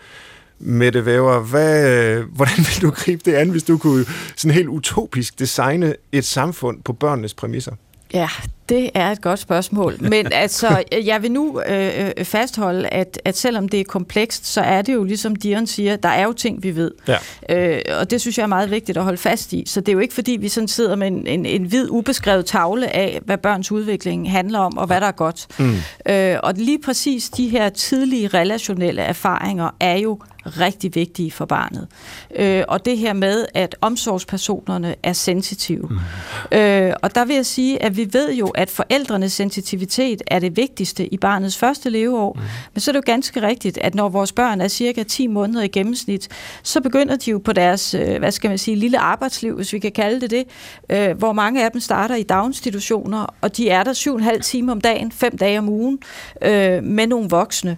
Mette 0.58 1.06
Væver, 1.06 1.40
hvad, 1.40 1.90
øh, 1.90 2.24
hvordan 2.32 2.56
vil 2.58 2.82
du 2.82 2.90
gribe 2.90 3.22
det 3.24 3.34
an, 3.34 3.50
hvis 3.50 3.62
du 3.62 3.78
kunne 3.78 4.04
sådan 4.36 4.54
helt 4.54 4.68
utopisk 4.68 5.38
designe 5.38 5.94
et 6.12 6.24
samfund 6.24 6.82
på 6.82 6.92
børnenes 6.92 7.34
præmisser? 7.34 7.72
Ja, 8.12 8.28
det 8.68 8.90
er 8.94 9.10
et 9.10 9.20
godt 9.20 9.38
spørgsmål. 9.38 9.96
Men 10.14 10.32
altså, 10.32 10.82
jeg 11.04 11.22
vil 11.22 11.32
nu 11.32 11.60
øh, 11.60 12.10
øh, 12.16 12.24
fastholde, 12.24 12.88
at, 12.88 13.20
at 13.24 13.36
selvom 13.36 13.68
det 13.68 13.80
er 13.80 13.84
komplekst, 13.84 14.46
så 14.46 14.60
er 14.60 14.82
det 14.82 14.94
jo 14.94 15.04
ligesom 15.04 15.36
Dion 15.36 15.66
siger, 15.66 15.96
der 15.96 16.08
er 16.08 16.24
jo 16.24 16.32
ting, 16.32 16.62
vi 16.62 16.76
ved. 16.76 16.90
Ja. 17.08 17.16
Øh, 17.50 17.80
og 18.00 18.10
det 18.10 18.20
synes 18.20 18.38
jeg 18.38 18.42
er 18.42 18.48
meget 18.48 18.70
vigtigt 18.70 18.98
at 18.98 19.04
holde 19.04 19.18
fast 19.18 19.52
i. 19.52 19.64
Så 19.66 19.80
det 19.80 19.88
er 19.88 19.92
jo 19.92 19.98
ikke 19.98 20.14
fordi, 20.14 20.32
vi 20.40 20.48
sådan 20.48 20.68
sidder 20.68 20.96
med 20.96 21.06
en, 21.06 21.26
en, 21.26 21.46
en 21.46 21.64
hvid, 21.64 21.90
ubeskrevet 21.90 22.46
tavle 22.46 22.96
af, 22.96 23.20
hvad 23.24 23.38
børns 23.38 23.72
udvikling 23.72 24.30
handler 24.30 24.58
om, 24.58 24.78
og 24.78 24.86
hvad 24.86 25.00
der 25.00 25.06
er 25.06 25.12
godt. 25.12 25.46
Mm. 25.58 25.76
Øh, 26.08 26.36
og 26.42 26.54
lige 26.56 26.78
præcis 26.84 27.28
de 27.28 27.48
her 27.48 27.68
tidlige 27.68 28.28
relationelle 28.28 29.02
erfaringer 29.02 29.70
er 29.80 29.96
jo 29.96 30.18
rigtig 30.46 30.94
vigtige 30.94 31.30
for 31.30 31.44
barnet. 31.44 31.88
Øh, 32.36 32.64
og 32.68 32.84
det 32.84 32.98
her 32.98 33.12
med, 33.12 33.46
at 33.54 33.76
omsorgspersonerne 33.80 34.94
er 35.02 35.12
sensitive. 35.12 35.88
Mm. 35.90 36.58
Øh, 36.58 36.92
og 37.02 37.14
der 37.14 37.24
vil 37.24 37.36
jeg 37.36 37.46
sige, 37.46 37.82
at 37.82 37.96
vi 37.96 38.08
ved 38.12 38.34
jo, 38.34 38.52
at 38.56 38.70
forældrenes 38.70 39.32
sensitivitet 39.32 40.22
er 40.26 40.38
det 40.38 40.56
vigtigste 40.56 41.14
i 41.14 41.16
barnets 41.16 41.58
første 41.58 41.90
leveår. 41.90 42.32
Mm. 42.32 42.40
Men 42.74 42.80
så 42.80 42.90
er 42.90 42.92
det 42.92 42.96
jo 42.96 43.12
ganske 43.12 43.42
rigtigt, 43.42 43.78
at 43.78 43.94
når 43.94 44.08
vores 44.08 44.32
børn 44.32 44.60
er 44.60 44.68
cirka 44.68 45.02
10 45.02 45.26
måneder 45.26 45.62
i 45.62 45.68
gennemsnit, 45.68 46.28
så 46.62 46.80
begynder 46.80 47.16
de 47.16 47.30
jo 47.30 47.38
på 47.38 47.52
deres, 47.52 47.94
øh, 47.94 48.18
hvad 48.18 48.32
skal 48.32 48.48
man 48.48 48.58
sige, 48.58 48.76
lille 48.76 48.98
arbejdsliv, 48.98 49.56
hvis 49.56 49.72
vi 49.72 49.78
kan 49.78 49.92
kalde 49.92 50.20
det 50.20 50.30
det, 50.30 50.44
øh, 50.90 51.18
hvor 51.18 51.32
mange 51.32 51.64
af 51.64 51.72
dem 51.72 51.80
starter 51.80 52.14
i 52.14 52.22
daginstitutioner, 52.22 53.26
og 53.40 53.56
de 53.56 53.70
er 53.70 53.84
der 53.84 53.92
7,5 53.92 54.40
timer 54.40 54.72
om 54.72 54.80
dagen, 54.80 55.12
fem 55.12 55.38
dage 55.38 55.58
om 55.58 55.68
ugen, 55.68 55.98
øh, 56.42 56.82
med 56.84 57.06
nogle 57.06 57.28
voksne. 57.28 57.76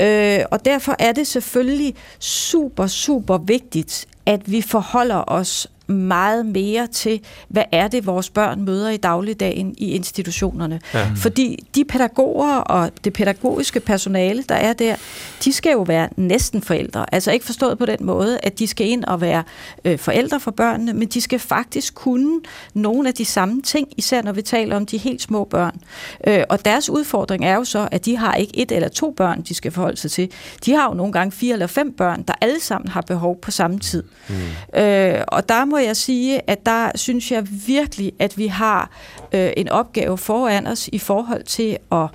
Øh, 0.00 0.38
og 0.50 0.64
derfor 0.64 0.96
er 0.98 1.12
det 1.12 1.26
selvfølgelig 1.26 1.94
super, 2.18 2.86
super 2.86 3.38
vigtigt, 3.38 4.06
at 4.26 4.52
vi 4.52 4.62
forholder 4.62 5.24
os 5.26 5.68
meget 5.86 6.46
mere 6.46 6.86
til, 6.86 7.20
hvad 7.48 7.64
er 7.72 7.88
det, 7.88 8.06
vores 8.06 8.30
børn 8.30 8.64
møder 8.64 8.90
i 8.90 8.96
dagligdagen 8.96 9.74
i 9.78 9.90
institutionerne. 9.90 10.80
Ja. 10.94 11.10
Fordi 11.16 11.64
de 11.74 11.84
pædagoger 11.84 12.56
og 12.56 12.90
det 13.04 13.12
pædagogiske 13.12 13.80
personale, 13.80 14.44
der 14.48 14.54
er 14.54 14.72
der, 14.72 14.96
de 15.44 15.52
skal 15.52 15.72
jo 15.72 15.82
være 15.82 16.08
næsten 16.16 16.62
forældre. 16.62 17.14
Altså 17.14 17.32
ikke 17.32 17.46
forstået 17.46 17.78
på 17.78 17.86
den 17.86 17.98
måde, 18.00 18.38
at 18.42 18.58
de 18.58 18.66
skal 18.66 18.86
ind 18.86 19.04
og 19.04 19.20
være 19.20 19.42
øh, 19.84 19.98
forældre 19.98 20.40
for 20.40 20.50
børnene, 20.50 20.92
men 20.92 21.08
de 21.08 21.20
skal 21.20 21.38
faktisk 21.38 21.94
kunne 21.94 22.40
nogle 22.74 23.08
af 23.08 23.14
de 23.14 23.24
samme 23.24 23.62
ting, 23.62 23.88
især 23.96 24.22
når 24.22 24.32
vi 24.32 24.42
taler 24.42 24.76
om 24.76 24.86
de 24.86 24.98
helt 24.98 25.22
små 25.22 25.44
børn. 25.44 25.80
Øh, 26.26 26.42
og 26.48 26.64
deres 26.64 26.90
udfordring 26.90 27.44
er 27.44 27.54
jo 27.54 27.64
så, 27.64 27.88
at 27.92 28.04
de 28.04 28.16
har 28.16 28.34
ikke 28.34 28.58
et 28.58 28.72
eller 28.72 28.88
to 28.88 29.10
børn, 29.10 29.42
de 29.42 29.54
skal 29.54 29.72
forholde 29.72 29.96
sig 29.96 30.10
til. 30.10 30.30
De 30.64 30.72
har 30.72 30.88
jo 30.88 30.94
nogle 30.94 31.12
gange 31.12 31.32
fire 31.32 31.52
eller 31.52 31.66
fem 31.66 31.92
børn, 31.92 32.22
der 32.22 32.34
alle 32.40 32.60
sammen 32.60 32.88
har 32.88 33.00
behov 33.00 33.40
på 33.40 33.50
samme 33.50 33.78
tid. 33.78 34.02
Mm. 34.28 34.80
Øh, 34.80 35.20
og 35.28 35.48
der 35.48 35.64
må 35.64 35.75
må 35.76 35.80
jeg 35.80 35.96
sige, 35.96 36.50
at 36.50 36.66
der 36.66 36.90
synes 36.94 37.32
jeg 37.32 37.46
virkelig, 37.66 38.12
at 38.18 38.38
vi 38.38 38.46
har 38.46 38.90
øh, 39.32 39.52
en 39.56 39.68
opgave 39.68 40.18
foran 40.18 40.66
os 40.66 40.88
i 40.92 40.98
forhold 40.98 41.42
til 41.42 41.76
at 41.92 42.08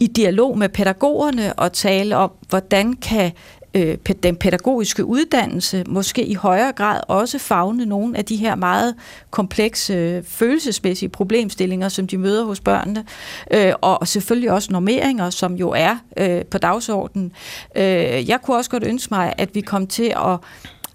i 0.00 0.06
dialog 0.06 0.58
med 0.58 0.68
pædagogerne 0.68 1.52
og 1.52 1.72
tale 1.72 2.16
om, 2.16 2.30
hvordan 2.48 2.92
kan 2.92 3.32
øh, 3.74 3.98
den 4.22 4.36
pædagogiske 4.36 5.04
uddannelse 5.04 5.84
måske 5.88 6.24
i 6.26 6.34
højere 6.34 6.72
grad 6.72 7.00
også 7.08 7.38
fagne 7.38 7.86
nogle 7.86 8.18
af 8.18 8.24
de 8.24 8.36
her 8.36 8.54
meget 8.54 8.94
komplekse 9.30 9.94
øh, 9.94 10.24
følelsesmæssige 10.24 11.08
problemstillinger, 11.08 11.88
som 11.88 12.06
de 12.06 12.18
møder 12.18 12.44
hos 12.44 12.60
børnene, 12.60 13.04
øh, 13.50 13.72
og 13.80 14.08
selvfølgelig 14.08 14.50
også 14.50 14.72
normeringer, 14.72 15.30
som 15.30 15.54
jo 15.54 15.70
er 15.70 15.96
øh, 16.16 16.44
på 16.44 16.58
dagsordenen. 16.58 17.32
Øh, 17.76 18.28
jeg 18.28 18.38
kunne 18.42 18.56
også 18.56 18.70
godt 18.70 18.84
ønske 18.86 19.14
mig, 19.14 19.34
at 19.38 19.54
vi 19.54 19.60
kom 19.60 19.86
til 19.86 20.12
at 20.16 20.38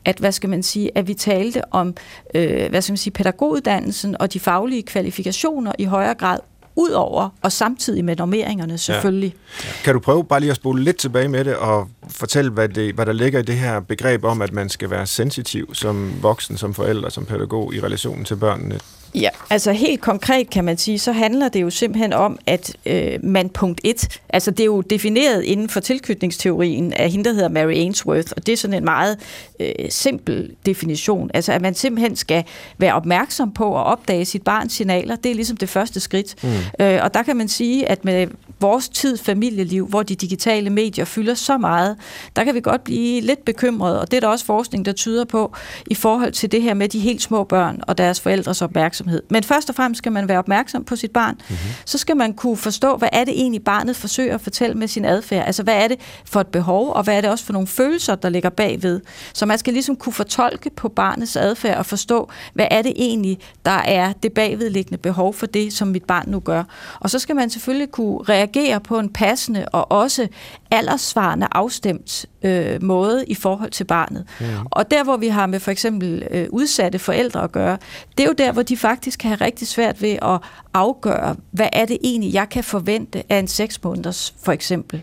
at, 0.05 0.17
hvad 0.17 0.31
skal 0.31 0.49
man 0.49 0.63
sige, 0.63 0.97
at 0.97 1.07
vi 1.07 1.13
talte 1.13 1.73
om, 1.73 1.95
øh, 2.35 2.69
hvad 2.69 2.81
skal 2.81 2.91
man 2.91 2.97
sige, 2.97 3.13
pædagoguddannelsen 3.13 4.21
og 4.21 4.33
de 4.33 4.39
faglige 4.39 4.83
kvalifikationer 4.83 5.71
i 5.79 5.83
højere 5.83 6.13
grad 6.13 6.39
ud 6.75 6.89
over, 6.89 7.29
og 7.41 7.51
samtidig 7.51 8.05
med 8.05 8.15
normeringerne 8.15 8.77
selvfølgelig. 8.77 9.35
Ja. 9.63 9.67
Kan 9.83 9.93
du 9.93 9.99
prøve 9.99 10.23
bare 10.23 10.39
lige 10.39 10.49
at 10.49 10.55
spole 10.55 10.83
lidt 10.83 10.97
tilbage 10.97 11.27
med 11.27 11.45
det, 11.45 11.55
og 11.55 11.87
fortælle, 12.09 12.51
hvad, 12.51 12.69
det, 12.69 12.95
hvad 12.95 13.05
der 13.05 13.13
ligger 13.13 13.39
i 13.39 13.43
det 13.43 13.55
her 13.55 13.79
begreb 13.79 14.23
om, 14.23 14.41
at 14.41 14.53
man 14.53 14.69
skal 14.69 14.89
være 14.89 15.05
sensitiv 15.07 15.75
som 15.75 16.13
voksen, 16.21 16.57
som 16.57 16.73
forælder, 16.73 17.09
som 17.09 17.25
pædagog 17.25 17.73
i 17.73 17.81
relationen 17.81 18.25
til 18.25 18.35
børnene? 18.35 18.79
Ja, 19.21 19.29
altså 19.49 19.71
helt 19.71 20.01
konkret 20.01 20.49
kan 20.49 20.63
man 20.65 20.77
sige, 20.77 20.99
så 20.99 21.11
handler 21.11 21.49
det 21.49 21.61
jo 21.61 21.69
simpelthen 21.69 22.13
om, 22.13 22.39
at 22.45 22.77
øh, 22.85 23.19
man 23.23 23.49
punkt 23.49 23.81
et, 23.83 24.19
altså 24.29 24.51
det 24.51 24.59
er 24.59 24.65
jo 24.65 24.81
defineret 24.81 25.43
inden 25.43 25.69
for 25.69 25.79
tilknytningsteorien 25.79 26.93
af 26.93 27.11
hende, 27.11 27.25
der 27.25 27.33
hedder 27.33 27.49
Mary 27.49 27.71
Ainsworth, 27.71 28.31
og 28.35 28.45
det 28.45 28.53
er 28.53 28.57
sådan 28.57 28.77
en 28.77 28.85
meget 28.85 29.17
øh, 29.59 29.71
simpel 29.89 30.51
definition, 30.65 31.31
altså 31.33 31.51
at 31.51 31.61
man 31.61 31.75
simpelthen 31.75 32.15
skal 32.15 32.43
være 32.77 32.93
opmærksom 32.93 33.51
på 33.51 33.77
at 33.77 33.85
opdage 33.85 34.25
sit 34.25 34.43
barns 34.43 34.73
signaler, 34.73 35.15
det 35.15 35.31
er 35.31 35.35
ligesom 35.35 35.57
det 35.57 35.69
første 35.69 35.99
skridt. 35.99 36.43
Mm. 36.43 36.49
Øh, 36.79 36.99
og 37.03 37.13
der 37.13 37.23
kan 37.23 37.35
man 37.35 37.47
sige, 37.47 37.89
at 37.89 38.05
med 38.05 38.27
vores 38.59 38.89
tid 38.89 39.17
familieliv, 39.17 39.87
hvor 39.87 40.03
de 40.03 40.15
digitale 40.15 40.69
medier 40.69 41.05
fylder 41.05 41.33
så 41.33 41.57
meget, 41.57 41.97
der 42.35 42.43
kan 42.43 42.55
vi 42.55 42.61
godt 42.61 42.83
blive 42.83 43.21
lidt 43.21 43.45
bekymrede, 43.45 44.01
og 44.01 44.11
det 44.11 44.17
er 44.17 44.21
der 44.21 44.27
også 44.27 44.45
forskning, 44.45 44.85
der 44.85 44.91
tyder 44.91 45.25
på, 45.25 45.55
i 45.87 45.95
forhold 45.95 46.31
til 46.31 46.51
det 46.51 46.61
her 46.61 46.73
med 46.73 46.89
de 46.89 46.99
helt 46.99 47.21
små 47.21 47.43
børn 47.43 47.79
og 47.87 47.97
deres 47.97 48.21
forældres 48.21 48.61
opmærksomhed. 48.61 49.04
Men 49.29 49.43
først 49.43 49.69
og 49.69 49.75
fremmest 49.75 49.97
skal 49.97 50.11
man 50.11 50.27
være 50.27 50.39
opmærksom 50.39 50.83
på 50.83 50.95
sit 50.95 51.11
barn. 51.11 51.35
Mm-hmm. 51.35 51.57
Så 51.85 51.97
skal 51.97 52.17
man 52.17 52.33
kunne 52.33 52.57
forstå, 52.57 52.97
hvad 52.97 53.09
er 53.11 53.23
det 53.23 53.33
egentlig 53.33 53.63
barnet 53.63 53.95
forsøger 53.95 54.35
at 54.35 54.41
fortælle 54.41 54.75
med 54.75 54.87
sin 54.87 55.05
adfærd. 55.05 55.45
Altså, 55.45 55.63
hvad 55.63 55.83
er 55.83 55.87
det 55.87 55.99
for 56.25 56.41
et 56.41 56.47
behov, 56.47 56.91
og 56.93 57.03
hvad 57.03 57.17
er 57.17 57.21
det 57.21 57.29
også 57.29 57.45
for 57.45 57.53
nogle 57.53 57.67
følelser, 57.67 58.15
der 58.15 58.29
ligger 58.29 58.49
bagved. 58.49 59.01
Så 59.33 59.45
man 59.45 59.57
skal 59.57 59.73
ligesom 59.73 59.95
kunne 59.95 60.13
fortolke 60.13 60.69
på 60.69 60.89
barnets 60.89 61.35
adfærd 61.35 61.77
og 61.77 61.85
forstå, 61.85 62.29
hvad 62.53 62.67
er 62.71 62.81
det 62.81 62.93
egentlig, 62.95 63.39
der 63.65 63.71
er 63.71 64.13
det 64.23 64.33
bagvedliggende 64.33 64.97
behov 64.97 65.33
for 65.33 65.45
det, 65.45 65.73
som 65.73 65.87
mit 65.87 66.03
barn 66.03 66.29
nu 66.29 66.39
gør. 66.39 66.63
Og 66.99 67.09
så 67.09 67.19
skal 67.19 67.35
man 67.35 67.49
selvfølgelig 67.49 67.91
kunne 67.91 68.23
reagere 68.23 68.79
på 68.79 68.99
en 68.99 69.09
passende 69.09 69.65
og 69.71 69.91
også 69.91 70.27
aldersvarende 70.71 71.47
afstemt 71.51 72.25
øh, 72.43 72.83
måde 72.83 73.25
i 73.27 73.35
forhold 73.35 73.71
til 73.71 73.83
barnet. 73.83 74.25
Mm. 74.39 74.45
Og 74.65 74.91
der, 74.91 75.03
hvor 75.03 75.17
vi 75.17 75.27
har 75.27 75.45
med 75.47 75.59
for 75.59 75.71
eksempel 75.71 76.27
øh, 76.31 76.47
udsatte 76.49 76.99
forældre 76.99 77.43
at 77.43 77.51
gøre, 77.51 77.77
det 78.17 78.23
er 78.23 78.27
jo 78.27 78.33
der, 78.37 78.51
hvor 78.51 78.61
de 78.61 78.77
faktisk 78.77 78.94
kan 79.19 79.29
have 79.29 79.41
rigtig 79.41 79.67
svært 79.67 80.01
ved 80.01 80.17
at 80.21 80.39
afgøre, 80.73 81.35
hvad 81.51 81.69
er 81.73 81.85
det 81.85 81.97
egentlig, 82.03 82.33
jeg 82.33 82.49
kan 82.49 82.63
forvente 82.63 83.23
af 83.29 83.39
en 83.39 83.47
seks 83.47 83.83
måneders 83.83 84.33
for 84.43 84.51
eksempel 84.51 85.01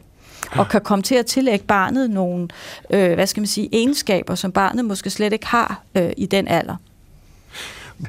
og 0.53 0.69
kan 0.69 0.81
komme 0.81 1.03
til 1.03 1.15
at 1.15 1.27
tillægge 1.27 1.65
barnet 1.65 2.11
nogle, 2.11 2.49
øh, 2.91 3.15
hvad 3.15 3.27
skal 3.27 3.41
man 3.41 3.47
sige, 3.47 3.69
egenskaber, 3.73 4.35
som 4.35 4.53
barnet 4.53 4.85
måske 4.85 5.11
slet 5.11 5.33
ikke 5.33 5.47
har 5.47 5.83
øh, 5.95 6.11
i 6.17 6.27
den 6.27 6.49
alder. 6.49 6.77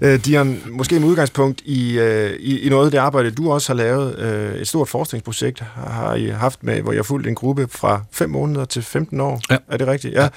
Øh, 0.02 0.26
Dion, 0.26 0.62
måske 0.72 1.00
med 1.00 1.08
udgangspunkt 1.08 1.62
i, 1.66 2.00
øh, 2.00 2.34
i, 2.40 2.60
i 2.60 2.70
noget 2.70 2.86
af 2.86 2.92
det 2.92 2.98
arbejde, 2.98 3.32
du 3.32 3.52
også 3.52 3.70
har 3.70 3.78
lavet, 3.78 4.20
øh, 4.20 4.56
et 4.56 4.68
stort 4.68 4.90
forskningsprojekt 4.90 5.60
har 5.76 6.16
I 6.16 6.28
haft 6.28 6.64
med, 6.64 6.82
hvor 6.82 6.92
jeg 6.92 7.00
har 7.00 7.04
fulgt 7.04 7.28
en 7.28 7.36
gruppe 7.36 7.68
fra 7.72 8.02
5 8.12 8.30
måneder 8.30 8.66
til 8.66 8.82
15 8.82 9.20
år. 9.20 9.42
Ja. 9.50 9.58
Er 9.68 9.78
det 9.78 9.88
rigtigt? 9.88 10.14
Ja. 10.14 10.28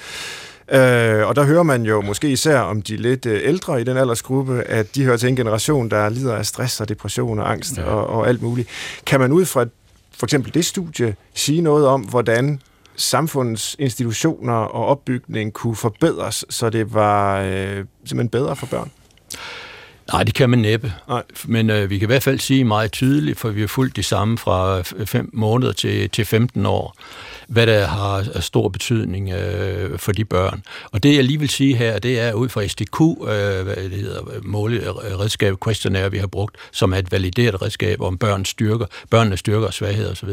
Øh, 0.71 1.27
og 1.27 1.35
der 1.35 1.43
hører 1.43 1.63
man 1.63 1.83
jo 1.83 2.01
måske 2.01 2.29
især 2.29 2.59
om 2.59 2.81
de 2.81 2.97
lidt 2.97 3.25
øh, 3.25 3.39
ældre 3.43 3.81
i 3.81 3.83
den 3.83 3.97
aldersgruppe, 3.97 4.63
at 4.63 4.95
de 4.95 5.03
hører 5.03 5.17
til 5.17 5.29
en 5.29 5.35
generation, 5.35 5.89
der 5.89 6.09
lider 6.09 6.35
af 6.35 6.45
stress 6.45 6.81
og 6.81 6.89
depression 6.89 7.39
og 7.39 7.51
angst 7.51 7.77
ja. 7.77 7.83
og, 7.83 8.07
og 8.07 8.27
alt 8.27 8.41
muligt. 8.41 8.69
Kan 9.05 9.19
man 9.19 9.31
ud 9.31 9.45
fra 9.45 9.65
for 10.17 10.25
eksempel 10.25 10.53
det 10.53 10.65
studie 10.65 11.15
sige 11.33 11.61
noget 11.61 11.87
om, 11.87 12.01
hvordan 12.01 12.61
samfundets 12.95 13.75
institutioner 13.79 14.53
og 14.53 14.85
opbygning 14.85 15.53
kunne 15.53 15.75
forbedres, 15.75 16.45
så 16.49 16.69
det 16.69 16.93
var 16.93 17.41
øh, 17.41 17.85
simpelthen 18.05 18.29
bedre 18.29 18.55
for 18.55 18.65
børn? 18.65 18.91
Nej, 20.13 20.23
det 20.23 20.33
kan 20.33 20.49
man 20.49 20.59
næppe. 20.59 20.93
Nej. 21.07 21.23
Men 21.45 21.69
øh, 21.69 21.89
vi 21.89 21.97
kan 21.97 22.05
i 22.05 22.11
hvert 22.11 22.23
fald 22.23 22.39
sige 22.39 22.63
meget 22.63 22.91
tydeligt, 22.91 23.39
for 23.39 23.49
vi 23.49 23.61
har 23.61 23.67
fulgt 23.67 23.95
det 23.95 24.05
samme 24.05 24.37
fra 24.37 24.81
5 24.81 25.29
måneder 25.33 25.71
til, 25.71 26.09
til 26.09 26.25
15 26.25 26.65
år, 26.65 26.95
hvad 27.47 27.67
der 27.67 27.87
har 27.87 28.39
stor 28.39 28.69
betydning 28.69 29.29
øh, 29.29 29.99
for 29.99 30.11
de 30.11 30.25
børn. 30.25 30.63
Og 30.91 31.03
det 31.03 31.15
jeg 31.15 31.23
lige 31.23 31.39
vil 31.39 31.49
sige 31.49 31.75
her, 31.75 31.99
det 31.99 32.19
er 32.19 32.33
ud 32.33 32.49
fra 32.49 32.67
SDQ, 32.67 33.01
øh, 33.01 33.63
hvad 33.63 33.75
det 33.75 33.99
hedder, 33.99 34.21
måle 34.43 34.77
øh, 34.77 35.19
redskab, 35.19 35.55
questionnaire, 35.63 36.11
vi 36.11 36.17
har 36.17 36.27
brugt, 36.27 36.57
som 36.71 36.93
er 36.93 36.97
et 36.97 37.11
valideret 37.11 37.61
redskab 37.61 38.01
om 38.01 38.17
børns 38.17 38.49
styrker, 38.49 38.85
børnenes 39.09 39.39
styrker 39.39 39.67
og 39.67 39.73
svagheder 39.73 40.11
osv. 40.11 40.29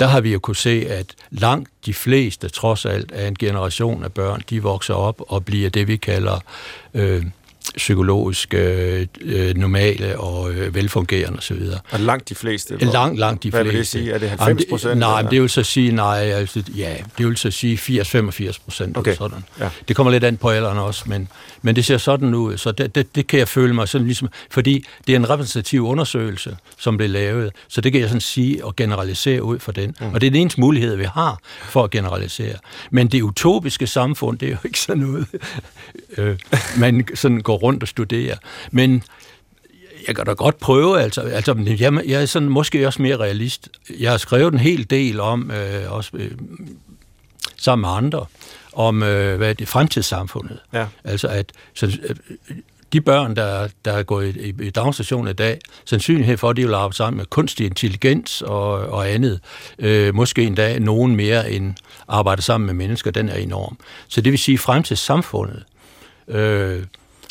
Der 0.00 0.06
har 0.06 0.20
vi 0.20 0.32
jo 0.32 0.38
kunne 0.38 0.56
se, 0.56 0.86
at 0.88 1.14
langt 1.30 1.70
de 1.86 1.94
fleste, 1.94 2.48
trods 2.48 2.86
alt, 2.86 3.12
af 3.12 3.28
en 3.28 3.34
generation 3.34 4.04
af 4.04 4.12
børn, 4.12 4.42
de 4.50 4.62
vokser 4.62 4.94
op 4.94 5.22
og 5.28 5.44
bliver 5.44 5.70
det, 5.70 5.88
vi 5.88 5.96
kalder 5.96 6.40
øh, 6.94 7.24
psykologisk 7.76 8.54
øh, 8.54 9.06
øh, 9.20 9.56
normale 9.56 10.18
og 10.18 10.52
øh, 10.52 10.74
velfungerende 10.74 11.38
osv. 11.38 11.62
Og 11.90 12.00
langt 12.00 12.28
de 12.28 12.34
fleste? 12.34 12.76
Hvor, 12.76 12.92
langt, 12.92 13.18
langt 13.18 13.42
de 13.42 13.50
hvad 13.50 13.64
fleste. 13.64 13.98
Hvad 13.98 14.12
vil 14.12 14.18
det 14.18 14.20
sige? 14.20 14.30
Er 14.30 14.36
det 14.36 14.44
90 14.44 14.64
procent? 14.70 14.98
Nej, 14.98 15.22
det 15.22 15.42
vil 15.42 15.50
så 15.50 15.62
sige, 15.62 15.92
nej, 15.92 16.18
altså, 16.18 16.62
ja, 16.76 16.94
det 17.18 17.26
vil 17.26 17.36
så 17.36 17.50
sige 17.50 18.02
80-85 18.02 18.58
procent. 18.64 18.96
Okay. 18.96 19.14
Sådan. 19.14 19.44
Ja. 19.60 19.68
Det 19.88 19.96
kommer 19.96 20.12
lidt 20.12 20.24
an 20.24 20.36
på 20.36 20.48
alderen 20.48 20.78
også, 20.78 21.04
men, 21.06 21.28
men 21.62 21.76
det 21.76 21.84
ser 21.84 21.98
sådan 21.98 22.34
ud, 22.34 22.56
så 22.56 22.72
det, 22.72 22.94
det, 22.94 23.14
det 23.14 23.26
kan 23.26 23.38
jeg 23.38 23.48
føle 23.48 23.74
mig 23.74 23.88
sådan 23.88 24.06
ligesom, 24.06 24.28
fordi 24.50 24.84
det 25.06 25.12
er 25.12 25.16
en 25.16 25.30
repræsentativ 25.30 25.86
undersøgelse, 25.86 26.56
som 26.78 26.96
blev 26.96 27.10
lavet, 27.10 27.52
så 27.68 27.80
det 27.80 27.92
kan 27.92 28.00
jeg 28.00 28.08
sådan 28.08 28.20
sige 28.20 28.64
og 28.64 28.76
generalisere 28.76 29.42
ud 29.42 29.58
fra 29.58 29.72
den. 29.72 29.94
Mm. 30.00 30.06
Og 30.14 30.20
det 30.20 30.26
er 30.26 30.30
den 30.30 30.40
eneste 30.40 30.60
mulighed, 30.60 30.96
vi 30.96 31.04
har 31.04 31.38
for 31.62 31.84
at 31.84 31.90
generalisere. 31.90 32.54
Men 32.90 33.08
det 33.08 33.22
utopiske 33.22 33.86
samfund, 33.86 34.38
det 34.38 34.46
er 34.46 34.50
jo 34.50 34.58
ikke 34.64 34.80
sådan 34.80 35.02
noget, 35.02 35.26
øh, 36.18 36.38
man 36.78 37.06
sådan 37.14 37.40
går 37.40 37.56
rundt 37.56 37.82
og 37.82 37.88
studere. 37.88 38.36
Men 38.70 39.02
jeg 40.06 40.16
kan 40.16 40.26
da 40.26 40.32
godt 40.32 40.58
prøve, 40.58 41.00
altså, 41.00 41.20
altså 41.20 41.54
jeg, 41.80 42.00
jeg 42.06 42.22
er 42.22 42.26
sådan, 42.26 42.48
måske 42.48 42.86
også 42.86 43.02
mere 43.02 43.16
realist. 43.16 43.68
Jeg 44.00 44.10
har 44.10 44.18
skrevet 44.18 44.52
en 44.52 44.58
hel 44.58 44.90
del 44.90 45.20
om, 45.20 45.50
øh, 45.50 45.92
også 45.92 46.10
øh, 46.14 46.30
sammen 47.56 47.80
med 47.80 47.96
andre, 47.96 48.26
om 48.76 49.02
øh, 49.02 49.36
hvad 49.36 49.48
er 49.48 49.52
det, 49.52 49.68
fremtidssamfundet. 49.68 50.58
Ja. 50.72 50.86
Altså 51.04 51.28
at 51.28 51.52
så, 51.74 51.98
øh, 52.08 52.16
de 52.92 53.00
børn, 53.00 53.36
der, 53.36 53.68
der 53.84 53.92
er 53.92 54.02
gået 54.02 54.36
i, 54.36 54.54
i 54.62 54.70
daginstitutionen 54.70 55.30
i 55.30 55.32
dag, 55.32 55.58
sandsynlighed 55.84 56.36
for, 56.36 56.50
at 56.50 56.56
de 56.56 56.66
vil 56.66 56.74
arbejde 56.74 56.96
sammen 56.96 57.16
med 57.16 57.26
kunstig 57.26 57.66
intelligens 57.66 58.42
og, 58.42 58.70
og 58.70 59.10
andet, 59.10 59.40
øh, 59.78 60.14
måske 60.14 60.42
endda 60.42 60.78
nogen 60.78 61.16
mere 61.16 61.50
end 61.50 61.74
arbejde 62.08 62.42
sammen 62.42 62.66
med 62.66 62.74
mennesker, 62.74 63.10
den 63.10 63.28
er 63.28 63.34
enorm. 63.34 63.78
Så 64.08 64.20
det 64.20 64.32
vil 64.32 64.38
sige, 64.38 64.58
fremtidssamfundet, 64.58 65.64
øh, 66.28 66.84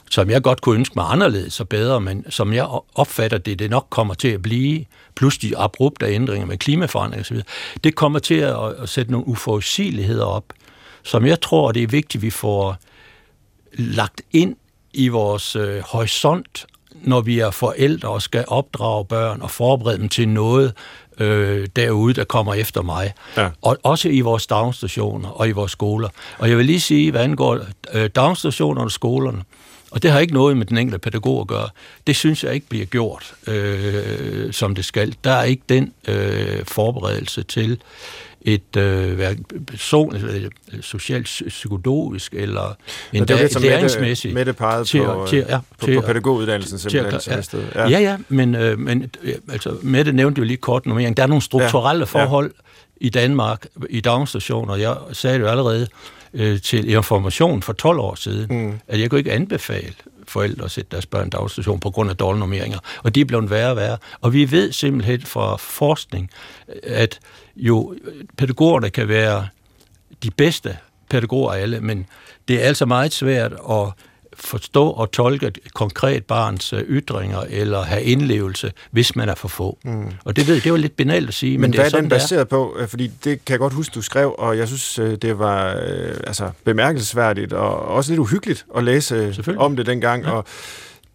som 0.10 0.30
jeg 0.30 0.42
godt 0.42 0.62
kunne 0.62 0.76
ønske 0.76 0.94
mig 0.96 1.06
anderledes 1.10 1.60
og 1.60 1.70
bedre, 1.70 2.02
men 2.02 2.26
som 2.30 2.54
jeg 2.54 2.68
opfatter 2.96 3.38
det, 3.38 3.60
det 3.60 3.70
nok 3.70 3.88
kommer 3.90 4.14
til 4.14 4.28
at 4.28 4.42
blive, 4.42 4.86
plus 5.16 5.38
de 5.38 5.58
abrupte 5.58 6.06
ændringer 6.06 6.48
med 6.48 6.58
klimaforandring 6.58 7.22
osv., 7.22 7.42
det 7.84 7.96
kommer 7.96 8.20
til 8.20 8.36
at, 8.36 8.56
at 8.82 8.90
sætte 8.90 9.12
nogle 9.12 9.28
uforudsigeligheder 9.28 10.26
op, 10.26 10.44
som 11.06 11.26
jeg 11.26 11.42
tror, 11.42 11.72
det 11.72 11.84
er 11.84 11.88
vigtigt, 11.88 12.22
vi 12.22 12.30
får 12.30 12.78
lagt 13.74 14.22
ind 14.32 14.56
i 14.94 15.08
vores 15.08 15.56
øh, 15.56 15.82
horisont, 15.86 16.66
når 16.94 17.22
vi 17.22 17.40
er 17.40 17.52
forældre 17.52 18.10
og 18.10 18.22
skal 18.22 18.46
opdrage 18.48 19.06
børn 19.06 19.42
og 19.42 19.52
forberede 19.52 19.98
dem 19.98 20.10
til 20.10 20.30
noget 20.30 20.74
øh, 21.20 21.68
derude, 21.76 22.14
der 22.14 22.24
kommer 22.24 22.54
efter 22.54 22.82
mig. 22.82 23.14
Ja. 23.38 23.50
Og 23.62 23.78
også 23.84 24.10
i 24.10 24.22
vores 24.22 24.48
daginstitutioner 24.48 25.30
og 25.30 25.48
i 25.48 25.52
vores 25.52 25.72
skoler. 25.72 26.10
Og 26.38 26.50
jeg 26.50 26.58
vil 26.58 26.66
lige 26.66 26.82
sige, 26.82 27.12
hvad 27.12 27.22
angår 27.22 27.60
øh, 27.94 28.10
daginstitutionerne 28.16 28.88
og 28.88 28.92
skolerne, 28.92 29.44
og 29.92 30.04
det 30.04 30.12
har 30.12 30.20
ikke 30.20 30.34
noget 30.34 30.58
med 30.58 30.66
den 30.66 30.78
enkelte 30.78 31.00
pædagog 31.00 31.42
at 31.42 31.48
gøre. 31.48 31.70
Det 32.08 32.16
synes 32.16 32.44
jeg 32.44 32.54
ikke 32.54 32.68
bliver 32.70 32.86
gjort, 32.86 33.34
øh, 33.48 34.54
som 34.54 34.76
det 34.76 34.86
skal. 34.86 35.16
Der 35.24 35.32
er 35.32 35.44
ikke 35.44 35.64
den 35.70 35.94
øh, 36.08 36.66
forberedelse 36.66 37.44
til 37.44 37.82
et 38.46 38.78
øh, 38.78 39.36
person, 39.68 40.16
øh, 40.16 40.50
socialt 40.82 41.26
psykologisk 41.48 42.34
eller 42.34 42.76
en 43.14 43.26
læringsmæssigt. 43.26 44.34
Mette, 44.34 44.56
Mette 44.60 44.86
til, 44.86 45.04
på, 45.04 45.26
til, 45.30 45.46
ja, 45.50 45.60
på, 45.80 45.86
til, 45.86 45.96
på 45.96 46.02
pædagoguddannelsen 46.02 46.80
simpelthen. 46.80 47.20
Til, 47.20 47.32
ja, 47.32 47.42
sted. 47.42 47.64
Ja. 47.76 47.90
ja, 47.90 48.00
ja, 48.00 48.18
men, 48.30 48.56
øh, 48.56 48.80
men 48.80 49.12
altså, 49.52 49.78
Mette 49.82 50.12
nævnte 50.12 50.40
jo 50.40 50.46
lige 50.46 50.58
kort 50.58 50.86
nummering. 50.86 51.18
Der 51.18 51.24
er 51.24 51.28
nogle 51.28 51.42
strukturelle 51.42 52.00
ja, 52.00 52.06
forhold 52.06 52.52
ja. 53.02 53.06
i 53.06 53.10
Danmark, 53.10 53.66
i 53.90 54.02
daginstitutioner. 54.02 54.76
Jeg 54.76 54.96
sagde 55.12 55.38
det 55.38 55.44
jo 55.44 55.50
allerede, 55.50 55.88
øh, 56.34 56.62
til 56.62 56.90
information 56.90 57.62
for 57.62 57.74
12 57.74 58.00
år 58.00 58.16
siden, 58.16 58.66
mm. 58.66 58.74
at 58.88 59.00
jeg 59.00 59.10
kunne 59.10 59.20
ikke 59.20 59.32
anbefale 59.32 59.94
forældre 60.28 60.66
at 60.66 60.72
sætte 60.72 60.92
deres 60.92 61.06
børn 61.06 61.28
i 61.28 61.30
dagstation 61.30 61.80
på 61.80 61.90
grund 61.90 62.10
af 62.10 62.18
dårlige 62.18 62.40
normeringer. 62.40 62.80
Og 63.04 63.16
de 63.16 63.22
er 63.22 63.26
blevet 63.26 63.50
værre 63.50 63.70
og 63.70 63.76
værre. 63.76 63.98
Og 64.22 64.34
vi 64.34 64.52
ved 64.52 64.72
simpelthen 64.72 65.22
fra 65.22 65.56
forskning, 65.56 66.30
at 66.84 67.20
jo 67.56 67.96
pædagogerne 68.38 68.90
kan 68.90 69.08
være 69.08 69.48
de 70.24 70.32
bedste 70.32 70.78
pædagoger 71.10 71.54
af 71.54 71.62
alle, 71.62 71.80
men 71.80 72.06
det 72.48 72.64
er 72.64 72.68
altså 72.68 72.86
meget 72.86 73.14
svært 73.14 73.54
at 73.54 73.92
forstå 74.36 74.90
og 74.90 75.12
tolke 75.12 75.48
et 75.48 75.60
konkret 75.74 76.26
barns 76.26 76.74
øh, 76.74 76.82
ytringer 76.82 77.44
eller 77.50 77.84
have 77.84 78.04
indlevelse, 78.04 78.72
hvis 78.92 79.16
man 79.16 79.30
er 79.30 79.36
for 79.36 79.48
få. 79.48 79.78
Mm. 79.84 80.12
Og 80.26 80.36
det 80.36 80.48
ved 80.48 80.56
det 80.56 80.70
jo 80.70 80.76
lidt 80.76 80.98
banalt 80.98 81.28
at 81.28 81.34
sige. 81.34 81.58
Men, 81.58 81.62
men 81.62 81.72
det 81.72 81.80
hvad 81.80 81.92
er, 81.94 81.98
er 81.98 82.02
den 82.02 82.10
baseret 82.10 82.42
er. 82.42 82.46
på? 82.46 82.76
Øh, 82.80 82.88
fordi 82.88 83.08
det 83.08 83.46
kan 83.46 83.54
jeg 83.54 83.60
godt 83.60 83.74
huske, 83.74 83.94
du 83.94 84.02
skrev, 84.02 84.36
og 84.38 84.58
jeg 84.58 84.68
synes, 84.68 85.00
øh, 85.00 85.16
det 85.16 85.40
var 85.40 85.76
øh, 85.76 86.16
altså, 86.28 86.50
bemærkelsesværdigt 86.64 87.54
og 87.54 87.78
også 87.78 88.12
lidt 88.12 88.20
uhyggeligt 88.20 88.66
at 88.78 88.84
læse 88.84 89.36
om 89.58 89.76
det 89.76 89.86
dengang. 89.86 90.24
Ja. 90.24 90.32
Og 90.32 90.46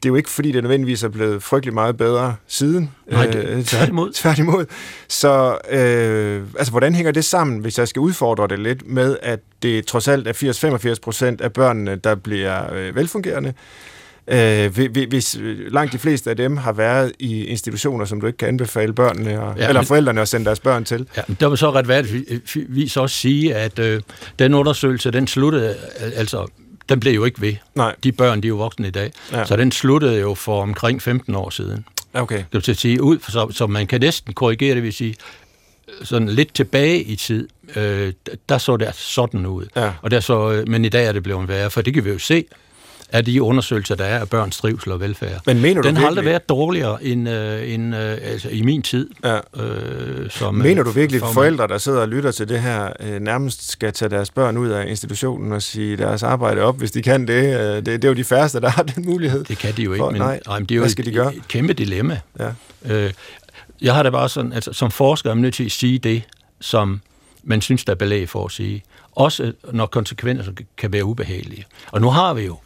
det 0.02 0.08
er 0.08 0.10
jo 0.10 0.16
ikke, 0.16 0.30
fordi 0.30 0.52
det 0.52 0.62
nødvendigvis 0.62 1.02
er 1.02 1.08
blevet 1.08 1.42
frygtelig 1.42 1.74
meget 1.74 1.96
bedre 1.96 2.36
siden. 2.46 2.90
Nej, 3.10 3.26
det, 3.26 3.44
øh, 3.44 3.64
tværtimod. 3.64 4.12
tværtimod. 4.22 4.66
Så 5.08 5.58
øh, 5.70 6.42
altså, 6.58 6.70
hvordan 6.70 6.94
hænger 6.94 7.12
det 7.12 7.24
sammen, 7.24 7.58
hvis 7.58 7.78
jeg 7.78 7.88
skal 7.88 8.00
udfordre 8.00 8.48
det 8.48 8.58
lidt, 8.58 8.86
med 8.86 9.16
at 9.22 9.40
det 9.62 9.86
trods 9.86 10.08
alt 10.08 10.28
er 10.28 10.92
80-85 10.92 11.00
procent 11.02 11.40
af 11.40 11.52
børnene, 11.52 11.96
der 11.96 12.14
bliver 12.14 12.74
øh, 12.74 12.96
velfungerende, 12.96 13.54
Øh, 14.32 14.78
hvis 15.08 15.38
langt 15.70 15.92
de 15.92 15.98
fleste 15.98 16.30
af 16.30 16.36
dem 16.36 16.56
har 16.56 16.72
været 16.72 17.12
i 17.18 17.44
institutioner, 17.44 18.04
som 18.04 18.20
du 18.20 18.26
ikke 18.26 18.36
kan 18.36 18.48
anbefale 18.48 18.92
børnene 18.92 19.42
og, 19.42 19.58
ja, 19.58 19.68
eller 19.68 19.82
forældrene 19.82 20.20
at 20.20 20.28
sende 20.28 20.46
deres 20.46 20.60
børn 20.60 20.84
til. 20.84 21.06
Ja, 21.16 21.22
der 21.40 21.48
vil 21.48 21.58
så 21.58 21.70
retfærdigvis 21.70 22.96
også 22.96 23.16
sige, 23.16 23.54
at 23.54 23.78
øh, 23.78 24.00
den 24.38 24.54
undersøgelse, 24.54 25.10
den 25.10 25.26
sluttede, 25.26 25.76
altså 26.14 26.46
den 26.90 27.00
blev 27.00 27.14
jo 27.14 27.24
ikke 27.24 27.40
ved. 27.40 27.54
Nej. 27.74 27.94
De 28.04 28.12
børn, 28.12 28.40
de 28.40 28.46
er 28.46 28.48
jo 28.48 28.56
voksne 28.56 28.88
i 28.88 28.90
dag. 28.90 29.12
Ja. 29.32 29.44
Så 29.44 29.56
den 29.56 29.72
sluttede 29.72 30.20
jo 30.20 30.34
for 30.34 30.62
omkring 30.62 31.02
15 31.02 31.34
år 31.34 31.50
siden. 31.50 31.84
Okay. 32.14 32.44
Det 32.52 32.66
vil 32.66 32.76
sige, 32.76 33.02
ud, 33.02 33.18
så, 33.28 33.50
så 33.50 33.66
man 33.66 33.86
kan 33.86 34.00
næsten 34.00 34.34
korrigere 34.34 34.74
det, 34.74 34.82
vil 34.82 34.92
sige, 34.92 35.14
sådan 36.02 36.28
lidt 36.28 36.54
tilbage 36.54 37.02
i 37.02 37.16
tid, 37.16 37.48
øh, 37.76 38.12
der 38.48 38.58
så 38.58 38.76
det 38.76 38.94
sådan 38.94 39.46
ud. 39.46 39.66
Ja. 39.76 39.92
Og 40.02 40.10
der 40.10 40.20
så, 40.20 40.50
øh, 40.50 40.68
men 40.68 40.84
i 40.84 40.88
dag 40.88 41.06
er 41.06 41.12
det 41.12 41.22
blevet 41.22 41.48
værre, 41.48 41.70
for 41.70 41.82
det 41.82 41.94
kan 41.94 42.04
vi 42.04 42.10
jo 42.10 42.18
se 42.18 42.44
af 43.12 43.24
de 43.24 43.42
undersøgelser, 43.42 43.94
der 43.94 44.04
er 44.04 44.18
af 44.18 44.28
børns 44.28 44.56
trivsel 44.56 44.92
og 44.92 45.00
velfærd. 45.00 45.40
Men 45.46 45.60
mener 45.60 45.82
du 45.82 45.88
Den 45.88 45.96
har 45.96 46.06
aldrig 46.06 46.24
været 46.24 46.48
dårligere 46.48 47.04
end, 47.04 47.28
øh, 47.28 47.72
end 47.74 47.96
øh, 47.96 48.18
altså 48.22 48.48
i 48.48 48.62
min 48.62 48.82
tid. 48.82 49.10
Ja. 49.24 49.38
Øh, 49.64 50.30
som, 50.30 50.54
mener 50.54 50.82
du 50.82 50.90
virkelig, 50.90 51.22
at 51.22 51.28
forældre, 51.34 51.68
der 51.68 51.78
sidder 51.78 52.00
og 52.00 52.08
lytter 52.08 52.30
til 52.30 52.48
det 52.48 52.60
her, 52.60 52.92
øh, 53.00 53.20
nærmest 53.20 53.70
skal 53.70 53.92
tage 53.92 54.08
deres 54.08 54.30
børn 54.30 54.56
ud 54.56 54.68
af 54.68 54.86
institutionen 54.88 55.52
og 55.52 55.62
sige 55.62 55.96
deres 55.96 56.22
arbejde 56.22 56.62
op, 56.62 56.78
hvis 56.78 56.90
de 56.90 57.02
kan 57.02 57.26
det? 57.26 57.60
Øh, 57.60 57.76
det, 57.76 57.86
det 57.86 58.04
er 58.04 58.08
jo 58.08 58.14
de 58.14 58.24
færreste, 58.24 58.60
der 58.60 58.68
har 58.68 58.82
den 58.82 59.04
mulighed. 59.06 59.44
Det 59.44 59.58
kan 59.58 59.74
de 59.76 59.82
jo 59.82 59.92
ikke, 59.92 60.02
For, 60.02 60.10
men, 60.10 60.20
nej. 60.20 60.40
nej, 60.46 60.58
men 60.58 60.66
det 60.66 60.74
er 60.74 60.76
jo 60.76 60.82
Hvad 60.82 60.90
skal 60.90 61.06
et, 61.06 61.12
de 61.12 61.16
gøre? 61.16 61.34
et 61.34 61.48
kæmpe 61.48 61.72
dilemma. 61.72 62.20
Ja. 62.38 62.50
Øh, 62.84 63.12
jeg 63.82 63.94
har 63.94 64.02
da 64.02 64.10
bare 64.10 64.28
sådan, 64.28 64.52
altså 64.52 64.72
som 64.72 64.90
forsker 64.90 65.30
er 65.30 65.34
jeg 65.34 65.40
nødt 65.40 65.54
til 65.54 65.64
at 65.64 65.72
sige 65.72 65.98
det, 65.98 66.22
som 66.60 67.00
man 67.42 67.60
synes, 67.60 67.84
der 67.84 67.92
er 67.92 67.96
belæg 67.96 68.28
for 68.28 68.44
at 68.44 68.52
sige. 68.52 68.82
Også 69.12 69.52
når 69.72 69.86
konsekvenser 69.86 70.52
kan 70.76 70.92
være 70.92 71.04
ubehagelige. 71.04 71.64
Og 71.90 72.00
nu 72.00 72.10
har 72.10 72.34
vi 72.34 72.42
jo 72.42 72.56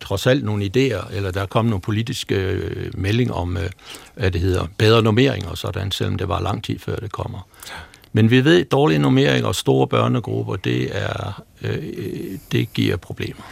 trods 0.00 0.26
alt 0.26 0.44
nogle 0.44 0.64
idéer, 0.64 1.14
eller 1.16 1.30
der 1.30 1.42
er 1.42 1.46
kommet 1.46 1.70
nogle 1.70 1.80
politiske 1.80 2.34
øh, 2.34 2.90
meldinger 2.94 3.34
om, 3.34 3.56
øh, 3.56 3.70
hvad 4.14 4.30
det 4.30 4.40
hedder, 4.40 4.66
bedre 4.78 5.02
normeringer 5.02 5.48
og 5.48 5.58
sådan, 5.58 5.90
selvom 5.90 6.18
det 6.18 6.28
var 6.28 6.40
lang 6.40 6.64
tid 6.64 6.78
før 6.78 6.96
det 6.96 7.12
kommer. 7.12 7.48
Men 8.12 8.30
vi 8.30 8.44
ved, 8.44 8.60
at 8.60 8.70
dårlige 8.72 8.98
normeringer 8.98 9.48
og 9.48 9.54
store 9.54 9.86
børnegrupper, 9.86 10.56
det, 10.56 10.96
er, 10.96 11.42
øh, 11.62 11.78
øh 11.96 12.38
det 12.52 12.72
giver 12.72 12.96
problemer. 12.96 13.42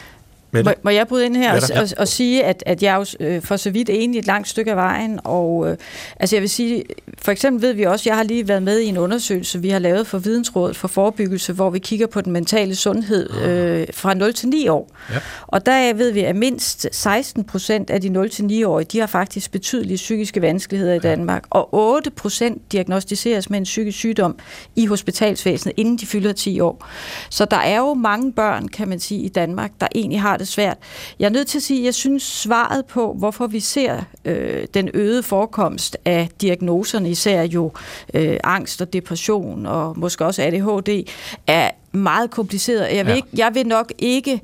Må, 0.62 0.70
må 0.82 0.90
jeg 0.90 1.09
bryde 1.09 1.26
ind 1.26 1.36
her 1.36 1.52
og, 1.52 1.82
og, 1.82 1.88
og 1.98 2.09
sige, 2.09 2.44
at, 2.44 2.62
at 2.66 2.82
jeg 2.82 2.92
er 2.92 2.96
jo 2.96 3.07
øh, 3.20 3.42
for 3.42 3.57
så 3.57 3.70
vidt 3.70 3.90
enig 3.90 4.18
et 4.18 4.26
langt 4.26 4.48
stykke 4.48 4.70
af 4.70 4.76
vejen, 4.76 5.20
og 5.24 5.70
øh, 5.70 5.76
altså 6.20 6.36
jeg 6.36 6.40
vil 6.40 6.50
sige, 6.50 6.84
for 7.18 7.32
eksempel 7.32 7.62
ved 7.62 7.72
vi 7.72 7.82
også, 7.82 8.11
jeg 8.11 8.16
har 8.16 8.22
lige 8.22 8.48
været 8.48 8.62
med 8.62 8.80
i 8.80 8.86
en 8.86 8.98
undersøgelse, 8.98 9.61
vi 9.61 9.68
har 9.68 9.78
lavet 9.78 10.07
for 10.07 10.18
Vidensrådet 10.18 10.76
for 10.76 10.88
Forebyggelse, 10.88 11.52
hvor 11.52 11.70
vi 11.70 11.78
kigger 11.78 12.07
på 12.07 12.20
den 12.20 12.32
mentale 12.32 12.74
sundhed 12.74 13.30
ah. 13.30 13.80
øh, 13.80 13.86
fra 13.92 14.14
0 14.14 14.34
til 14.34 14.48
9 14.48 14.68
år. 14.68 14.90
Ja. 15.11 15.18
Og 15.46 15.66
der 15.66 15.94
ved 15.94 16.12
vi, 16.12 16.20
at 16.20 16.36
mindst 16.36 16.88
16 16.92 17.44
procent 17.44 17.90
af 17.90 18.00
de 18.00 18.09
0 18.09 18.30
til 18.30 18.42
9-årige, 18.42 18.86
de 18.92 18.98
har 18.98 19.07
faktisk 19.07 19.52
betydelige 19.52 19.96
psykiske 19.96 20.42
vanskeligheder 20.42 20.94
i 20.94 20.98
Danmark, 20.98 21.44
og 21.50 21.74
8 21.74 22.11
procent 22.11 22.72
diagnostiseres 22.72 23.50
med 23.50 23.59
en 23.59 23.64
psykisk 23.64 23.98
sygdom 23.98 24.38
i 24.76 24.86
hospitalsvæsenet, 24.86 25.74
inden 25.76 25.96
de 25.96 26.07
fylder 26.07 26.32
10 26.32 26.61
år. 26.61 26.86
Så 27.30 27.44
der 27.44 27.57
er 27.57 27.78
jo 27.78 27.94
mange 27.94 28.32
børn, 28.32 28.68
kan 28.68 28.88
man 28.88 29.00
sige, 29.00 29.20
i 29.20 29.28
Danmark, 29.28 29.70
der 29.80 29.86
egentlig 29.94 30.20
har 30.20 30.36
det 30.36 30.43
det 30.45 30.53
svært. 30.53 30.78
Jeg 31.18 31.26
er 31.26 31.30
nødt 31.30 31.49
til 31.49 31.59
at 31.59 31.62
sige, 31.62 31.80
at 31.80 31.84
jeg 31.84 31.95
synes 31.95 32.22
svaret 32.22 32.86
på, 32.86 33.12
hvorfor 33.12 33.47
vi 33.47 33.61
ser 33.61 34.03
øh, 34.24 34.66
den 34.74 34.90
øgede 34.95 35.22
forekomst 35.22 35.97
af 36.05 36.28
diagnoserne, 36.40 37.11
især 37.11 37.42
jo 37.42 37.72
øh, 38.14 38.36
angst 38.45 38.80
og 38.80 38.92
depression 38.92 39.66
og 39.66 39.99
måske 39.99 40.24
også 40.24 40.42
ADHD, 40.42 41.09
er 41.47 41.70
meget 41.92 42.30
kompliceret. 42.30 42.97
Jeg 42.97 43.07
vil, 43.07 43.12
ja. 43.12 43.16
ikke, 43.16 43.28
jeg 43.36 43.55
vil 43.55 43.66
nok 43.66 43.92
ikke 43.99 44.40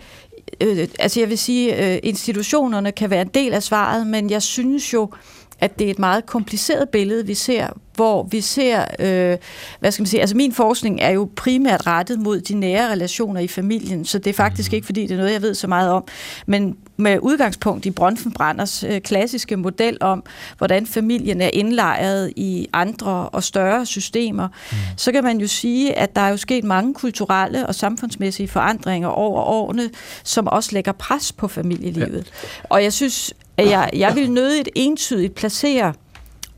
øh, 0.61 0.89
altså 0.99 1.21
jeg 1.21 1.29
vil 1.29 1.39
sige, 1.39 1.93
øh, 1.95 1.99
institutionerne 2.03 2.93
kan 2.93 3.11
være 3.11 3.23
en 3.23 3.31
del 3.35 3.53
af 3.53 3.63
svaret, 3.63 4.07
men 4.07 4.31
jeg 4.31 4.43
synes 4.43 4.93
jo, 4.93 5.11
at 5.61 5.79
det 5.79 5.87
er 5.87 5.91
et 5.91 5.99
meget 5.99 6.27
kompliceret 6.27 6.89
billede, 6.89 7.27
vi 7.27 7.35
ser, 7.35 7.69
hvor 7.95 8.23
vi 8.23 8.41
ser, 8.41 8.85
øh, 8.99 9.37
hvad 9.81 9.91
skal 9.93 10.03
man 10.03 10.07
sige, 10.07 10.21
altså 10.21 10.37
min 10.37 10.53
forskning 10.53 11.01
er 11.01 11.11
jo 11.11 11.31
primært 11.37 11.87
rettet 11.87 12.21
mod 12.21 12.41
de 12.41 12.55
nære 12.55 12.91
relationer 12.91 13.41
i 13.41 13.49
familien, 13.49 14.05
så 14.05 14.19
det 14.19 14.31
er 14.31 14.35
faktisk 14.35 14.71
mhm. 14.71 14.75
ikke, 14.75 14.87
fordi 14.87 15.03
det 15.03 15.11
er 15.11 15.17
noget, 15.17 15.33
jeg 15.33 15.43
ved 15.43 15.55
så 15.55 15.67
meget 15.67 15.91
om, 15.91 16.05
men 16.47 16.77
med 16.97 17.19
udgangspunkt 17.23 17.87
i 17.87 17.91
Bronfenbranders 17.91 18.85
øh, 18.85 19.01
klassiske 19.01 19.57
model 19.57 19.99
om, 20.01 20.25
hvordan 20.59 20.87
familien 20.87 21.41
er 21.41 21.51
indlejret 21.53 22.33
i 22.37 22.67
andre 22.73 23.29
og 23.29 23.45
større 23.45 23.87
systemer, 23.87 24.49
mm. 24.49 24.77
så 24.97 25.13
kan 25.13 25.25
man 25.25 25.41
jo 25.41 25.47
sige, 25.47 25.99
at 25.99 26.17
der 26.17 26.23
er 26.23 26.29
jo 26.29 26.37
sket 26.37 26.65
mange 26.65 26.95
kulturelle 26.95 27.67
og 27.67 27.75
samfundsmæssige 27.75 28.49
forandringer 28.49 29.09
over 29.09 29.43
årene, 29.43 29.91
som 30.25 30.47
også 30.47 30.71
lægger 30.73 30.93
pres 30.93 31.33
på 31.33 31.49
familielivet. 31.49 32.33
Ja. 32.43 32.49
Og 32.71 32.83
jeg 32.83 32.93
synes, 32.93 33.35
at 33.61 33.71
jeg, 33.71 33.91
jeg 33.93 34.15
vil 34.15 34.31
nødigt 34.31 34.69
entydigt 34.75 35.35
placere 35.35 35.95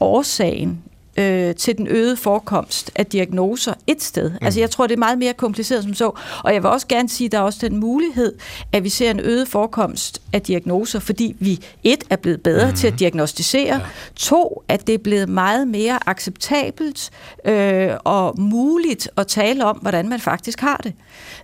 årsagen 0.00 0.82
øh, 1.16 1.54
til 1.54 1.78
den 1.78 1.86
øgede 1.86 2.16
forekomst 2.16 2.90
af 2.94 3.06
diagnoser 3.06 3.74
et 3.86 4.02
sted. 4.02 4.30
Mm. 4.30 4.36
Altså 4.40 4.60
jeg 4.60 4.70
tror, 4.70 4.86
det 4.86 4.94
er 4.94 4.98
meget 4.98 5.18
mere 5.18 5.32
kompliceret 5.32 5.82
som 5.82 5.94
så. 5.94 6.10
Og 6.44 6.54
jeg 6.54 6.62
vil 6.62 6.70
også 6.70 6.86
gerne 6.86 7.08
sige, 7.08 7.26
at 7.26 7.32
der 7.32 7.38
er 7.38 7.42
også 7.42 7.58
den 7.68 7.76
mulighed, 7.76 8.34
at 8.72 8.84
vi 8.84 8.88
ser 8.88 9.10
en 9.10 9.20
øget 9.20 9.48
forekomst 9.48 10.22
af 10.32 10.42
diagnoser, 10.42 11.00
fordi 11.00 11.36
vi 11.38 11.60
et 11.84 12.04
er 12.10 12.16
blevet 12.16 12.42
bedre 12.42 12.70
mm. 12.70 12.76
til 12.76 12.86
at 12.86 12.98
diagnostisere, 12.98 13.74
ja. 13.74 13.80
to 14.16 14.62
at 14.68 14.86
det 14.86 14.94
er 14.94 14.98
blevet 14.98 15.28
meget 15.28 15.68
mere 15.68 16.08
acceptabelt 16.08 17.10
øh, 17.44 17.90
og 18.04 18.40
muligt 18.40 19.08
at 19.16 19.26
tale 19.26 19.64
om, 19.64 19.76
hvordan 19.76 20.08
man 20.08 20.20
faktisk 20.20 20.60
har 20.60 20.76
det. 20.76 20.92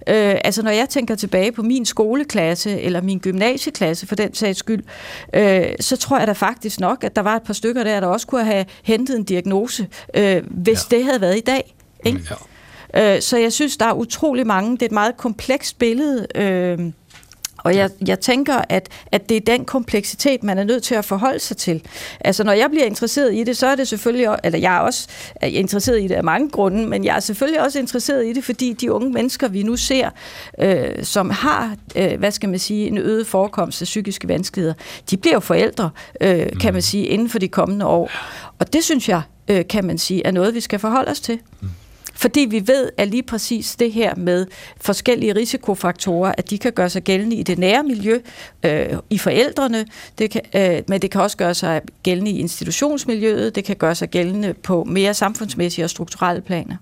Øh, 0.09 0.35
altså 0.45 0.63
når 0.63 0.71
jeg 0.71 0.89
tænker 0.89 1.15
tilbage 1.15 1.53
på 1.53 1.63
min 1.63 1.85
skoleklasse 1.85 2.81
eller 2.81 3.01
min 3.01 3.19
gymnasieklasse 3.19 4.07
for 4.07 4.15
den 4.15 4.35
sags 4.35 4.59
skyld, 4.59 4.85
øh, 5.35 5.67
så 5.81 5.97
tror 5.97 6.19
jeg 6.19 6.27
da 6.27 6.33
faktisk 6.33 6.81
nok, 6.81 7.05
at 7.05 7.17
der 7.17 7.23
var 7.23 7.37
et 7.37 7.43
par 7.43 7.55
stykker 7.55 7.85
der, 7.85 8.01
der 8.01 8.07
også 8.07 8.27
kunne 8.27 8.45
have 8.45 8.65
hentet 8.83 9.17
en 9.17 9.25
diagnose, 9.25 9.58
øh, 10.15 10.43
hvis 10.51 10.87
ja. 10.91 10.97
det 10.97 11.05
havde 11.05 11.21
været 11.21 11.37
i 11.37 11.43
dag. 11.47 11.75
Ikke? 12.05 12.21
Ja. 12.95 13.15
Øh, 13.17 13.23
så 13.23 13.39
jeg 13.39 13.53
synes, 13.53 13.77
der 13.77 13.87
er 13.87 13.93
utrolig 13.93 14.47
mange. 14.47 14.73
Det 14.73 14.83
er 14.83 14.87
et 14.87 14.93
meget 14.93 15.17
komplekst 15.17 15.79
billede. 15.79 16.27
Øh, 16.35 16.79
og 17.59 17.77
jeg, 17.77 17.91
jeg 18.07 18.21
tænker, 18.21 18.61
at, 18.69 18.89
at 19.13 19.29
det 19.29 19.37
er 19.37 19.41
den 19.41 19.65
kompleksitet, 19.65 20.43
man 20.43 20.59
er 20.59 20.65
nødt 20.65 20.83
til 20.83 20.95
at 20.95 21.05
forholde 21.05 21.39
sig 21.39 21.57
til. 21.57 21.83
Altså, 22.21 22.45
når 22.45 22.53
jeg 22.53 22.71
bliver 22.71 22.85
interesseret 22.85 23.35
i 23.35 23.45
det, 23.45 23.57
så 23.57 23.67
er 23.67 23.75
det 23.75 23.89
selvfølgelig, 23.89 24.37
eller 24.45 24.59
jeg 24.59 24.77
er 24.77 24.81
også 24.81 25.09
er 25.37 25.47
interesseret 25.47 26.01
i 26.03 26.07
det 26.07 26.15
af 26.15 26.25
mange 26.25 26.51
grunde, 26.51 26.87
men 26.87 27.05
jeg 27.05 27.17
er 27.17 27.21
selvfølgelig 27.21 27.63
også 27.63 27.79
interesseret 27.79 28.27
i 28.27 28.33
det, 28.33 28.45
fordi 28.45 28.73
de 28.73 28.93
unge 28.93 29.11
mennesker, 29.11 29.49
vi 29.49 29.63
nu 29.63 29.77
ser, 29.77 30.11
øh, 30.59 31.05
som 31.05 31.31
har, 31.31 31.77
øh, 31.97 32.19
hvad 32.19 32.31
skal 32.31 32.49
man 32.49 32.59
sige, 32.59 32.87
en 32.87 32.99
øget 32.99 33.27
forekomst 33.27 33.83
af 33.83 33.85
psykiske 33.85 34.29
vanskeligheder, 34.29 34.75
de 35.11 35.17
bliver 35.17 35.35
jo 35.35 35.41
forældre, 35.41 35.91
øh, 36.21 36.47
kan 36.61 36.73
man 36.73 36.75
mm. 36.75 36.81
sige, 36.81 37.07
inden 37.07 37.29
for 37.29 37.39
de 37.39 37.49
kommende 37.49 37.87
år. 37.87 38.11
Og 38.59 38.73
det 38.73 38.85
synes 38.85 39.09
jeg, 39.09 39.23
øh, 39.49 39.67
kan 39.69 39.85
man 39.85 39.99
sige, 39.99 40.27
er 40.27 40.31
noget, 40.31 40.55
vi 40.55 40.61
skal 40.61 40.79
forholde 40.79 41.11
os 41.11 41.21
til. 41.21 41.39
Mm. 41.61 41.69
Fordi 42.19 42.41
vi 42.41 42.63
ved, 42.67 42.91
at 42.97 43.09
lige 43.09 43.23
præcis 43.23 43.77
det 43.77 43.93
her 43.93 44.15
med 44.15 44.47
forskellige 44.81 45.35
risikofaktorer, 45.35 46.33
at 46.39 46.51
de 46.51 46.59
kan 46.59 46.73
gøre 46.73 46.91
sig 46.91 47.03
gældende 47.03 47.37
i 47.37 47.43
det 47.43 47.59
nære 47.59 47.83
miljø, 47.83 48.21
øh, 48.63 48.87
i 49.11 49.19
forældrene, 49.19 49.87
det 50.19 50.31
kan, 50.31 50.43
øh, 50.55 50.83
men 50.89 51.03
det 51.03 51.11
kan 51.11 51.21
også 51.21 51.37
gøre 51.37 51.55
sig 51.55 51.83
gældende 52.03 52.31
i 52.31 52.39
institutionsmiljøet, 52.39 53.55
det 53.55 53.65
kan 53.65 53.77
gøre 53.77 53.95
sig 53.95 54.09
gældende 54.09 54.55
på 54.55 54.85
mere 54.85 55.15
samfundsmæssige 55.15 55.85
og 55.85 55.91
strukturelle 55.91 56.43
planer. 56.43 56.77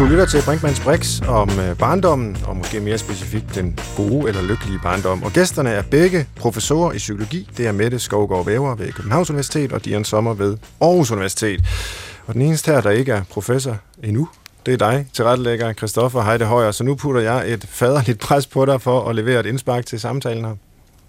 Du 0.00 0.04
lytter 0.04 0.26
til 0.26 0.42
Brinkmanns 0.44 0.80
Brix 0.80 1.20
om 1.28 1.50
øh, 1.60 1.78
barndommen, 1.78 2.36
og 2.46 2.56
måske 2.56 2.80
mere 2.80 2.98
specifikt 2.98 3.54
den 3.54 3.78
gode 3.96 4.28
eller 4.28 4.42
lykkelige 4.42 4.78
barndom. 4.82 5.22
Og 5.22 5.32
gæsterne 5.32 5.70
er 5.70 5.82
begge 5.82 6.26
professorer 6.36 6.92
i 6.92 6.96
psykologi. 6.96 7.48
Det 7.56 7.66
er 7.66 7.72
Mette 7.72 7.98
Skovgaard 7.98 8.46
Væver 8.46 8.74
ved 8.74 8.92
Københavns 8.92 9.30
Universitet 9.30 9.72
og 9.72 9.84
Dian 9.84 10.04
Sommer 10.04 10.34
ved 10.34 10.56
Aarhus 10.80 11.10
Universitet. 11.10 11.64
Og 12.26 12.34
den 12.34 12.42
eneste 12.42 12.72
her, 12.72 12.80
der 12.80 12.90
ikke 12.90 13.12
er 13.12 13.22
professor 13.30 13.78
endnu, 14.02 14.28
det 14.66 14.74
er 14.74 14.78
dig, 14.78 15.06
tilrettelægger 15.12 15.72
Christoffer 15.72 16.22
Heide 16.22 16.44
Højer. 16.44 16.70
Så 16.70 16.84
nu 16.84 16.94
putter 16.94 17.20
jeg 17.20 17.52
et 17.52 17.66
faderligt 17.68 18.18
pres 18.18 18.46
på 18.46 18.64
dig 18.66 18.80
for 18.80 19.08
at 19.08 19.16
levere 19.16 19.40
et 19.40 19.46
indspark 19.46 19.86
til 19.86 20.00
samtalen 20.00 20.44
her. 20.44 20.54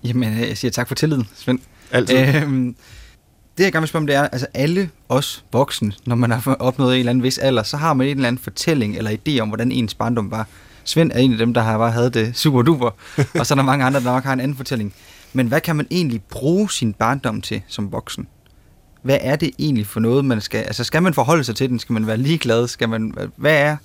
Jamen, 0.04 0.40
jeg 0.40 0.58
siger 0.58 0.72
tak 0.72 0.88
for 0.88 0.96
tilliden, 0.96 1.28
Svend. 1.36 1.60
Altid. 1.92 2.36
Øhm, 2.36 2.76
det 3.58 3.64
jeg 3.64 3.72
gerne 3.72 3.82
vil 3.82 3.88
spørge 3.88 4.02
om, 4.02 4.08
det 4.08 4.16
er, 4.16 4.28
altså 4.28 4.48
alle 4.54 4.90
os 5.10 5.46
voksne, 5.52 5.92
når 6.06 6.16
man 6.16 6.32
har 6.32 6.56
opnået 6.60 6.94
en 6.94 7.00
eller 7.00 7.10
anden 7.10 7.24
vis 7.24 7.38
alder, 7.38 7.64
så 7.64 7.78
har 7.78 7.94
man 7.94 8.08
en 8.08 8.16
eller 8.16 8.28
anden 8.28 8.44
fortælling 8.44 8.98
eller 8.98 9.12
idé 9.12 9.40
om, 9.40 9.48
hvordan 9.48 9.72
ens 9.72 9.94
barndom 9.94 10.32
var. 10.32 10.48
Svend 10.84 11.12
er 11.12 11.20
en 11.20 11.32
af 11.32 11.38
dem, 11.38 11.54
der 11.54 11.62
har 11.62 11.78
bare 11.78 11.92
havde 11.92 12.10
det 12.10 12.38
super 12.38 12.62
duper, 12.62 12.90
og 13.40 13.46
så 13.46 13.54
er 13.54 13.56
der 13.56 13.64
mange 13.64 13.86
andre, 13.86 14.00
der 14.00 14.06
nok 14.06 14.24
har 14.24 14.34
en 14.34 14.40
anden 14.40 14.58
fortælling. 14.58 14.94
Men 15.34 15.48
hvad 15.48 15.62
kan 15.62 15.76
man 15.76 15.88
egentlig 15.92 16.22
bruge 16.30 16.72
sin 16.72 16.94
barndom 16.94 17.42
til 17.42 17.62
som 17.68 17.92
voksen? 17.92 18.28
Hvad 19.02 19.18
er 19.22 19.36
det 19.36 19.52
egentlig 19.60 19.88
for 19.88 20.00
noget, 20.00 20.26
man 20.26 20.42
skal... 20.42 20.58
Altså, 20.58 20.84
skal 20.84 21.04
man 21.04 21.14
forholde 21.14 21.44
sig 21.44 21.56
til 21.56 21.70
den? 21.70 21.80
Skal 21.80 21.94
man 21.94 22.08
være 22.08 22.18
ligeglad? 22.18 22.68
Skal 22.68 22.90
man... 22.90 23.14
Hvad 23.36 23.58
er... 23.58 23.78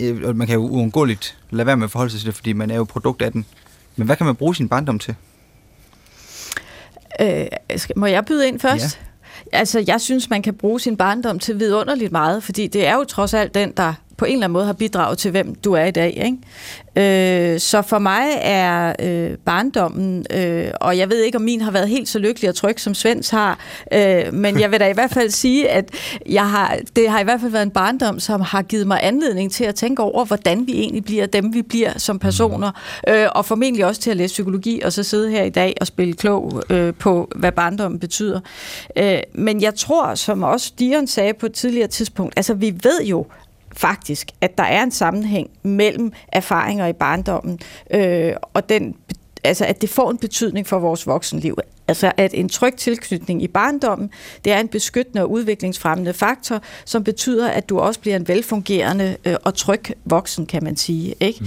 Øh, 0.00 0.36
man 0.36 0.46
kan 0.46 0.54
jo 0.54 0.68
uundgåeligt 0.68 1.38
lade 1.50 1.66
være 1.66 1.76
med 1.76 1.84
at 1.84 1.90
forholde 1.90 2.10
sig 2.10 2.20
til 2.20 2.26
det, 2.26 2.34
fordi 2.34 2.52
man 2.52 2.70
er 2.70 2.76
jo 2.76 2.84
produkt 2.84 3.22
af 3.22 3.32
den. 3.32 3.44
Men 3.96 4.06
hvad 4.06 4.16
kan 4.16 4.26
man 4.26 4.36
bruge 4.36 4.56
sin 4.56 4.68
barndom 4.68 4.98
til? 4.98 5.14
Øh, 7.20 7.46
må 7.96 8.06
jeg 8.06 8.24
byde 8.24 8.48
ind 8.48 8.60
først? 8.60 9.00
Ja. 9.52 9.58
Altså, 9.58 9.84
jeg 9.86 10.00
synes, 10.00 10.30
man 10.30 10.42
kan 10.42 10.54
bruge 10.54 10.80
sin 10.80 10.96
barndom 10.96 11.38
til 11.38 11.60
vidunderligt 11.60 12.12
meget, 12.12 12.42
fordi 12.42 12.66
det 12.66 12.86
er 12.86 12.94
jo 12.94 13.04
trods 13.04 13.34
alt 13.34 13.54
den, 13.54 13.72
der 13.76 13.94
på 14.16 14.24
en 14.24 14.32
eller 14.32 14.44
anden 14.44 14.52
måde 14.52 14.66
har 14.66 14.72
bidraget 14.72 15.18
til, 15.18 15.30
hvem 15.30 15.54
du 15.54 15.72
er 15.72 15.84
i 15.84 15.90
dag. 15.90 16.22
Ikke? 16.24 16.38
Øh, 16.96 17.60
så 17.60 17.82
for 17.82 17.98
mig 17.98 18.26
er 18.42 18.94
øh, 18.98 19.38
barndommen, 19.44 20.26
øh, 20.30 20.66
og 20.80 20.98
jeg 20.98 21.10
ved 21.10 21.22
ikke, 21.22 21.36
om 21.36 21.42
min 21.42 21.60
har 21.60 21.70
været 21.70 21.88
helt 21.88 22.08
så 22.08 22.18
lykkelig 22.18 22.50
og 22.50 22.54
tryg, 22.54 22.80
som 22.80 22.94
Svends 22.94 23.30
har, 23.30 23.58
øh, 23.92 24.32
men 24.32 24.60
jeg 24.60 24.70
vil 24.70 24.80
da 24.80 24.90
i 24.90 24.92
hvert 24.92 25.10
fald 25.10 25.30
sige, 25.30 25.68
at 25.68 25.90
jeg 26.28 26.50
har, 26.50 26.78
det 26.96 27.10
har 27.10 27.20
i 27.20 27.24
hvert 27.24 27.40
fald 27.40 27.52
været 27.52 27.62
en 27.62 27.70
barndom, 27.70 28.20
som 28.20 28.40
har 28.40 28.62
givet 28.62 28.86
mig 28.86 29.00
anledning 29.02 29.52
til 29.52 29.64
at 29.64 29.74
tænke 29.74 30.02
over, 30.02 30.24
hvordan 30.24 30.66
vi 30.66 30.72
egentlig 30.72 31.04
bliver 31.04 31.26
dem, 31.26 31.54
vi 31.54 31.62
bliver 31.62 31.98
som 31.98 32.18
personer, 32.18 32.70
øh, 33.08 33.26
og 33.34 33.44
formentlig 33.44 33.86
også 33.86 34.00
til 34.00 34.10
at 34.10 34.16
læse 34.16 34.32
psykologi, 34.32 34.80
og 34.84 34.92
så 34.92 35.02
sidde 35.02 35.30
her 35.30 35.42
i 35.42 35.50
dag 35.50 35.74
og 35.80 35.86
spille 35.86 36.14
klog 36.14 36.62
øh, 36.70 36.94
på, 36.94 37.30
hvad 37.36 37.52
barndommen 37.52 38.00
betyder. 38.00 38.40
Øh, 38.96 39.18
men 39.34 39.62
jeg 39.62 39.74
tror, 39.74 40.14
som 40.14 40.42
også 40.42 40.72
Dion 40.78 41.06
sagde 41.06 41.34
på 41.34 41.46
et 41.46 41.52
tidligere 41.52 41.88
tidspunkt, 41.88 42.34
altså 42.36 42.54
vi 42.54 42.74
ved 42.82 43.02
jo, 43.04 43.26
faktisk, 43.76 44.30
at 44.40 44.58
der 44.58 44.64
er 44.64 44.82
en 44.82 44.90
sammenhæng 44.90 45.50
mellem 45.62 46.12
erfaringer 46.32 46.86
i 46.86 46.92
barndommen 46.92 47.58
øh, 47.90 48.32
og 48.54 48.68
den 48.68 48.96
altså 49.44 49.64
at 49.64 49.80
det 49.80 49.90
får 49.90 50.10
en 50.10 50.18
betydning 50.18 50.66
for 50.66 50.78
vores 50.78 51.06
voksenliv. 51.06 51.58
Altså 51.88 52.12
at 52.16 52.34
en 52.34 52.48
tryg 52.48 52.74
tilknytning 52.76 53.42
i 53.42 53.48
barndommen, 53.48 54.10
det 54.44 54.52
er 54.52 54.60
en 54.60 54.68
beskyttende 54.68 55.22
og 55.22 55.30
udviklingsfremmende 55.30 56.12
faktor, 56.12 56.62
som 56.84 57.04
betyder, 57.04 57.48
at 57.48 57.68
du 57.68 57.78
også 57.78 58.00
bliver 58.00 58.16
en 58.16 58.28
velfungerende 58.28 59.16
øh, 59.24 59.36
og 59.42 59.54
tryg 59.54 59.82
voksen, 60.04 60.46
kan 60.46 60.64
man 60.64 60.76
sige. 60.76 61.14
Ikke? 61.20 61.40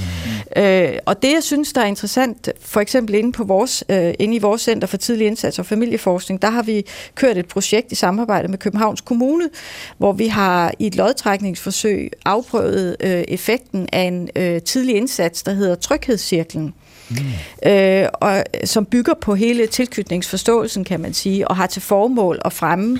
Mm. 0.56 0.62
Øh, 0.62 1.00
og 1.06 1.22
det, 1.22 1.34
jeg 1.34 1.44
synes, 1.44 1.74
der 1.74 1.82
er 1.82 1.86
interessant, 1.86 2.50
for 2.62 2.80
eksempel 2.80 3.16
inde, 3.16 3.32
på 3.32 3.44
vores, 3.44 3.84
øh, 3.90 4.14
inde 4.20 4.36
i 4.36 4.40
vores 4.40 4.62
Center 4.62 4.88
for 4.88 4.98
Tidlig 4.98 5.28
Indsats 5.28 5.60
og 5.60 5.66
Familieforskning, 5.66 6.42
der 6.42 6.50
har 6.50 6.64
vi 6.64 6.86
kørt 7.16 7.38
et 7.38 7.48
projekt 7.48 7.92
i 7.92 7.96
samarbejde 7.96 8.48
med 8.48 8.58
Københavns 8.58 9.02
Kommune, 9.02 9.50
hvor 9.98 10.14
vi 10.14 10.28
har 10.28 10.74
i 10.80 10.88
et 10.88 10.96
lodtrækningsforsøg 10.96 12.12
afprøvet 12.26 12.96
øh, 13.00 13.24
effekten 13.28 13.90
af 13.94 14.02
en 14.02 14.30
øh, 14.36 14.62
tidlig 14.62 14.96
indsats, 14.96 15.44
der 15.44 15.54
hedder 15.54 15.76
Tryghedscirklen 15.76 16.66
mm. 16.66 16.74
Mm. 17.10 17.70
øh, 17.72 18.08
og, 18.14 18.44
som 18.64 18.86
bygger 18.86 19.14
på 19.14 19.36
hele 19.36 19.68
tilknytningsforståelsen, 19.68 20.84
kan 20.84 21.00
man 21.00 21.14
sige, 21.14 21.48
og 21.48 21.56
har 21.56 21.68
til 21.68 21.82
formål 21.82 22.40
at 22.46 22.54
fremme 22.54 23.00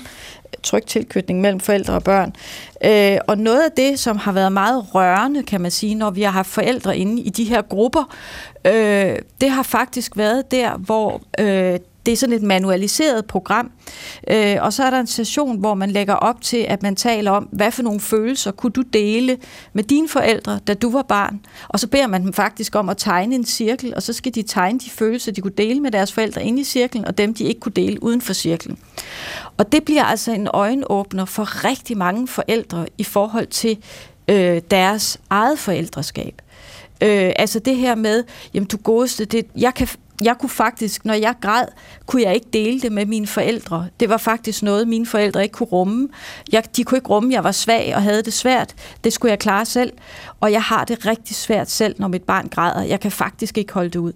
tryg 0.62 0.86
tilknytning 0.86 1.40
mellem 1.40 1.60
forældre 1.60 1.94
og 1.94 2.04
børn. 2.04 2.32
Øh, 2.84 3.18
og 3.26 3.38
noget 3.38 3.62
af 3.62 3.70
det, 3.76 3.98
som 3.98 4.16
har 4.16 4.32
været 4.32 4.52
meget 4.52 4.94
rørende, 4.94 5.42
kan 5.42 5.60
man 5.60 5.70
sige, 5.70 5.94
når 5.94 6.10
vi 6.10 6.22
har 6.22 6.30
haft 6.30 6.48
forældre 6.48 6.98
inde 6.98 7.22
i 7.22 7.30
de 7.30 7.44
her 7.44 7.62
grupper, 7.62 8.16
øh, 8.64 9.16
det 9.40 9.50
har 9.50 9.62
faktisk 9.62 10.16
været 10.16 10.50
der, 10.50 10.76
hvor 10.76 11.22
øh, 11.40 11.78
det 12.08 12.12
er 12.12 12.16
sådan 12.16 12.36
et 12.36 12.42
manualiseret 12.42 13.26
program, 13.26 13.70
øh, 14.30 14.56
og 14.60 14.72
så 14.72 14.84
er 14.84 14.90
der 14.90 15.00
en 15.00 15.06
session, 15.06 15.58
hvor 15.58 15.74
man 15.74 15.90
lægger 15.90 16.14
op 16.14 16.40
til, 16.40 16.56
at 16.56 16.82
man 16.82 16.96
taler 16.96 17.30
om, 17.30 17.48
hvad 17.52 17.70
for 17.70 17.82
nogle 17.82 18.00
følelser 18.00 18.50
kunne 18.50 18.72
du 18.72 18.82
dele 18.82 19.36
med 19.72 19.84
dine 19.84 20.08
forældre, 20.08 20.60
da 20.66 20.74
du 20.74 20.90
var 20.90 21.02
barn, 21.02 21.40
og 21.68 21.80
så 21.80 21.86
beder 21.86 22.06
man 22.06 22.22
dem 22.22 22.32
faktisk 22.32 22.74
om 22.74 22.88
at 22.88 22.96
tegne 22.96 23.34
en 23.34 23.44
cirkel, 23.44 23.94
og 23.96 24.02
så 24.02 24.12
skal 24.12 24.34
de 24.34 24.42
tegne 24.42 24.78
de 24.78 24.90
følelser, 24.90 25.32
de 25.32 25.40
kunne 25.40 25.52
dele 25.58 25.80
med 25.80 25.90
deres 25.90 26.12
forældre 26.12 26.44
inde 26.44 26.60
i 26.60 26.64
cirklen, 26.64 27.04
og 27.04 27.18
dem, 27.18 27.34
de 27.34 27.44
ikke 27.44 27.60
kunne 27.60 27.72
dele 27.72 28.02
uden 28.02 28.20
for 28.20 28.32
cirklen. 28.32 28.78
Og 29.56 29.72
det 29.72 29.84
bliver 29.84 30.04
altså 30.04 30.32
en 30.32 30.48
øjenåbner 30.52 31.24
for 31.24 31.64
rigtig 31.64 31.98
mange 31.98 32.28
forældre 32.28 32.86
i 32.98 33.04
forhold 33.04 33.46
til 33.46 33.78
øh, 34.28 34.60
deres 34.70 35.20
eget 35.30 35.58
forældreskab. 35.58 36.42
Øh, 37.02 37.32
altså 37.36 37.58
det 37.58 37.76
her 37.76 37.94
med, 37.94 38.24
jamen 38.54 38.66
du 38.66 38.76
godeste, 38.76 39.24
det, 39.24 39.46
jeg 39.56 39.74
kan 39.74 39.88
jeg 40.22 40.38
kunne 40.38 40.50
faktisk, 40.50 41.04
når 41.04 41.14
jeg 41.14 41.34
græd, 41.40 41.66
kunne 42.06 42.22
jeg 42.22 42.34
ikke 42.34 42.48
dele 42.52 42.80
det 42.80 42.92
med 42.92 43.06
mine 43.06 43.26
forældre. 43.26 43.88
Det 44.00 44.08
var 44.08 44.16
faktisk 44.16 44.62
noget, 44.62 44.88
mine 44.88 45.06
forældre 45.06 45.42
ikke 45.42 45.52
kunne 45.52 45.66
rumme. 45.66 46.08
Jeg, 46.52 46.64
de 46.76 46.84
kunne 46.84 46.98
ikke 46.98 47.08
rumme, 47.08 47.32
jeg 47.32 47.44
var 47.44 47.52
svag 47.52 47.92
og 47.96 48.02
havde 48.02 48.22
det 48.22 48.32
svært. 48.32 48.74
Det 49.04 49.12
skulle 49.12 49.30
jeg 49.30 49.38
klare 49.38 49.66
selv. 49.66 49.92
Og 50.40 50.52
jeg 50.52 50.62
har 50.62 50.84
det 50.84 51.06
rigtig 51.06 51.36
svært 51.36 51.70
selv, 51.70 51.94
når 51.98 52.08
mit 52.08 52.22
barn 52.22 52.48
græder. 52.48 52.82
Jeg 52.82 53.00
kan 53.00 53.10
faktisk 53.10 53.58
ikke 53.58 53.72
holde 53.72 53.90
det 53.90 53.98
ud. 53.98 54.12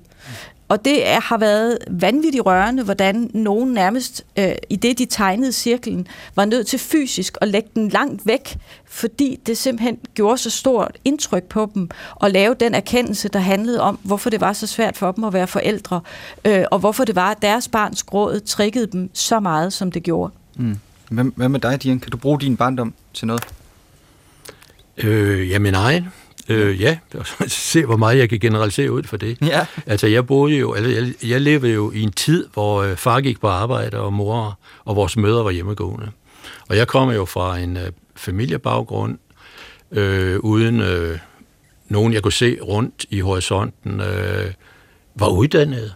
Og 0.69 0.85
det 0.85 1.09
er, 1.09 1.21
har 1.21 1.39
været 1.39 1.79
vanvittigt 1.91 2.47
rørende, 2.47 2.83
hvordan 2.83 3.31
nogen 3.35 3.73
nærmest, 3.73 4.25
øh, 4.39 4.53
i 4.71 4.77
det 4.77 4.99
de 4.99 5.07
tegnede 5.07 5.53
cirklen, 5.53 6.07
var 6.37 6.45
nødt 6.45 6.67
til 6.67 6.79
fysisk 6.79 7.37
at 7.41 7.49
lægge 7.49 7.69
den 7.75 7.89
langt 7.89 8.27
væk, 8.27 8.59
fordi 8.85 9.39
det 9.47 9.59
simpelthen 9.59 9.99
gjorde 10.15 10.39
så 10.39 10.51
stort 10.51 10.99
indtryk 11.05 11.45
på 11.45 11.71
dem, 11.75 11.91
at 12.23 12.33
lave 12.33 12.55
den 12.61 12.75
erkendelse, 12.75 13.29
der 13.29 13.39
handlede 13.39 13.81
om, 13.81 13.99
hvorfor 14.03 14.31
det 14.31 14.41
var 14.41 14.53
så 14.53 14.67
svært 14.67 14.97
for 14.97 15.13
dem 15.13 15.25
at 15.25 15.33
være 15.33 15.47
forældre, 15.47 16.01
øh, 16.45 16.65
og 16.71 16.79
hvorfor 16.79 17.05
det 17.05 17.17
var, 17.17 17.31
at 17.31 17.43
deres 17.43 17.69
barns 17.69 18.03
gråd 18.03 18.41
triggede 18.41 18.87
dem 18.87 19.11
så 19.13 19.41
meget, 19.41 19.73
som 19.73 19.93
det 19.93 20.03
gjorde. 20.03 20.33
Mm. 20.57 20.77
Hvad, 21.11 21.25
hvad 21.37 21.49
med 21.49 21.61
dig, 21.61 21.83
Dian? 21.83 22.01
Kan 22.01 22.11
du 22.11 22.17
bruge 22.17 22.41
din 22.41 22.57
barndom 22.57 22.95
til 23.15 23.27
noget? 23.27 23.45
Øh, 24.97 25.51
ja, 25.51 25.59
min 25.59 25.75
egen. 25.75 26.09
Øh, 26.49 26.81
ja, 26.81 26.99
se 27.47 27.85
hvor 27.85 27.97
meget 27.97 28.19
jeg 28.19 28.29
kan 28.29 28.39
generalisere 28.39 28.93
ud 28.93 29.03
for 29.03 29.17
det. 29.17 29.39
Ja. 29.43 29.67
Altså 29.87 30.07
jeg 30.07 30.27
boede 30.27 30.57
jo, 30.57 30.73
altså 30.73 30.91
jeg, 30.91 31.15
jeg 31.31 31.41
levede 31.41 31.73
jo 31.73 31.91
i 31.91 32.01
en 32.01 32.13
tid, 32.13 32.49
hvor 32.55 32.83
øh, 32.83 32.97
far 32.97 33.21
gik 33.21 33.41
på 33.41 33.49
arbejde, 33.49 33.99
og 33.99 34.13
mor 34.13 34.59
og 34.85 34.97
vores 34.97 35.17
mødre 35.17 35.45
var 35.45 35.51
hjemmegående. 35.51 36.11
Og 36.69 36.77
jeg 36.77 36.89
kom 36.89 37.11
jo 37.11 37.25
fra 37.25 37.59
en 37.59 37.77
øh, 37.77 37.93
familiebaggrund, 38.17 39.19
øh, 39.91 40.39
uden 40.41 40.81
øh, 40.81 41.19
nogen 41.89 42.13
jeg 42.13 42.23
kunne 42.23 42.33
se 42.33 42.59
rundt 42.63 43.07
i 43.11 43.21
horisonten, 43.21 44.01
øh, 44.01 44.53
var 45.15 45.29
uddannet. 45.29 45.95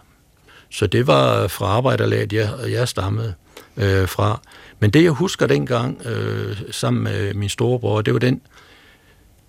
Så 0.71 0.87
det 0.87 1.07
var 1.07 1.47
fra 1.47 1.65
arbejderlaget, 1.65 2.33
jeg, 2.33 2.49
jeg 2.69 2.87
stammede 2.87 3.33
øh, 3.77 4.07
fra. 4.07 4.41
Men 4.79 4.89
det 4.89 5.03
jeg 5.03 5.11
husker 5.11 5.47
dengang, 5.47 6.05
øh, 6.05 6.57
sammen 6.71 7.03
med 7.03 7.33
min 7.33 7.49
storebror, 7.49 8.01
det 8.01 8.13
var 8.13 8.19
den 8.19 8.41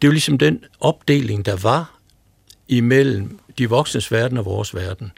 det 0.03 0.07
er 0.07 0.09
jo 0.09 0.13
ligesom 0.13 0.39
den 0.39 0.65
opdeling, 0.81 1.47
der 1.47 1.57
var 1.57 1.99
imellem 2.69 3.39
de 3.59 3.69
voksnes 3.69 4.13
verden 4.13 4.39
og 4.39 4.45
vores 4.45 4.75
verden. 4.75 5.13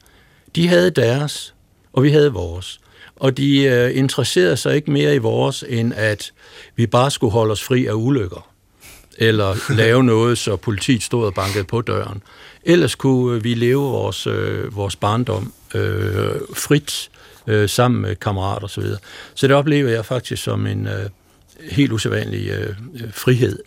De 0.57 0.69
havde 0.69 0.91
deres, 0.91 1.55
og 1.93 2.03
vi 2.03 2.11
havde 2.11 2.33
vores. 2.33 2.81
Og 3.17 3.37
de 3.37 3.63
øh, 3.63 3.97
interesserede 3.97 4.57
sig 4.57 4.77
ikke 4.77 4.91
mere 4.91 5.15
i 5.15 5.19
vores, 5.19 5.65
end 5.69 5.93
at 5.97 6.33
vi 6.77 6.87
bare 6.87 7.11
skulle 7.11 7.33
holde 7.33 7.53
os 7.53 7.63
fri 7.63 7.87
af 7.87 7.93
ulykker. 7.93 8.51
Eller 9.19 9.55
lave 9.83 10.05
noget, 10.05 10.39
så 10.39 10.57
politiet 10.57 11.03
stod 11.03 11.27
og 11.27 11.35
bankede 11.35 11.65
på 11.65 11.81
døren. 11.81 12.23
Ellers 12.63 12.95
kunne 12.95 13.43
vi 13.43 13.55
leve 13.55 13.83
vores, 13.83 14.27
øh, 14.27 14.77
vores 14.77 14.97
barndom 14.97 15.53
øh, 15.75 16.31
frit 16.55 17.11
øh, 17.47 17.69
sammen 17.69 18.01
med 18.03 18.17
kammerater 18.17 18.65
osv. 18.65 18.83
Så, 18.83 18.99
så 19.35 19.47
det 19.47 19.57
oplever 19.57 19.91
jeg 19.91 20.05
faktisk 20.05 20.43
som 20.43 20.67
en 20.67 20.87
øh, 20.87 21.11
helt 21.71 21.93
usædvanlig 21.93 22.49
øh, 22.49 22.75
frihed. 23.13 23.59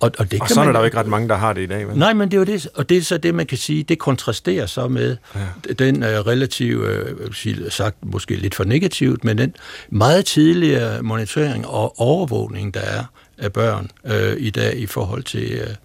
Og, 0.00 0.12
og, 0.18 0.30
det 0.30 0.40
og 0.40 0.46
kan 0.46 0.54
sådan 0.54 0.66
man, 0.66 0.68
er 0.68 0.72
der 0.72 0.78
jo 0.78 0.84
ikke 0.84 0.96
ret 0.96 1.06
mange, 1.06 1.28
der 1.28 1.34
har 1.34 1.52
det 1.52 1.62
i 1.62 1.66
dag. 1.66 1.88
Vel? 1.88 1.98
Nej, 1.98 2.12
men 2.12 2.30
det 2.30 2.36
er 2.36 2.38
jo 2.38 2.44
det, 2.44 2.68
og 2.74 2.88
det 2.88 2.96
er 2.96 3.02
så 3.02 3.18
det, 3.18 3.34
man 3.34 3.46
kan 3.46 3.58
sige, 3.58 3.82
det 3.82 3.98
kontrasterer 3.98 4.66
så 4.66 4.88
med 4.88 5.16
ja. 5.34 5.72
den 5.72 6.02
uh, 6.02 6.08
relativ, 6.08 6.78
uh, 6.78 7.34
sige, 7.34 7.70
sagt 7.70 7.96
måske 8.04 8.36
lidt 8.36 8.54
for 8.54 8.64
negativt, 8.64 9.24
men 9.24 9.38
den 9.38 9.54
meget 9.90 10.24
tidligere 10.24 11.02
monitorering 11.02 11.66
og 11.66 12.00
overvågning, 12.00 12.74
der 12.74 12.80
er 12.80 13.04
af 13.38 13.52
børn 13.52 13.90
uh, 14.04 14.36
i 14.38 14.50
dag 14.50 14.76
i 14.76 14.86
forhold 14.86 15.22
til, 15.22 15.76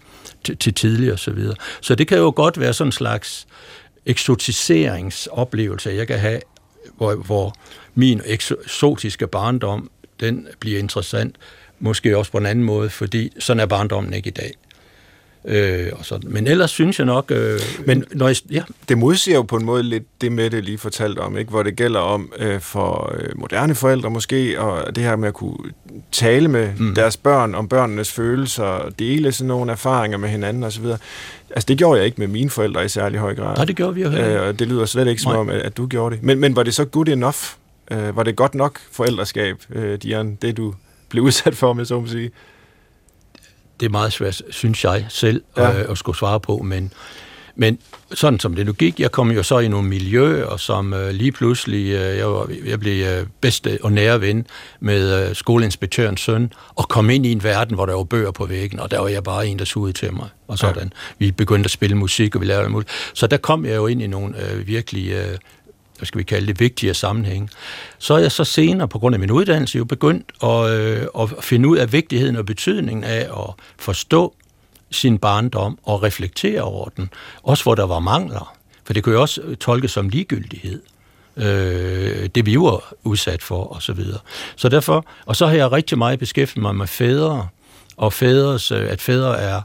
til, 0.43 0.57
til 0.57 0.73
tidligere 0.73 1.13
osv. 1.13 1.23
Så, 1.23 1.31
videre. 1.31 1.55
så 1.81 1.95
det 1.95 2.07
kan 2.07 2.17
jo 2.17 2.33
godt 2.35 2.59
være 2.59 2.73
sådan 2.73 2.87
en 2.87 2.91
slags 2.91 3.47
eksotiseringsoplevelse, 4.05 5.89
jeg 5.89 6.07
kan 6.07 6.19
have, 6.19 6.41
hvor, 6.97 7.15
hvor 7.15 7.55
min 7.95 8.21
eksotiske 8.25 9.27
barndom, 9.27 9.89
den 10.19 10.47
bliver 10.59 10.79
interessant, 10.79 11.35
Måske 11.83 12.17
også 12.17 12.31
på 12.31 12.37
en 12.37 12.45
anden 12.45 12.65
måde, 12.65 12.89
fordi 12.89 13.31
sådan 13.39 13.59
er 13.59 13.65
barndommen 13.65 14.13
ikke 14.13 14.27
i 14.27 14.31
dag. 14.31 14.53
Øh, 15.45 15.87
og 15.93 16.05
sådan. 16.05 16.31
Men 16.31 16.47
ellers 16.47 16.71
synes 16.71 16.99
jeg 16.99 17.05
nok... 17.05 17.31
Øh, 17.31 17.59
Men 17.85 18.05
når 18.11 18.27
jeg, 18.27 18.35
ja. 18.51 18.63
det 18.89 18.97
modsiger 18.97 19.37
jo 19.37 19.41
på 19.41 19.55
en 19.55 19.65
måde 19.65 19.83
lidt 19.83 20.21
det 20.21 20.31
med 20.31 20.49
det 20.49 20.63
lige 20.63 20.77
fortalt 20.77 21.19
om, 21.19 21.37
ikke? 21.37 21.49
hvor 21.49 21.63
det 21.63 21.75
gælder 21.75 21.99
om 21.99 22.33
øh, 22.37 22.59
for 22.59 23.15
øh, 23.17 23.29
moderne 23.35 23.75
forældre 23.75 24.09
måske, 24.09 24.61
og 24.61 24.95
det 24.95 25.03
her 25.03 25.15
med 25.15 25.27
at 25.27 25.33
kunne 25.33 25.57
tale 26.11 26.47
med 26.47 26.69
mm. 26.77 26.95
deres 26.95 27.17
børn 27.17 27.55
om 27.55 27.67
børnenes 27.67 28.11
følelser, 28.11 28.89
dele 28.99 29.31
sådan 29.31 29.47
nogle 29.47 29.71
erfaringer 29.71 30.17
med 30.17 30.29
hinanden 30.29 30.63
osv. 30.63 30.85
Altså 31.49 31.65
det 31.67 31.77
gjorde 31.77 31.97
jeg 31.97 32.05
ikke 32.05 32.17
med 32.19 32.27
mine 32.27 32.49
forældre 32.49 32.85
i 32.85 32.89
særlig 32.89 33.19
høj 33.19 33.35
grad. 33.35 33.55
Nej, 33.55 33.65
det 33.65 33.75
gjorde 33.75 33.95
vi 33.95 34.01
jo 34.01 34.09
heller 34.09 34.47
øh, 34.47 34.59
Det 34.59 34.67
lyder 34.67 34.85
slet 34.85 35.07
ikke 35.07 35.21
som 35.21 35.35
om, 35.35 35.49
at, 35.49 35.59
at 35.61 35.77
du 35.77 35.87
gjorde 35.87 36.15
det. 36.15 36.23
Men, 36.23 36.39
men 36.39 36.55
var 36.55 36.63
det 36.63 36.73
så 36.73 36.85
good 36.85 37.07
enough? 37.07 37.37
Øh, 37.91 38.15
var 38.15 38.23
det 38.23 38.35
godt 38.35 38.55
nok 38.55 38.79
forældreskab, 38.91 39.55
øh, 39.69 39.97
Dian, 40.01 40.37
det 40.41 40.57
du 40.57 40.73
blev 41.11 41.23
udsat 41.23 41.55
for, 41.55 41.73
med 41.73 41.85
så 41.85 41.99
må 41.99 42.07
sige? 42.07 42.31
Det 43.79 43.85
er 43.85 43.89
meget 43.89 44.13
svært, 44.13 44.41
synes 44.49 44.83
jeg 44.83 45.05
selv, 45.09 45.43
ja. 45.57 45.79
øh, 45.79 45.91
at 45.91 45.97
skulle 45.97 46.17
svare 46.17 46.39
på, 46.39 46.57
men 46.57 46.93
men 47.55 47.79
sådan 48.13 48.39
som 48.39 48.55
det 48.55 48.65
nu 48.65 48.73
gik, 48.73 48.99
jeg 48.99 49.11
kom 49.11 49.31
jo 49.31 49.43
så 49.43 49.59
i 49.59 49.67
nogle 49.67 49.89
miljøer, 49.89 50.57
som 50.57 50.93
øh, 50.93 51.09
lige 51.09 51.31
pludselig, 51.31 51.91
øh, 51.91 52.17
jeg, 52.17 52.27
var, 52.27 52.49
jeg 52.65 52.79
blev 52.79 53.05
øh, 53.05 53.27
bedste 53.41 53.79
og 53.83 53.91
nære 53.91 54.21
ven 54.21 54.47
med 54.79 55.29
øh, 55.29 55.35
skoleinspektørens 55.35 56.21
søn, 56.21 56.53
og 56.75 56.89
kom 56.89 57.09
ind 57.09 57.25
i 57.25 57.31
en 57.31 57.43
verden, 57.43 57.75
hvor 57.75 57.85
der 57.85 57.93
var 57.93 58.03
bøger 58.03 58.31
på 58.31 58.45
væggen, 58.45 58.79
og 58.79 58.91
der 58.91 58.99
var 58.99 59.07
jeg 59.07 59.23
bare 59.23 59.47
en, 59.47 59.59
der 59.59 59.65
sugede 59.65 59.93
til 59.93 60.13
mig, 60.13 60.29
og 60.47 60.57
sådan. 60.57 60.83
Ja. 60.83 61.25
Vi 61.25 61.31
begyndte 61.31 61.67
at 61.67 61.71
spille 61.71 61.95
musik, 61.95 62.35
og 62.35 62.41
vi 62.41 62.45
lavede 62.45 62.75
alt 62.75 62.87
Så 63.13 63.27
der 63.27 63.37
kom 63.37 63.65
jeg 63.65 63.75
jo 63.75 63.87
ind 63.87 64.01
i 64.01 64.07
nogle 64.07 64.51
øh, 64.51 64.67
virkelig 64.67 65.11
øh, 65.11 65.37
hvad 66.01 66.05
skal 66.05 66.19
vi 66.19 66.23
kalde 66.23 66.47
det, 66.47 66.59
vigtige 66.59 66.93
sammenhæng. 66.93 67.49
Så 67.97 68.13
er 68.13 68.17
jeg 68.17 68.31
så 68.31 68.43
senere, 68.43 68.87
på 68.87 68.99
grund 68.99 69.15
af 69.15 69.19
min 69.19 69.31
uddannelse, 69.31 69.77
jo 69.77 69.85
begyndt 69.85 70.31
at, 70.43 70.69
øh, 70.69 71.07
at 71.19 71.29
finde 71.43 71.69
ud 71.69 71.77
af 71.77 71.93
vigtigheden 71.93 72.35
og 72.35 72.45
betydningen 72.45 73.03
af 73.03 73.19
at 73.19 73.53
forstå 73.79 74.33
sin 74.91 75.17
barndom 75.17 75.79
og 75.83 76.03
reflektere 76.03 76.61
over 76.61 76.89
den. 76.89 77.09
Også 77.43 77.63
hvor 77.63 77.75
der 77.75 77.85
var 77.85 77.99
mangler. 77.99 78.55
For 78.83 78.93
det 78.93 79.03
kunne 79.03 79.15
jo 79.15 79.21
også 79.21 79.41
øh, 79.41 79.55
tolkes 79.55 79.91
som 79.91 80.09
ligegyldighed. 80.09 80.81
Øh, 81.37 82.29
det 82.35 82.45
vi 82.45 82.57
var 82.57 82.93
udsat 83.03 83.43
for, 83.43 83.63
og 83.63 83.81
så 83.81 83.93
videre. 83.93 84.19
Så 84.55 84.69
derfor, 84.69 85.05
og 85.25 85.35
så 85.35 85.47
har 85.47 85.55
jeg 85.55 85.71
rigtig 85.71 85.97
meget 85.97 86.19
beskæftiget 86.19 86.61
mig 86.61 86.75
med 86.75 86.87
fædre, 86.87 87.47
og 87.97 88.13
fædres, 88.13 88.71
øh, 88.71 88.91
at 88.91 89.01
fædre 89.01 89.39
er, 89.39 89.61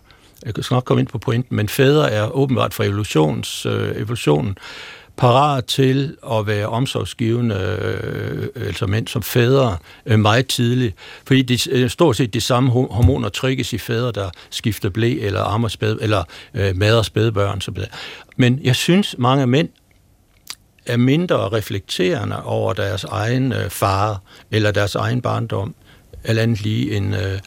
jeg 0.47 0.55
skal 0.65 0.75
nok 0.75 0.85
komme 0.85 1.01
ind 1.01 1.09
på 1.09 1.19
pointen, 1.19 1.57
men 1.57 1.69
fædre 1.69 2.11
er 2.11 2.37
åbenbart 2.37 2.75
for 2.75 2.85
evolutions, 2.85 3.67
øh, 3.67 3.97
evolutionen 3.97 4.59
parat 5.17 5.65
til 5.65 6.17
at 6.33 6.47
være 6.47 6.67
omsorgsgivende, 6.67 7.79
øh, 8.55 8.67
altså 8.67 8.87
mænd 8.87 9.09
som 9.09 9.23
fædre, 9.23 9.77
øh, 10.07 10.19
meget 10.19 10.47
tidligt. 10.47 10.95
Fordi 11.27 11.43
det 11.43 11.67
er 11.67 11.89
stort 11.89 12.17
set 12.17 12.35
de 12.35 12.41
samme 12.41 12.71
hormoner 12.71 13.29
trykkes 13.29 13.73
i 13.73 13.79
fædre, 13.79 14.13
der 14.13 14.31
skifter 14.51 14.89
blæ 14.89 15.19
eller 15.21 15.43
ammer 15.43 15.69
spæd, 15.69 15.99
eller 16.01 16.25
øh, 16.55 16.77
mader 16.77 17.03
spædbørn. 17.03 17.61
Så 17.61 17.87
Men 18.37 18.61
jeg 18.63 18.77
synes, 18.77 19.15
mange 19.19 19.47
mænd 19.47 19.69
er 20.87 20.97
mindre 20.97 21.37
reflekterende 21.37 22.43
over 22.45 22.73
deres 22.73 23.05
egen 23.05 23.53
øh, 23.53 23.71
far 23.71 24.23
eller 24.51 24.71
deres 24.71 24.95
egen 24.95 25.23
barndom, 25.23 25.75
eller 26.25 26.43
andet 26.43 26.63
lige 26.63 26.97
end, 26.97 27.17
øh, 27.17 27.39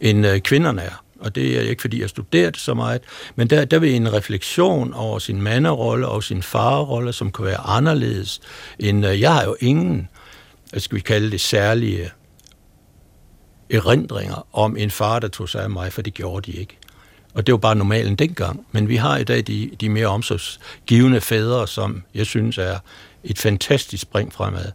end 0.00 0.26
øh, 0.26 0.40
kvinderne 0.40 0.82
er 0.82 1.02
og 1.20 1.34
det 1.34 1.56
er 1.56 1.60
ikke, 1.60 1.80
fordi 1.80 2.00
jeg 2.00 2.08
studerede 2.08 2.58
så 2.58 2.74
meget, 2.74 3.02
men 3.36 3.50
der, 3.50 3.64
der 3.64 3.78
vil 3.78 3.94
en 3.94 4.12
refleksion 4.12 4.94
over 4.94 5.18
sin 5.18 5.42
manderolle 5.42 6.08
og 6.08 6.24
sin 6.24 6.42
farrolle, 6.42 7.12
som 7.12 7.32
kan 7.32 7.44
være 7.44 7.60
anderledes 7.60 8.40
end, 8.78 9.06
øh, 9.06 9.20
jeg 9.20 9.34
har 9.34 9.44
jo 9.44 9.56
ingen, 9.60 10.08
skal 10.76 10.96
vi 10.96 11.00
kalde 11.00 11.30
det, 11.30 11.40
særlige 11.40 12.10
erindringer 13.70 14.46
om 14.52 14.76
en 14.76 14.90
far, 14.90 15.18
der 15.18 15.28
tog 15.28 15.48
sig 15.48 15.62
af 15.62 15.70
mig, 15.70 15.92
for 15.92 16.02
det 16.02 16.14
gjorde 16.14 16.52
de 16.52 16.58
ikke. 16.58 16.78
Og 17.34 17.46
det 17.46 17.52
var 17.52 17.58
bare 17.58 17.76
normalen 17.76 18.16
dengang. 18.16 18.66
Men 18.72 18.88
vi 18.88 18.96
har 18.96 19.16
i 19.16 19.24
dag 19.24 19.46
de, 19.46 19.70
de 19.80 19.88
mere 19.88 20.06
omsorgsgivende 20.06 21.20
fædre, 21.20 21.68
som 21.68 22.02
jeg 22.14 22.26
synes 22.26 22.58
er 22.58 22.78
et 23.24 23.38
fantastisk 23.38 24.02
spring 24.02 24.32
fremad. 24.32 24.72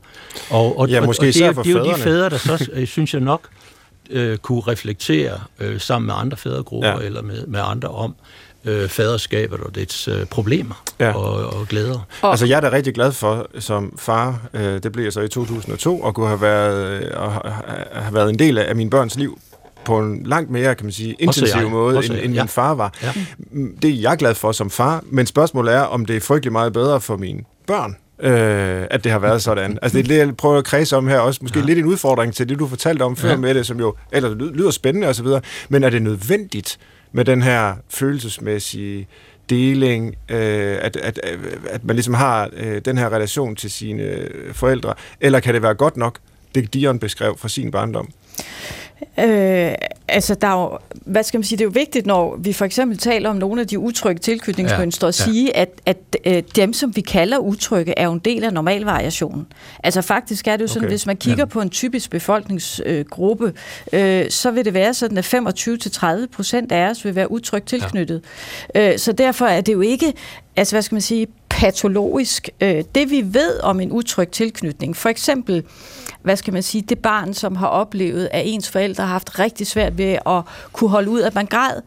Og, 0.50 0.80
og, 0.80 0.90
ja, 0.90 1.02
måske 1.02 1.24
og, 1.24 1.28
og 1.28 1.34
det, 1.34 1.56
for 1.56 1.64
det 1.64 1.76
er 1.76 1.80
jo 1.80 1.96
de 1.96 2.02
fædre, 2.02 2.30
der 2.30 2.38
så, 2.38 2.86
synes 2.86 3.14
jeg 3.14 3.22
nok, 3.22 3.50
øh, 4.10 4.38
kunne 4.38 4.62
reflektere 4.62 5.40
øh, 5.60 5.80
sammen 5.80 6.08
med 6.08 6.16
andre 6.18 6.38
fædregrupper 6.38 7.00
ja. 7.00 7.06
eller 7.06 7.22
med, 7.22 7.48
med 7.48 7.60
andre 7.64 7.88
om 7.88 8.16
øh, 8.66 8.90
faderskabet 8.90 9.60
og 9.60 9.76
dets 9.76 10.08
øh, 10.08 10.26
problemer 10.26 10.84
ja. 11.00 11.12
og, 11.12 11.60
og 11.60 11.68
glæder. 11.68 12.08
Og, 12.22 12.30
altså 12.30 12.46
jeg 12.46 12.58
er 12.58 12.62
da 12.62 12.72
rigtig 12.72 12.94
glad 12.94 13.12
for 13.12 13.48
som 13.60 13.98
far, 13.98 14.42
øh, 14.54 14.84
det 14.84 14.92
blev 14.92 15.04
jeg 15.04 15.14
så 15.14 15.22
i 15.22 15.28
2002, 15.28 16.08
at 16.08 16.14
kunne 16.14 16.28
have 16.28 16.42
været, 16.42 17.04
øh, 17.04 17.12
og 17.16 17.32
have 17.94 18.14
været 18.14 18.30
en 18.30 18.40
del 18.40 18.58
af 18.58 18.76
min 18.76 18.90
børns 18.90 19.16
liv 19.16 19.40
på 19.86 20.00
en 20.00 20.24
langt 20.26 20.52
mere, 20.52 20.76
kan 20.76 20.86
man 20.86 20.92
sige, 20.92 21.16
intensiv 21.20 21.70
måde, 21.70 21.98
end, 21.98 22.14
end 22.14 22.34
ja. 22.34 22.44
min 22.44 22.48
far 22.48 22.74
var. 22.74 22.94
Ja. 23.04 23.14
Det 23.82 23.90
er 23.90 24.02
jeg 24.02 24.18
glad 24.18 24.36
for 24.36 24.52
som 24.52 24.70
far, 24.70 25.04
men 25.06 25.26
spørgsmålet 25.26 25.74
er, 25.74 25.82
om 25.82 26.06
det 26.06 26.16
er 26.16 26.20
frygtelig 26.20 26.52
meget 26.52 26.74
bedre 26.74 27.02
for 27.02 27.18
mine 27.18 27.44
børn, 27.68 27.98
øh, 28.24 28.88
at 28.90 29.04
det 29.04 29.12
har 29.12 29.20
været 29.20 29.42
sådan. 29.42 29.80
Altså 29.82 29.98
det 29.98 30.04
er 30.04 30.08
det, 30.08 30.18
jeg 30.18 30.38
prøver 30.38 30.58
at 30.58 30.66
kredse 30.66 30.98
om 30.98 31.08
her 31.08 31.20
også. 31.20 31.40
Måske 31.42 31.60
ja. 31.60 31.66
lidt 31.66 31.80
en 31.80 31.86
udfordring 31.86 32.34
til 32.34 32.50
det, 32.50 32.60
du 32.60 32.68
fortalte 32.68 33.04
om 33.04 33.16
før 33.16 33.30
ja. 33.30 33.38
med 33.38 33.54
det, 33.54 33.66
som 33.66 33.80
jo 33.80 33.96
eller 34.12 34.36
lyder 34.36 34.72
spændende 34.72 35.08
osv., 35.08 35.28
men 35.70 35.84
er 35.84 35.90
det 35.90 36.02
nødvendigt 36.02 36.80
med 37.12 37.26
den 37.26 37.42
her 37.42 37.76
følelsesmæssige 37.90 39.08
deling, 39.50 40.16
øh, 40.30 40.78
at, 40.82 40.96
at, 40.96 41.20
at 41.70 41.84
man 41.84 41.96
ligesom 41.96 42.14
har 42.14 42.50
øh, 42.54 42.82
den 42.86 42.98
her 42.98 43.10
relation 43.10 43.56
til 43.56 43.72
sine 43.72 44.28
forældre, 44.54 44.94
eller 45.22 45.40
kan 45.40 45.54
det 45.54 45.62
være 45.62 45.74
godt 45.74 45.98
nok, 45.98 46.20
det 46.56 46.74
Dion 46.74 47.00
beskrev 47.00 47.38
fra 47.38 47.50
sin 47.50 47.72
barndom? 47.72 48.10
Øh, 49.20 49.74
altså, 50.08 50.36
der 50.36 50.48
er 50.48 50.62
jo, 50.62 50.78
hvad 51.06 51.24
skal 51.24 51.38
man 51.38 51.44
sige, 51.44 51.58
det 51.58 51.64
er 51.64 51.66
jo 51.66 51.72
vigtigt, 51.74 52.06
når 52.06 52.36
vi 52.40 52.54
for 52.54 52.66
eksempel 52.66 52.98
taler 52.98 53.30
om 53.30 53.36
nogle 53.36 53.62
af 53.62 53.68
de 53.68 53.80
utrygge 53.80 54.20
tilknytningsmønstre, 54.20 55.06
ja, 55.06 55.10
at 55.10 55.16
sige, 55.16 55.56
at, 55.56 55.70
at 55.86 55.98
øh, 56.26 56.44
dem, 56.56 56.74
som 56.74 56.96
vi 56.96 57.02
kalder 57.02 57.38
utrygge, 57.38 57.94
er 58.00 58.06
jo 58.06 58.14
en 58.14 58.20
del 58.20 58.44
af 58.44 58.54
normalvariationen. 58.54 59.48
Altså 59.84 60.02
faktisk 60.02 60.48
er 60.48 60.56
det 60.58 60.62
jo 60.62 60.68
sådan, 60.68 60.82
okay. 60.82 60.92
hvis 60.92 61.06
man 61.06 61.18
kigger 61.18 61.42
ja. 61.42 61.46
på 61.46 61.62
en 61.62 61.70
typisk 61.70 62.10
befolkningsgruppe, 62.10 63.54
øh, 63.94 64.30
så 64.30 64.52
vil 64.52 64.66
det 64.66 64.74
være 64.74 64.94
sådan, 64.94 65.18
at 65.18 65.34
25-30 65.34 66.26
procent 66.36 66.72
af 66.72 66.90
os 66.90 67.06
vil 67.06 67.16
være 67.16 67.32
utrygt 67.32 67.68
tilknyttet. 67.68 68.22
Ja. 68.76 68.92
Øh, 68.94 69.00
så 69.00 69.12
derfor 69.12 69.46
er 69.46 69.62
det 69.62 69.74
jo 69.74 69.82
ikke, 69.82 70.14
altså 70.56 70.76
hvad 70.76 70.82
skal 70.82 70.96
man 70.96 71.02
sige, 71.02 71.28
patologisk. 71.54 72.50
Øh, 72.62 72.84
det 72.96 73.12
vi 73.12 73.24
ved 73.34 73.60
om 73.60 73.80
en 73.80 73.92
utryg 73.92 74.30
tilknytning, 74.30 74.98
for 74.98 75.10
eksempel 75.10 75.64
hvad 76.22 76.36
skal 76.36 76.54
man 76.54 76.64
sige, 76.64 76.82
det 76.82 77.00
barn, 77.00 77.34
som 77.34 77.56
har 77.56 77.68
oplevet, 77.68 78.30
at 78.32 78.42
ens 78.46 78.70
forældre 78.70 79.04
har 79.04 79.12
haft 79.12 79.40
rigtig 79.40 79.68
svært 79.68 79.98
ved 79.98 80.18
at 80.26 80.42
kunne 80.74 80.90
holde 80.90 81.10
ud, 81.10 81.22
at 81.22 81.36
man 81.36 81.46
græd, 81.46 81.82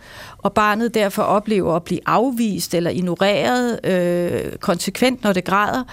og 0.46 0.52
barnet 0.52 0.94
derfor 0.94 1.22
oplever 1.22 1.76
at 1.76 1.82
blive 1.82 2.00
afvist 2.06 2.74
eller 2.74 2.90
ignoreret 2.90 3.80
øh, 3.84 4.52
konsekvent, 4.56 5.24
når 5.24 5.32
det 5.32 5.44
græder, 5.44 5.84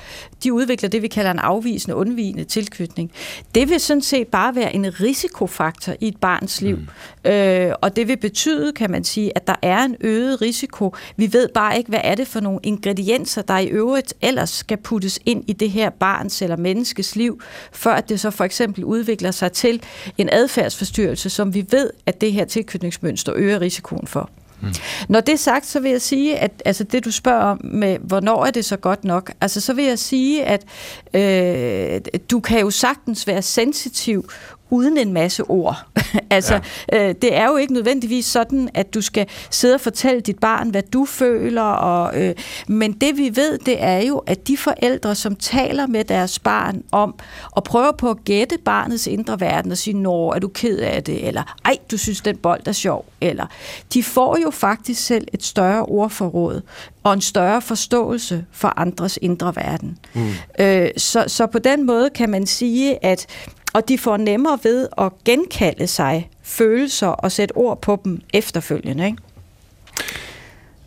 de 0.44 0.54
udvikler 0.54 0.90
det, 0.90 1.02
vi 1.02 1.08
kalder 1.08 1.32
en 1.32 1.40
afvisende, 1.40 1.96
undvigende 1.96 2.44
tilknytning. 2.44 3.12
Det 3.56 3.70
vil 3.70 3.80
sådan 3.80 4.02
set 4.02 4.28
bare 4.28 4.56
være 4.56 4.76
en 4.76 5.00
risikofaktor 5.02 5.94
i 6.00 6.08
et 6.08 6.18
barns 6.18 6.62
liv. 6.62 6.78
Mm. 6.78 7.32
Øh, 7.32 7.74
og 7.82 7.96
det 7.96 8.08
vil 8.08 8.18
betyde, 8.18 8.72
kan 8.74 8.92
man 8.92 9.04
sige, 9.04 9.32
at 9.36 9.48
der 9.48 9.56
er 9.62 9.84
en 9.84 9.96
øget 10.02 10.42
risiko. 10.42 10.96
Vi 11.18 11.34
ved 11.34 11.50
bare 11.54 11.78
ikke, 11.78 11.90
hvad 11.90 12.02
er 12.04 12.16
det 12.16 12.28
for 12.28 12.40
nogle 12.40 12.60
ingredienser, 12.64 13.42
der 13.42 13.58
i 13.58 13.68
øvrigt 13.68 14.14
ellers 14.22 14.50
skal 14.50 14.78
puttes 14.78 15.20
ind 15.26 15.44
i 15.48 15.54
det 15.54 15.72
her 15.72 15.90
barns 15.90 16.42
eller 16.42 16.58
menneskes 16.58 17.16
liv, 17.16 17.42
før 17.72 18.02
det 18.02 18.20
så 18.20 18.30
for 18.30 18.44
eksempel 18.44 18.84
udvikler 18.84 19.32
sig 19.32 19.52
til 19.52 19.82
en 20.18 20.30
adfærdsforstyrrelse, 20.32 21.30
som 21.30 21.54
vi 21.54 21.66
ved, 21.72 21.90
at 22.06 22.22
det 22.22 22.34
her 22.34 22.46
tilknytningsmønster 22.46 23.34
øger 23.36 23.62
risikoen 23.62 24.08
for. 24.08 24.30
Mm. 24.64 24.74
Når 25.10 25.20
det 25.20 25.34
er 25.34 25.38
sagt, 25.38 25.66
så 25.66 25.80
vil 25.80 25.92
jeg 25.92 26.02
sige, 26.02 26.38
at 26.38 26.62
altså 26.66 26.84
det 26.84 27.06
du 27.06 27.12
spørger 27.12 27.44
om 27.44 27.62
med, 27.64 27.98
hvornår 28.00 28.46
er 28.46 28.52
det 28.52 28.66
så 28.66 28.78
godt 28.78 29.04
nok, 29.04 29.32
altså 29.42 29.62
så 29.62 29.74
vil 29.74 29.86
jeg 29.86 30.00
sige, 30.00 30.44
at 30.46 30.66
øh, 31.14 32.02
du 32.32 32.40
kan 32.40 32.60
jo 32.60 32.70
sagtens 32.70 33.28
være 33.28 33.42
sensitiv 33.42 34.30
uden 34.74 34.98
en 34.98 35.14
masse 35.14 35.44
ord. 35.44 35.86
altså, 36.30 36.60
ja. 36.92 37.10
øh, 37.10 37.16
det 37.22 37.36
er 37.36 37.48
jo 37.48 37.58
ikke 37.58 37.74
nødvendigvis 37.74 38.26
sådan, 38.26 38.70
at 38.74 38.94
du 38.94 39.02
skal 39.02 39.28
sidde 39.50 39.76
og 39.76 39.82
fortælle 39.82 40.22
dit 40.22 40.40
barn, 40.40 40.70
hvad 40.70 40.82
du 40.82 41.06
føler. 41.06 41.62
Og, 41.62 42.22
øh, 42.22 42.36
men 42.68 42.94
det 42.94 43.18
vi 43.18 43.36
ved, 43.36 43.58
det 43.58 43.84
er 43.84 44.00
jo, 44.00 44.18
at 44.18 44.48
de 44.48 44.58
forældre, 44.58 45.16
som 45.16 45.36
taler 45.36 45.88
med 45.88 46.04
deres 46.04 46.40
barn 46.40 46.84
om, 46.92 47.16
og 47.52 47.64
prøver 47.64 47.92
på 47.92 48.10
at 48.10 48.24
gætte 48.26 48.58
barnets 48.66 49.08
indre 49.08 49.40
verden 49.40 49.72
og 49.72 49.78
sige, 49.78 49.94
nå, 49.94 50.32
er 50.32 50.40
du 50.40 50.48
ked 50.48 50.78
af 50.78 51.04
det? 51.04 51.28
Eller, 51.28 51.56
ej, 51.66 51.78
du 51.92 51.98
synes, 51.98 52.22
den 52.22 52.38
bold 52.38 52.68
er 52.68 52.72
sjov. 52.72 53.06
Eller, 53.22 53.46
de 53.94 54.04
får 54.04 54.38
jo 54.44 54.50
faktisk 54.52 55.06
selv 55.06 55.28
et 55.34 55.44
større 55.44 55.86
ordforråd 55.86 56.62
og 57.04 57.14
en 57.14 57.22
større 57.22 57.62
forståelse 57.62 58.46
for 58.52 58.74
andres 58.80 59.20
indre 59.22 59.56
verden. 59.56 59.98
Mm. 60.14 60.30
Øh, 60.60 60.90
så, 60.98 61.24
så 61.28 61.48
på 61.48 61.60
den 61.60 61.86
måde 61.86 62.10
kan 62.10 62.30
man 62.30 62.48
sige, 62.48 63.06
at 63.06 63.28
og 63.74 63.90
de 63.90 63.98
får 63.98 64.18
nemmere 64.18 64.60
ved 64.64 64.88
at 64.98 65.12
genkalde 65.26 65.88
sig 65.88 66.30
følelser 66.44 67.08
og 67.08 67.32
sætte 67.32 67.58
ord 67.58 67.82
på 67.82 68.02
dem 68.04 68.22
efterfølgende. 68.34 69.06
Ikke? 69.06 69.18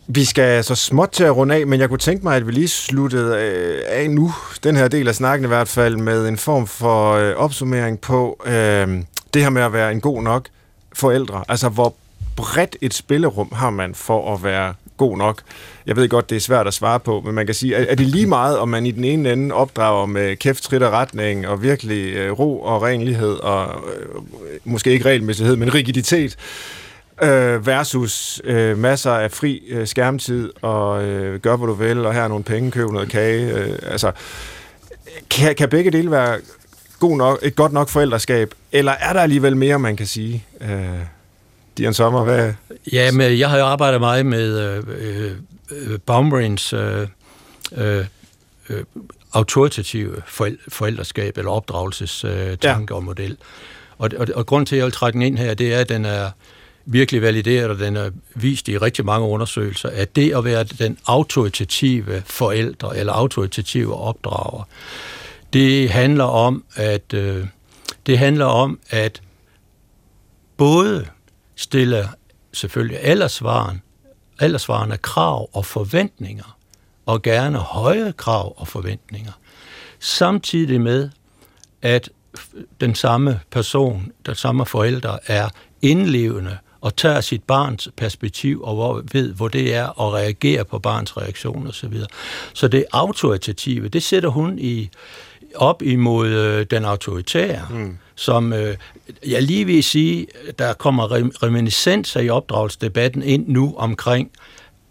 Vi 0.07 0.25
skal 0.25 0.63
så 0.63 0.75
småt 0.75 1.09
til 1.09 1.23
at 1.23 1.35
runde 1.35 1.55
af, 1.55 1.67
men 1.67 1.79
jeg 1.79 1.89
kunne 1.89 1.99
tænke 1.99 2.23
mig, 2.23 2.35
at 2.35 2.47
vi 2.47 2.51
lige 2.51 2.67
sluttede 2.67 3.37
øh, 3.37 3.81
af 3.87 4.09
nu, 4.09 4.33
den 4.63 4.75
her 4.75 4.87
del 4.87 5.07
af 5.07 5.15
snakken 5.15 5.45
i 5.45 5.47
hvert 5.47 5.67
fald, 5.67 5.97
med 5.97 6.27
en 6.27 6.37
form 6.37 6.67
for 6.67 7.13
øh, 7.13 7.35
opsummering 7.35 7.99
på 8.01 8.43
øh, 8.45 8.87
det 9.33 9.41
her 9.41 9.49
med 9.49 9.61
at 9.61 9.73
være 9.73 9.91
en 9.91 10.01
god 10.01 10.23
nok 10.23 10.47
forældre. 10.93 11.43
Altså, 11.49 11.69
hvor 11.69 11.95
bredt 12.35 12.75
et 12.81 12.93
spillerum 12.93 13.51
har 13.51 13.69
man 13.69 13.95
for 13.95 14.33
at 14.33 14.43
være 14.43 14.73
god 14.97 15.17
nok? 15.17 15.41
Jeg 15.85 15.95
ved 15.95 16.09
godt, 16.09 16.29
det 16.29 16.35
er 16.35 16.39
svært 16.39 16.67
at 16.67 16.73
svare 16.73 16.99
på, 16.99 17.21
men 17.25 17.35
man 17.35 17.45
kan 17.45 17.55
sige, 17.55 17.75
er 17.75 17.95
det 17.95 18.07
lige 18.07 18.27
meget, 18.27 18.57
om 18.57 18.69
man 18.69 18.85
i 18.85 18.91
den 18.91 19.03
ene 19.03 19.31
ende 19.31 19.55
opdrager 19.55 20.05
med 20.05 20.35
kæft, 20.35 20.63
trit 20.63 20.83
og 20.83 20.91
retning, 20.91 21.47
og 21.47 21.63
virkelig 21.63 22.13
øh, 22.13 22.31
ro 22.31 22.61
og 22.61 22.81
renlighed, 22.81 23.33
og 23.33 23.65
øh, 23.65 24.21
måske 24.63 24.91
ikke 24.91 25.05
regelmæssighed, 25.05 25.55
men 25.55 25.73
rigiditet, 25.73 26.37
øh, 27.23 27.67
versus 27.67 28.41
øh, 28.43 28.77
masser 28.77 29.11
af 29.11 29.31
fri 29.31 29.61
øh, 29.69 29.87
skærmtid, 29.87 30.51
og 30.61 31.03
øh, 31.03 31.39
gør, 31.39 31.55
hvad 31.55 31.67
du 31.67 31.73
vil, 31.73 32.05
og 32.05 32.13
her 32.13 32.21
er 32.21 32.27
nogle 32.27 32.43
penge, 32.43 32.71
køb 32.71 32.89
noget 32.89 33.09
kage. 33.09 33.53
Øh, 33.53 33.79
altså, 33.83 34.11
kan, 35.29 35.55
kan 35.55 35.69
begge 35.69 35.91
dele 35.91 36.11
være 36.11 36.39
god 36.99 37.17
nok, 37.17 37.39
et 37.41 37.55
godt 37.55 37.73
nok 37.73 37.89
forældreskab, 37.89 38.53
eller 38.71 38.91
er 38.91 39.13
der 39.13 39.21
alligevel 39.21 39.57
mere, 39.57 39.79
man 39.79 39.95
kan 39.95 40.07
sige? 40.07 40.45
Øh, 40.61 40.69
Dian 41.77 41.93
Sommer, 41.93 42.23
hvad... 42.23 42.53
Ja, 42.91 43.11
men 43.11 43.39
jeg 43.39 43.49
har 43.49 43.57
jo 43.57 43.65
arbejdet 43.65 43.99
meget 43.99 44.25
med 44.25 44.59
øh, 44.59 45.31
øh, 45.71 45.99
Baumbrins 45.99 46.73
øh, 46.73 47.07
øh, 47.77 48.05
øh, 48.69 48.83
autoritative 49.33 50.21
forældreskab 50.69 51.37
eller 51.37 51.51
opdragelsestanke 51.51 52.81
øh, 52.83 52.87
ja. 52.89 52.95
og 52.95 53.03
model. 53.03 53.37
Og, 53.97 54.09
og, 54.17 54.27
og 54.35 54.45
grund 54.45 54.65
til, 54.65 54.75
at 54.75 54.77
jeg 54.77 54.85
vil 54.85 54.93
trække 54.93 55.13
den 55.13 55.21
ind 55.21 55.37
her, 55.37 55.53
det 55.53 55.73
er, 55.73 55.79
at 55.79 55.89
den 55.89 56.05
er 56.05 56.29
virkelig 56.85 57.21
valideret, 57.21 57.69
og 57.69 57.79
den 57.79 57.95
er 57.95 58.09
vist 58.35 58.67
i 58.67 58.77
rigtig 58.77 59.05
mange 59.05 59.27
undersøgelser, 59.27 59.89
at 59.89 60.15
det 60.15 60.33
at 60.33 60.43
være 60.43 60.63
den 60.63 60.97
autoritative 61.05 62.23
forældre 62.25 62.97
eller 62.97 63.13
autoritative 63.13 63.95
opdrager, 63.95 64.63
det 65.53 65.89
handler 65.89 66.23
om, 66.23 66.63
at 66.75 67.13
øh, 67.13 67.45
det 68.05 68.19
handler 68.19 68.45
om, 68.45 68.79
at 68.89 69.21
både 70.57 71.05
stille 71.57 72.09
selvfølgelig 72.53 72.99
aldersvaren, 73.01 73.81
aldersvarende 74.39 74.97
krav 74.97 75.49
og 75.53 75.65
forventninger, 75.65 76.57
og 77.05 77.21
gerne 77.21 77.57
høje 77.57 78.13
krav 78.17 78.53
og 78.57 78.67
forventninger, 78.67 79.31
samtidig 79.99 80.81
med, 80.81 81.09
at 81.81 82.09
den 82.81 82.95
samme 82.95 83.39
person, 83.51 84.11
den 84.25 84.35
samme 84.35 84.65
forælder, 84.65 85.17
er 85.27 85.49
indlevende 85.81 86.57
og 86.81 86.95
tager 86.95 87.21
sit 87.21 87.43
barns 87.43 87.89
perspektiv 87.97 88.61
og 88.63 88.75
hvor, 88.75 89.03
ved, 89.11 89.33
hvor 89.33 89.47
det 89.47 89.75
er 89.75 90.01
at 90.01 90.13
reagere 90.13 90.65
på 90.65 90.79
barns 90.79 91.17
reaktion 91.17 91.67
osv. 91.67 91.93
Så, 91.93 92.07
så 92.53 92.67
det 92.67 92.85
autoritative, 92.91 93.87
det 93.87 94.03
sætter 94.03 94.29
hun 94.29 94.59
i 94.59 94.89
op 95.55 95.81
imod 95.81 96.27
øh, 96.27 96.65
den 96.71 96.85
autoritære, 96.85 97.67
mm. 97.69 97.97
som 98.15 98.53
øh, 98.53 98.77
jeg 99.27 99.43
lige 99.43 99.65
vil 99.65 99.83
sige, 99.83 100.27
der 100.59 100.73
kommer 100.73 101.07
reminiscenser 101.43 102.19
i 102.19 102.29
opdragelsesdebatten 102.29 103.23
ind 103.23 103.47
nu 103.47 103.75
omkring 103.77 104.31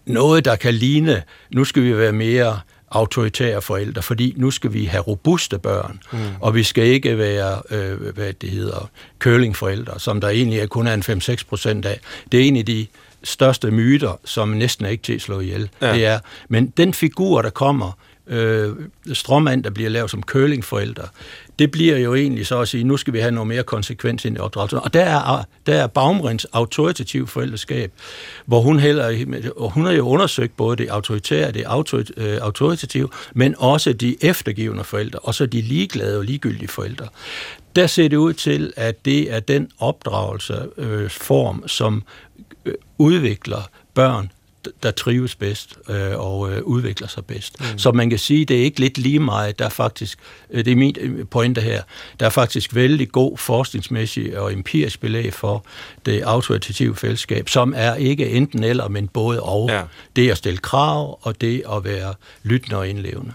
noget, 0.06 0.44
der 0.44 0.56
kan 0.56 0.74
ligne, 0.74 1.22
nu 1.50 1.64
skal 1.64 1.82
vi 1.82 1.96
være 1.96 2.12
mere 2.12 2.60
autoritære 2.90 3.62
forældre, 3.62 4.02
fordi 4.02 4.34
nu 4.36 4.50
skal 4.50 4.72
vi 4.72 4.84
have 4.84 5.02
robuste 5.02 5.58
børn, 5.58 6.00
mm. 6.12 6.18
og 6.40 6.54
vi 6.54 6.62
skal 6.62 6.84
ikke 6.84 7.18
være, 7.18 7.62
øh, 7.70 8.14
hvad 8.14 8.32
det 8.32 8.50
hedder, 8.50 8.90
curlingforældre, 9.18 10.00
som 10.00 10.20
der 10.20 10.28
egentlig 10.28 10.58
er 10.58 10.66
kun 10.66 10.86
er 10.86 10.94
en 10.94 11.02
5-6 11.02 11.44
procent 11.48 11.86
af. 11.86 12.00
Det 12.32 12.40
er 12.40 12.44
en 12.44 12.56
af 12.56 12.66
de 12.66 12.86
største 13.24 13.70
myter, 13.70 14.20
som 14.24 14.48
næsten 14.48 14.84
er 14.84 14.88
ikke 14.88 15.02
til 15.02 15.12
at 15.12 15.20
slå 15.20 15.40
ihjel. 15.40 15.68
Ja. 15.82 15.92
Det 15.94 16.06
er, 16.06 16.18
men 16.48 16.66
den 16.66 16.94
figur, 16.94 17.42
der 17.42 17.50
kommer, 17.50 17.92
øh, 18.26 18.72
stråmand, 19.12 19.64
der 19.64 19.70
bliver 19.70 19.90
lavet 19.90 20.10
som 20.10 20.22
curlingforældre, 20.22 21.08
det 21.58 21.70
bliver 21.70 21.98
jo 21.98 22.14
egentlig 22.14 22.46
så 22.46 22.60
at 22.60 22.68
sige, 22.68 22.84
nu 22.84 22.96
skal 22.96 23.12
vi 23.12 23.18
have 23.18 23.30
noget 23.30 23.48
mere 23.48 23.62
konsekvens 23.62 24.24
ind 24.24 24.36
i 24.36 24.40
opdragelsen. 24.40 24.78
Og 24.78 24.94
der 24.94 25.02
er, 25.02 25.44
der 25.66 25.74
er 25.74 25.86
Baumrins 25.86 26.44
autoritativ 26.44 27.26
forældreskab, 27.26 27.92
hvor 28.46 28.60
hun 28.60 28.78
heller, 28.78 29.68
hun 29.68 29.84
har 29.84 29.92
jo 29.92 30.08
undersøgt 30.08 30.56
både 30.56 30.76
det 30.76 30.88
autoritære, 30.88 31.52
det 31.52 31.64
øh, 32.16 32.38
autoritative, 32.40 33.08
men 33.34 33.54
også 33.58 33.92
de 33.92 34.16
eftergivende 34.20 34.84
forældre, 34.84 35.18
og 35.18 35.34
så 35.34 35.46
de 35.46 35.60
ligeglade 35.60 36.18
og 36.18 36.24
ligegyldige 36.24 36.68
forældre. 36.68 37.08
Der 37.76 37.86
ser 37.86 38.08
det 38.08 38.16
ud 38.16 38.32
til, 38.32 38.72
at 38.76 39.04
det 39.04 39.32
er 39.32 39.40
den 39.40 39.70
opdragelseform, 39.78 41.60
øh, 41.62 41.68
som 41.68 42.02
øh, 42.64 42.74
udvikler 42.98 43.70
børn 43.94 44.30
der 44.82 44.90
trives 44.90 45.34
bedst 45.34 45.78
øh, 45.88 46.20
og 46.20 46.52
øh, 46.52 46.62
udvikler 46.62 47.08
sig 47.08 47.24
bedst. 47.24 47.60
Mm. 47.60 47.78
Så 47.78 47.92
man 47.92 48.10
kan 48.10 48.18
sige, 48.18 48.44
det 48.44 48.56
er 48.56 48.62
ikke 48.62 48.80
lidt 48.80 48.98
lige 48.98 49.18
meget, 49.18 49.58
der 49.58 49.64
er 49.64 49.68
faktisk, 49.68 50.18
øh, 50.50 50.64
det 50.64 50.72
er 50.72 50.76
min 50.76 50.96
øh, 51.00 51.26
pointe 51.26 51.60
her, 51.60 51.82
der 52.20 52.26
er 52.26 52.30
faktisk 52.30 52.74
vældig 52.74 53.12
god 53.12 53.38
forskningsmæssig 53.38 54.38
og 54.38 54.52
empirisk 54.52 55.00
belæg 55.00 55.34
for 55.34 55.64
det 56.06 56.22
autoritative 56.22 56.96
fællesskab, 56.96 57.48
som 57.48 57.74
er 57.76 57.94
ikke 57.94 58.30
enten 58.30 58.64
eller, 58.64 58.88
men 58.88 59.08
både 59.08 59.42
og. 59.42 59.68
Ja. 59.68 59.82
Det 60.16 60.30
at 60.30 60.36
stille 60.36 60.58
krav, 60.58 61.18
og 61.22 61.40
det 61.40 61.62
at 61.76 61.84
være 61.84 62.14
lyttende 62.42 62.76
og 62.76 62.88
indlevende. 62.88 63.32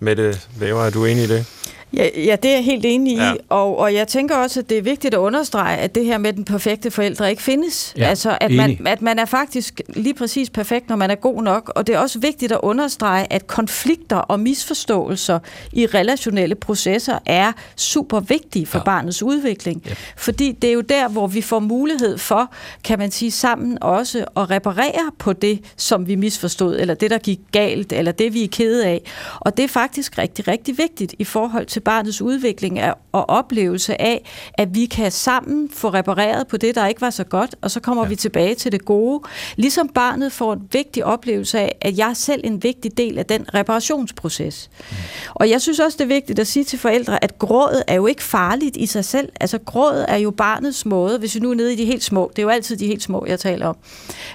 Mette 0.00 0.40
Væver, 0.58 0.84
er 0.84 0.90
du 0.90 1.04
enig 1.04 1.24
i 1.24 1.26
det? 1.26 1.46
Ja, 1.92 2.08
ja, 2.16 2.36
det 2.42 2.50
er 2.50 2.54
jeg 2.54 2.64
helt 2.64 2.84
enig 2.84 3.12
i, 3.12 3.16
ja. 3.16 3.32
og, 3.48 3.78
og 3.78 3.94
jeg 3.94 4.08
tænker 4.08 4.36
også, 4.36 4.60
at 4.60 4.70
det 4.70 4.78
er 4.78 4.82
vigtigt 4.82 5.14
at 5.14 5.18
understrege, 5.18 5.76
at 5.76 5.94
det 5.94 6.04
her 6.04 6.18
med 6.18 6.32
den 6.32 6.44
perfekte 6.44 6.90
forældre 6.90 7.30
ikke 7.30 7.42
findes. 7.42 7.94
Ja, 7.96 8.04
altså, 8.04 8.38
at 8.40 8.50
man, 8.50 8.86
at 8.86 9.02
man 9.02 9.18
er 9.18 9.24
faktisk 9.24 9.80
lige 9.88 10.14
præcis 10.14 10.50
perfekt, 10.50 10.88
når 10.88 10.96
man 10.96 11.10
er 11.10 11.14
god 11.14 11.42
nok, 11.42 11.72
og 11.74 11.86
det 11.86 11.94
er 11.94 11.98
også 11.98 12.18
vigtigt 12.18 12.52
at 12.52 12.60
understrege, 12.62 13.32
at 13.32 13.46
konflikter 13.46 14.16
og 14.16 14.40
misforståelser 14.40 15.38
i 15.72 15.86
relationelle 15.86 16.54
processer 16.54 17.18
er 17.26 17.52
super 17.76 18.20
vigtige 18.20 18.66
for 18.66 18.78
ja. 18.78 18.84
barnets 18.84 19.22
udvikling, 19.22 19.82
ja. 19.86 19.94
fordi 20.16 20.52
det 20.52 20.70
er 20.70 20.74
jo 20.74 20.80
der, 20.80 21.08
hvor 21.08 21.26
vi 21.26 21.42
får 21.42 21.58
mulighed 21.58 22.18
for, 22.18 22.52
kan 22.84 22.98
man 22.98 23.10
sige, 23.10 23.30
sammen 23.30 23.78
også 23.80 24.24
at 24.36 24.50
reparere 24.50 25.10
på 25.18 25.32
det, 25.32 25.60
som 25.76 26.08
vi 26.08 26.14
misforstod, 26.14 26.76
eller 26.80 26.94
det, 26.94 27.10
der 27.10 27.18
gik 27.18 27.40
galt, 27.52 27.92
eller 27.92 28.12
det, 28.12 28.34
vi 28.34 28.44
er 28.44 28.48
kede 28.48 28.86
af. 28.86 29.02
Og 29.40 29.56
det 29.56 29.62
er 29.62 29.68
faktisk 29.68 30.18
rigtig, 30.18 30.48
rigtig 30.48 30.78
vigtigt 30.78 31.14
i 31.18 31.24
forhold 31.24 31.66
til 31.66 31.77
til 31.78 31.82
barnets 31.84 32.22
udvikling 32.22 32.80
og 33.12 33.30
oplevelse 33.30 34.00
af, 34.00 34.30
at 34.54 34.74
vi 34.74 34.86
kan 34.86 35.12
sammen 35.12 35.70
få 35.70 35.88
repareret 35.88 36.46
på 36.46 36.56
det, 36.56 36.74
der 36.74 36.86
ikke 36.86 37.00
var 37.00 37.10
så 37.10 37.24
godt, 37.24 37.54
og 37.62 37.70
så 37.70 37.80
kommer 37.80 38.02
ja. 38.02 38.08
vi 38.08 38.16
tilbage 38.16 38.54
til 38.54 38.72
det 38.72 38.84
gode. 38.84 39.22
Ligesom 39.56 39.88
barnet 39.88 40.32
får 40.32 40.52
en 40.52 40.62
vigtig 40.72 41.04
oplevelse 41.04 41.58
af, 41.58 41.76
at 41.80 41.98
jeg 41.98 42.10
er 42.10 42.14
selv 42.14 42.40
en 42.44 42.62
vigtig 42.62 42.98
del 42.98 43.18
af 43.18 43.26
den 43.26 43.54
reparationsproces. 43.54 44.70
Mm. 44.90 44.96
Og 45.34 45.50
jeg 45.50 45.60
synes 45.60 45.78
også, 45.80 45.96
det 45.98 46.04
er 46.04 46.08
vigtigt 46.08 46.38
at 46.38 46.46
sige 46.46 46.64
til 46.64 46.78
forældre, 46.78 47.24
at 47.24 47.38
grådet 47.38 47.82
er 47.86 47.94
jo 47.94 48.06
ikke 48.06 48.22
farligt 48.22 48.76
i 48.76 48.86
sig 48.86 49.04
selv. 49.04 49.28
Altså 49.40 49.58
grådet 49.58 50.04
er 50.08 50.16
jo 50.16 50.30
barnets 50.30 50.86
måde, 50.86 51.18
hvis 51.18 51.34
vi 51.34 51.40
nu 51.40 51.50
er 51.50 51.54
nede 51.54 51.72
i 51.72 51.76
de 51.76 51.84
helt 51.84 52.04
små, 52.04 52.30
det 52.36 52.38
er 52.38 52.46
jo 52.46 52.48
altid 52.48 52.76
de 52.76 52.86
helt 52.86 53.02
små, 53.02 53.24
jeg 53.28 53.40
taler 53.40 53.66
om, 53.66 53.76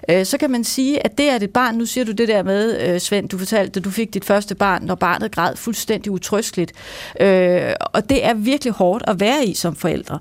øh, 0.10 0.26
så 0.26 0.38
kan 0.38 0.52
man 0.52 0.64
sige, 0.64 1.06
at 1.06 1.18
det 1.18 1.30
er 1.30 1.36
et 1.36 1.50
barn, 1.50 1.76
nu 1.76 1.86
siger 1.86 2.06
du 2.06 2.12
det 2.12 2.28
der 2.28 2.44
med, 2.44 2.82
øh, 2.82 3.00
Svend, 3.00 3.30
du 3.30 3.38
fortalte, 3.38 3.80
at 3.80 3.84
du 3.84 3.90
fik 3.90 4.14
dit 4.14 4.26
første 4.26 4.56
barn, 4.56 4.84
når 4.84 4.96
barnet 4.96 5.32
græd 5.32 5.56
fuldstændig 5.56 6.12
utrøsteligt. 6.12 6.72
Øh, 7.20 7.33
Øh, 7.34 7.74
og 7.80 8.10
det 8.10 8.26
er 8.26 8.34
virkelig 8.34 8.74
hårdt 8.74 9.04
at 9.08 9.20
være 9.20 9.46
i 9.46 9.54
som 9.54 9.76
forældre. 9.76 10.20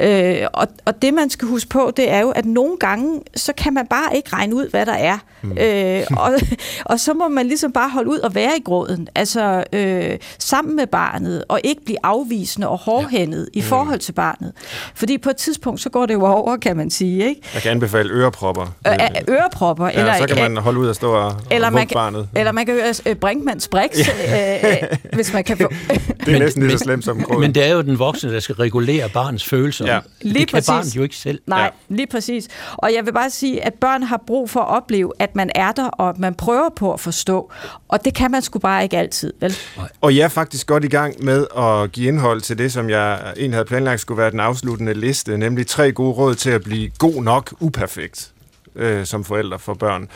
Øh, 0.00 0.46
og, 0.52 0.68
og 0.84 1.02
det 1.02 1.14
man 1.14 1.30
skal 1.30 1.48
huske 1.48 1.68
på, 1.68 1.92
det 1.96 2.10
er 2.10 2.20
jo, 2.20 2.30
at 2.30 2.44
nogle 2.44 2.76
gange, 2.76 3.20
så 3.36 3.52
kan 3.52 3.74
man 3.74 3.86
bare 3.86 4.16
ikke 4.16 4.32
regne 4.32 4.54
ud, 4.54 4.70
hvad 4.70 4.86
der 4.86 4.92
er. 4.92 5.18
Mm. 5.42 5.58
Øh, 5.58 6.02
og, 6.16 6.32
og 6.92 7.00
så 7.00 7.14
må 7.14 7.28
man 7.28 7.46
ligesom 7.46 7.72
bare 7.72 7.90
holde 7.90 8.10
ud 8.10 8.18
og 8.18 8.34
være 8.34 8.56
i 8.58 8.60
gråden, 8.64 9.08
altså 9.14 9.64
øh, 9.72 10.18
sammen 10.38 10.76
med 10.76 10.86
barnet, 10.86 11.44
og 11.48 11.60
ikke 11.64 11.84
blive 11.84 11.98
afvisende 12.02 12.68
og 12.68 12.78
hårdhændet 12.78 13.48
ja. 13.54 13.58
i 13.58 13.62
mm. 13.62 13.66
forhold 13.66 13.98
til 13.98 14.12
barnet. 14.12 14.52
Fordi 14.94 15.18
på 15.18 15.30
et 15.30 15.36
tidspunkt, 15.36 15.80
så 15.80 15.90
går 15.90 16.06
det 16.06 16.14
jo 16.14 16.26
over, 16.26 16.56
kan 16.56 16.76
man 16.76 16.90
sige. 16.90 17.28
Ikke? 17.28 17.40
Jeg 17.54 17.62
kan 17.62 17.70
anbefale 17.70 18.10
ørepropper. 18.10 18.74
Øh, 18.86 18.94
ørepropper. 19.28 19.86
Ja, 19.86 20.00
eller, 20.00 20.14
så 20.16 20.26
kan 20.26 20.52
man 20.52 20.62
holde 20.62 20.80
ud 20.80 20.86
og 20.86 20.94
stå 20.94 21.12
og, 21.12 21.32
eller 21.50 21.70
man 21.70 21.86
kan, 21.86 21.94
barnet. 21.94 22.28
Eller 22.34 22.52
man 22.52 22.66
kan 22.66 22.74
høre 22.74 22.94
øh, 23.06 23.16
Brinkmanns 23.16 23.68
Brix, 23.68 23.90
ja. 23.98 24.58
øh, 24.58 24.82
øh, 24.82 24.98
hvis 25.12 25.32
man 25.32 25.44
kan 25.44 25.56
få... 25.56 25.68
det 26.26 26.34
er 26.34 26.38
næsten 26.58 26.66
lige 26.66 26.78
så 26.78 26.84
slemt 26.84 27.04
som 27.04 27.22
gråden. 27.22 27.40
Men 27.40 27.54
det 27.54 27.66
er 27.66 27.74
jo 27.74 27.82
den 27.82 27.98
voksne, 27.98 28.32
der 28.32 28.40
skal 28.40 28.54
regulere 28.54 29.08
barnets 29.08 29.44
følelser. 29.44 29.86
Ja. 29.86 30.00
Lige 30.20 30.38
det 30.38 30.48
kan 30.48 30.56
præcis. 30.56 30.68
barnet 30.68 30.96
jo 30.96 31.02
ikke 31.02 31.16
selv. 31.16 31.40
Nej, 31.46 31.58
ja. 31.60 31.94
lige 31.94 32.06
præcis. 32.06 32.48
Og 32.76 32.94
jeg 32.94 33.06
vil 33.06 33.12
bare 33.12 33.30
sige, 33.30 33.64
at 33.64 33.74
børn 33.74 34.02
har 34.02 34.22
brug 34.26 34.50
for 34.50 34.60
at 34.60 34.68
opleve, 34.68 35.12
at 35.18 35.36
man 35.36 35.50
er 35.54 35.72
der, 35.72 35.86
og 35.86 36.08
at 36.08 36.18
man 36.18 36.34
prøver 36.34 36.68
på 36.76 36.92
at 36.92 37.00
forstå. 37.00 37.52
Og 37.88 38.04
det 38.04 38.14
kan 38.14 38.30
man 38.30 38.42
sgu 38.42 38.58
bare 38.58 38.82
ikke 38.82 38.98
altid, 38.98 39.32
vel? 39.40 39.56
Og 40.00 40.16
jeg 40.16 40.24
er 40.24 40.28
faktisk 40.28 40.66
godt 40.66 40.84
i 40.84 40.88
gang 40.88 41.24
med 41.24 41.46
at 41.58 41.92
give 41.92 42.08
indhold 42.08 42.40
til 42.40 42.58
det, 42.58 42.72
som 42.72 42.90
jeg 42.90 43.32
egentlig 43.36 43.54
havde 43.54 43.64
planlagt 43.64 44.00
skulle 44.00 44.18
være 44.18 44.30
den 44.30 44.40
afsluttende 44.40 44.94
liste, 44.94 45.38
nemlig 45.38 45.66
tre 45.66 45.92
gode 45.92 46.12
råd 46.12 46.34
til 46.34 46.50
at 46.50 46.62
blive 46.62 46.90
god 46.98 47.22
nok 47.22 47.54
uperfekt 47.60 48.32
øh, 48.76 49.06
som 49.06 49.24
forældre 49.24 49.58
for 49.58 49.74
børn. 49.74 50.08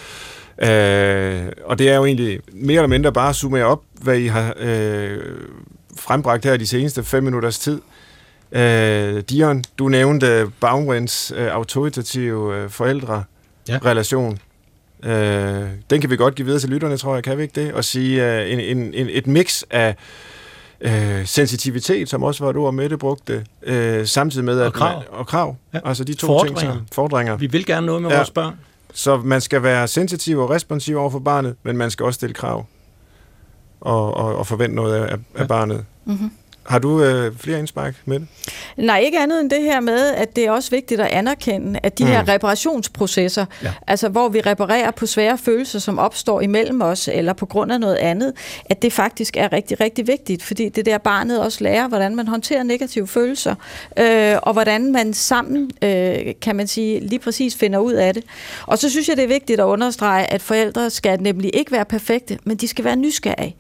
Øh, 0.59 1.53
og 1.65 1.79
det 1.79 1.91
er 1.91 1.97
jo 1.97 2.05
egentlig 2.05 2.41
mere 2.53 2.77
eller 2.77 2.89
mindre 2.89 3.13
bare 3.13 3.29
at 3.29 3.37
summere 3.37 3.65
op, 3.65 3.83
hvad 4.03 4.19
I 4.19 4.27
har 4.27 4.55
øh, 4.57 5.19
frembragt 5.97 6.45
her 6.45 6.57
de 6.57 6.67
seneste 6.67 7.05
fem 7.05 7.23
minutters 7.23 7.59
tid. 7.59 7.81
Øh, 8.53 9.23
Dion, 9.31 9.65
du 9.79 9.89
nævnte 9.89 10.51
Baumrens 10.61 11.33
øh, 11.37 11.47
autoritative 11.47 12.57
øh, 12.57 12.71
forældre-relation. 12.71 14.39
Ja. 15.05 15.63
Øh, 15.63 15.69
den 15.91 16.01
kan 16.01 16.11
vi 16.11 16.17
godt 16.17 16.35
give 16.35 16.47
videre 16.47 16.61
til 16.61 16.71
lytterne, 16.71 16.97
tror 16.97 17.15
jeg, 17.15 17.25
kan 17.25 17.39
vi 17.39 17.43
ikke 17.43 17.65
det? 17.65 17.73
Og 17.73 17.85
sige 17.85 18.41
øh, 18.41 18.53
en, 18.53 18.61
en, 18.61 18.95
en, 18.95 19.09
et 19.11 19.27
mix 19.27 19.63
af 19.71 19.97
øh, 20.81 21.27
sensitivitet, 21.27 22.09
som 22.09 22.23
også 22.23 22.45
var 22.45 22.51
et 22.51 22.57
ord, 22.57 22.75
Mette 22.75 22.99
brugte, 22.99 23.45
øh, 23.63 24.07
samtidig 24.07 24.45
med... 24.45 24.61
Og 24.61 24.67
at 24.67 24.73
krav. 24.73 24.99
Man, 24.99 25.05
og 25.11 25.27
krav. 25.27 25.57
Ja. 25.75 25.79
Altså 25.85 26.05
de 26.05 26.15
to 26.15 26.27
fordringer. 26.27 26.61
ting 26.61 26.71
sammen. 26.71 26.89
Fordringer. 26.93 27.37
Vi 27.37 27.47
vil 27.47 27.67
gerne 27.67 27.87
noget 27.87 28.03
med 28.03 28.11
ja. 28.11 28.17
vores 28.17 28.31
børn. 28.31 28.55
Så 28.93 29.17
man 29.17 29.41
skal 29.41 29.63
være 29.63 29.89
sensitiv 29.89 30.39
og 30.39 30.51
responsiv 30.51 30.97
over 30.97 31.11
for 31.11 31.19
barnet, 31.19 31.57
men 31.63 31.77
man 31.77 31.91
skal 31.91 32.07
også 32.07 32.15
stille 32.15 32.35
krav 32.35 32.67
og, 33.85 34.15
og, 34.17 34.37
og 34.37 34.47
forvente 34.47 34.77
noget 34.77 34.95
af, 34.95 35.19
af 35.35 35.49
barnet. 35.49 35.85
Mm-hmm. 36.05 36.31
Har 36.67 36.79
du 36.79 37.03
øh, 37.03 37.37
flere 37.39 37.59
indspark 37.59 37.95
med 38.05 38.21
det? 38.21 38.29
Nej, 38.77 38.99
ikke 38.99 39.19
andet 39.19 39.41
end 39.41 39.51
det 39.51 39.63
her 39.63 39.81
med, 39.81 40.11
at 40.11 40.37
det 40.37 40.47
er 40.47 40.51
også 40.51 40.71
vigtigt 40.71 41.01
at 41.01 41.07
anerkende, 41.07 41.81
at 41.83 41.99
de 41.99 42.05
mm. 42.05 42.11
her 42.11 42.29
reparationsprocesser, 42.29 43.47
ja. 43.63 43.73
altså 43.87 44.09
hvor 44.09 44.29
vi 44.29 44.41
reparerer 44.41 44.91
på 44.91 45.07
svære 45.07 45.39
følelser, 45.39 45.79
som 45.79 45.99
opstår 45.99 46.41
imellem 46.41 46.83
os, 46.83 47.09
eller 47.13 47.33
på 47.33 47.47
grund 47.47 47.73
af 47.73 47.81
noget 47.81 47.97
andet, 47.97 48.33
at 48.65 48.83
det 48.83 48.93
faktisk 48.93 49.37
er 49.37 49.53
rigtig, 49.53 49.81
rigtig 49.81 50.07
vigtigt, 50.07 50.43
fordi 50.43 50.69
det 50.69 50.87
der 50.87 50.99
barnet 50.99 51.41
også 51.41 51.65
lærer, 51.65 51.89
hvordan 51.89 52.17
man 52.17 52.29
håndterer 52.29 52.63
negative 52.63 53.07
følelser, 53.07 53.55
øh, 53.99 54.37
og 54.43 54.53
hvordan 54.53 54.93
man 54.93 55.15
sammen, 55.15 55.71
øh, 55.83 56.17
kan 56.43 56.57
man 56.57 56.67
sige, 56.67 57.01
lige 57.01 57.19
præcis 57.19 57.57
finder 57.57 57.79
ud 57.79 57.93
af 57.93 58.15
det. 58.15 58.25
Og 58.67 58.79
så 58.79 58.91
synes 58.91 59.09
jeg, 59.09 59.17
det 59.17 59.25
er 59.25 59.29
vigtigt 59.29 59.61
at 59.61 59.65
understrege, 59.65 60.33
at 60.33 60.43
forældre 60.43 60.91
skal 60.91 61.23
nemlig 61.23 61.51
ikke 61.55 61.73
være 61.73 61.85
perfekte, 61.85 62.39
men 62.45 62.57
de 62.57 62.69
skal 62.69 62.85
være 62.85 62.97
nysgerrige 62.97 63.57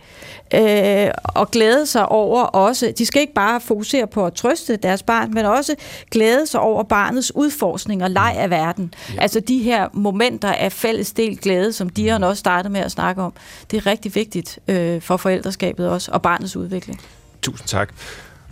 øh, 0.55 1.11
og 1.25 1.51
glæde 1.51 1.87
sig 1.87 2.09
over 2.09 2.43
også, 2.43 2.93
de 2.99 3.07
skal 3.07 3.21
ikke 3.21 3.35
bare 3.35 3.61
fokusere 3.61 4.07
på 4.07 4.27
at 4.27 4.35
trøste 4.35 4.77
deres 4.77 5.03
barn, 5.03 5.35
men 5.35 5.45
også 5.45 5.75
glæde 6.11 6.47
sig 6.47 6.61
over 6.61 6.83
barnets 6.83 7.33
udforskning 7.35 8.03
og 8.03 8.11
leg 8.11 8.35
af 8.39 8.51
verden. 8.51 8.95
Ja. 9.15 9.23
Altså 9.23 9.41
de 9.41 9.59
her 9.59 9.89
momenter 9.93 10.53
af 10.53 10.73
fælles 10.73 11.13
del 11.13 11.37
glæde, 11.39 11.73
som 11.73 11.89
Dion 11.89 12.25
også 12.25 12.41
startede 12.41 12.73
med 12.73 12.81
at 12.81 12.91
snakke 12.91 13.23
om, 13.23 13.33
det 13.71 13.77
er 13.77 13.87
rigtig 13.87 14.15
vigtigt 14.15 14.59
øh, 14.69 15.03
for 15.03 15.17
forældreskabet 15.17 15.89
også, 15.89 16.11
og 16.13 16.23
barnets 16.23 16.57
udvikling. 16.57 17.01
Tusind 17.43 17.69
tak. 17.69 17.93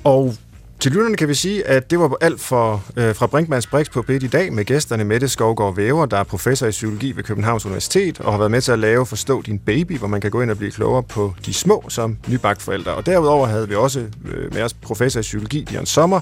Og 0.05 0.35
til 0.83 0.93
lytterne 0.93 1.17
kan 1.17 1.29
vi 1.29 1.35
sige, 1.35 1.67
at 1.67 1.91
det 1.91 1.99
var 1.99 2.17
alt 2.21 2.41
for, 2.41 2.85
øh, 2.97 3.15
fra 3.15 3.27
Brinkmanns 3.27 3.67
Brix 3.67 3.91
på 3.91 4.03
BIT 4.03 4.23
i 4.23 4.27
dag 4.27 4.53
med 4.53 4.65
gæsterne 4.65 5.05
Mette 5.05 5.29
Skovgaard 5.29 5.77
Væver, 5.77 6.07
der 6.07 6.17
er 6.17 6.25
professor 6.25 6.67
i 6.67 6.71
psykologi 6.71 7.17
ved 7.17 7.25
Københavns 7.25 7.67
Universitet 7.67 8.21
og 8.21 8.33
har 8.33 8.39
været 8.39 8.51
med 8.51 8.61
til 8.61 8.73
at 8.73 8.79
lave 8.79 9.07
Forstå 9.07 9.43
din 9.43 9.59
baby, 9.59 9.99
hvor 9.99 10.09
man 10.09 10.21
kan 10.21 10.31
gå 10.31 10.43
ind 10.43 10.51
og 10.51 10.59
blive 10.59 10.71
klogere 10.71 11.03
på 11.03 11.35
de 11.47 11.55
små 11.55 11.85
som 11.89 12.19
nybagt 12.29 12.63
forældre. 12.63 12.95
Og 12.95 13.07
derudover 13.07 13.47
havde 13.47 13.69
vi 13.69 13.75
også 13.75 14.01
øh, 14.01 14.55
med 14.55 14.63
os 14.63 14.75
professor 14.75 15.21
i 15.21 15.23
psykologi, 15.23 15.67
Dion 15.71 15.87
Sommer, 15.87 16.21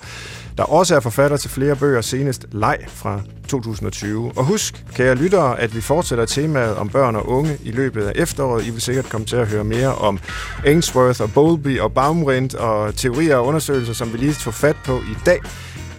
der 0.56 0.62
også 0.62 0.96
er 0.96 1.00
forfatter 1.00 1.36
til 1.36 1.50
flere 1.50 1.76
bøger, 1.76 2.00
senest 2.00 2.46
Leg 2.52 2.78
fra 2.88 3.20
2020. 3.48 4.32
Og 4.36 4.44
husk, 4.44 4.84
kære 4.94 5.14
lyttere, 5.14 5.60
at 5.60 5.76
vi 5.76 5.80
fortsætter 5.80 6.24
temaet 6.24 6.76
om 6.76 6.88
børn 6.88 7.16
og 7.16 7.28
unge 7.28 7.56
i 7.62 7.70
løbet 7.70 8.02
af 8.02 8.12
efteråret. 8.14 8.66
I 8.66 8.70
vil 8.70 8.80
sikkert 8.80 9.08
komme 9.08 9.26
til 9.26 9.36
at 9.36 9.48
høre 9.48 9.64
mere 9.64 9.94
om 9.94 10.18
Ainsworth 10.66 11.22
og 11.22 11.32
Bowlby 11.32 11.80
og 11.80 11.92
Baumrind 11.92 12.54
og 12.54 12.96
teorier 12.96 13.36
og 13.36 13.46
undersøgelser, 13.46 13.92
som 13.92 14.12
vi 14.12 14.18
lige 14.18 14.34
få 14.54 14.60
fat 14.60 14.76
på 14.84 14.98
i 14.98 15.16
dag 15.26 15.38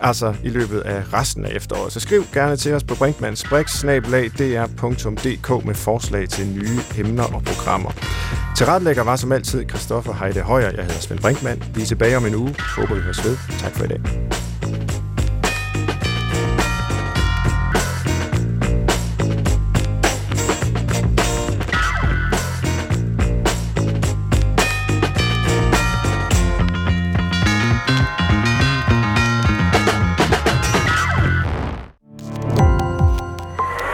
altså 0.02 0.34
i 0.44 0.50
løbet 0.50 0.80
af 0.80 1.14
resten 1.14 1.46
af 1.46 1.56
efteråret. 1.56 1.94
Så 1.94 2.00
skriv 2.00 2.26
gerne 2.34 2.58
til 2.58 2.74
os 2.74 2.84
på 2.84 2.96
brinkmannsbrix.dr.dk 2.96 5.66
med 5.66 5.76
forslag 5.76 6.30
til 6.30 6.48
nye 6.48 6.80
emner 6.98 7.24
og 7.24 7.44
programmer. 7.44 7.92
Til 8.58 8.66
retlægger 8.66 9.04
var 9.04 9.16
som 9.16 9.32
altid 9.32 9.70
Christoffer 9.70 10.14
Heide 10.14 10.42
Højer. 10.42 10.70
Jeg 10.70 10.84
hedder 10.84 11.00
Svend 11.00 11.20
Brinkmann. 11.20 11.64
Vi 11.76 11.82
er 11.82 11.86
tilbage 11.86 12.18
om 12.18 12.26
en 12.26 12.36
uge. 12.36 12.56
Håber, 12.60 12.96
vi 12.96 13.02
høres 13.02 13.26
ved. 13.26 13.38
Tak 13.60 13.72
for 13.72 13.84
i 13.84 13.88
dag. 13.88 14.51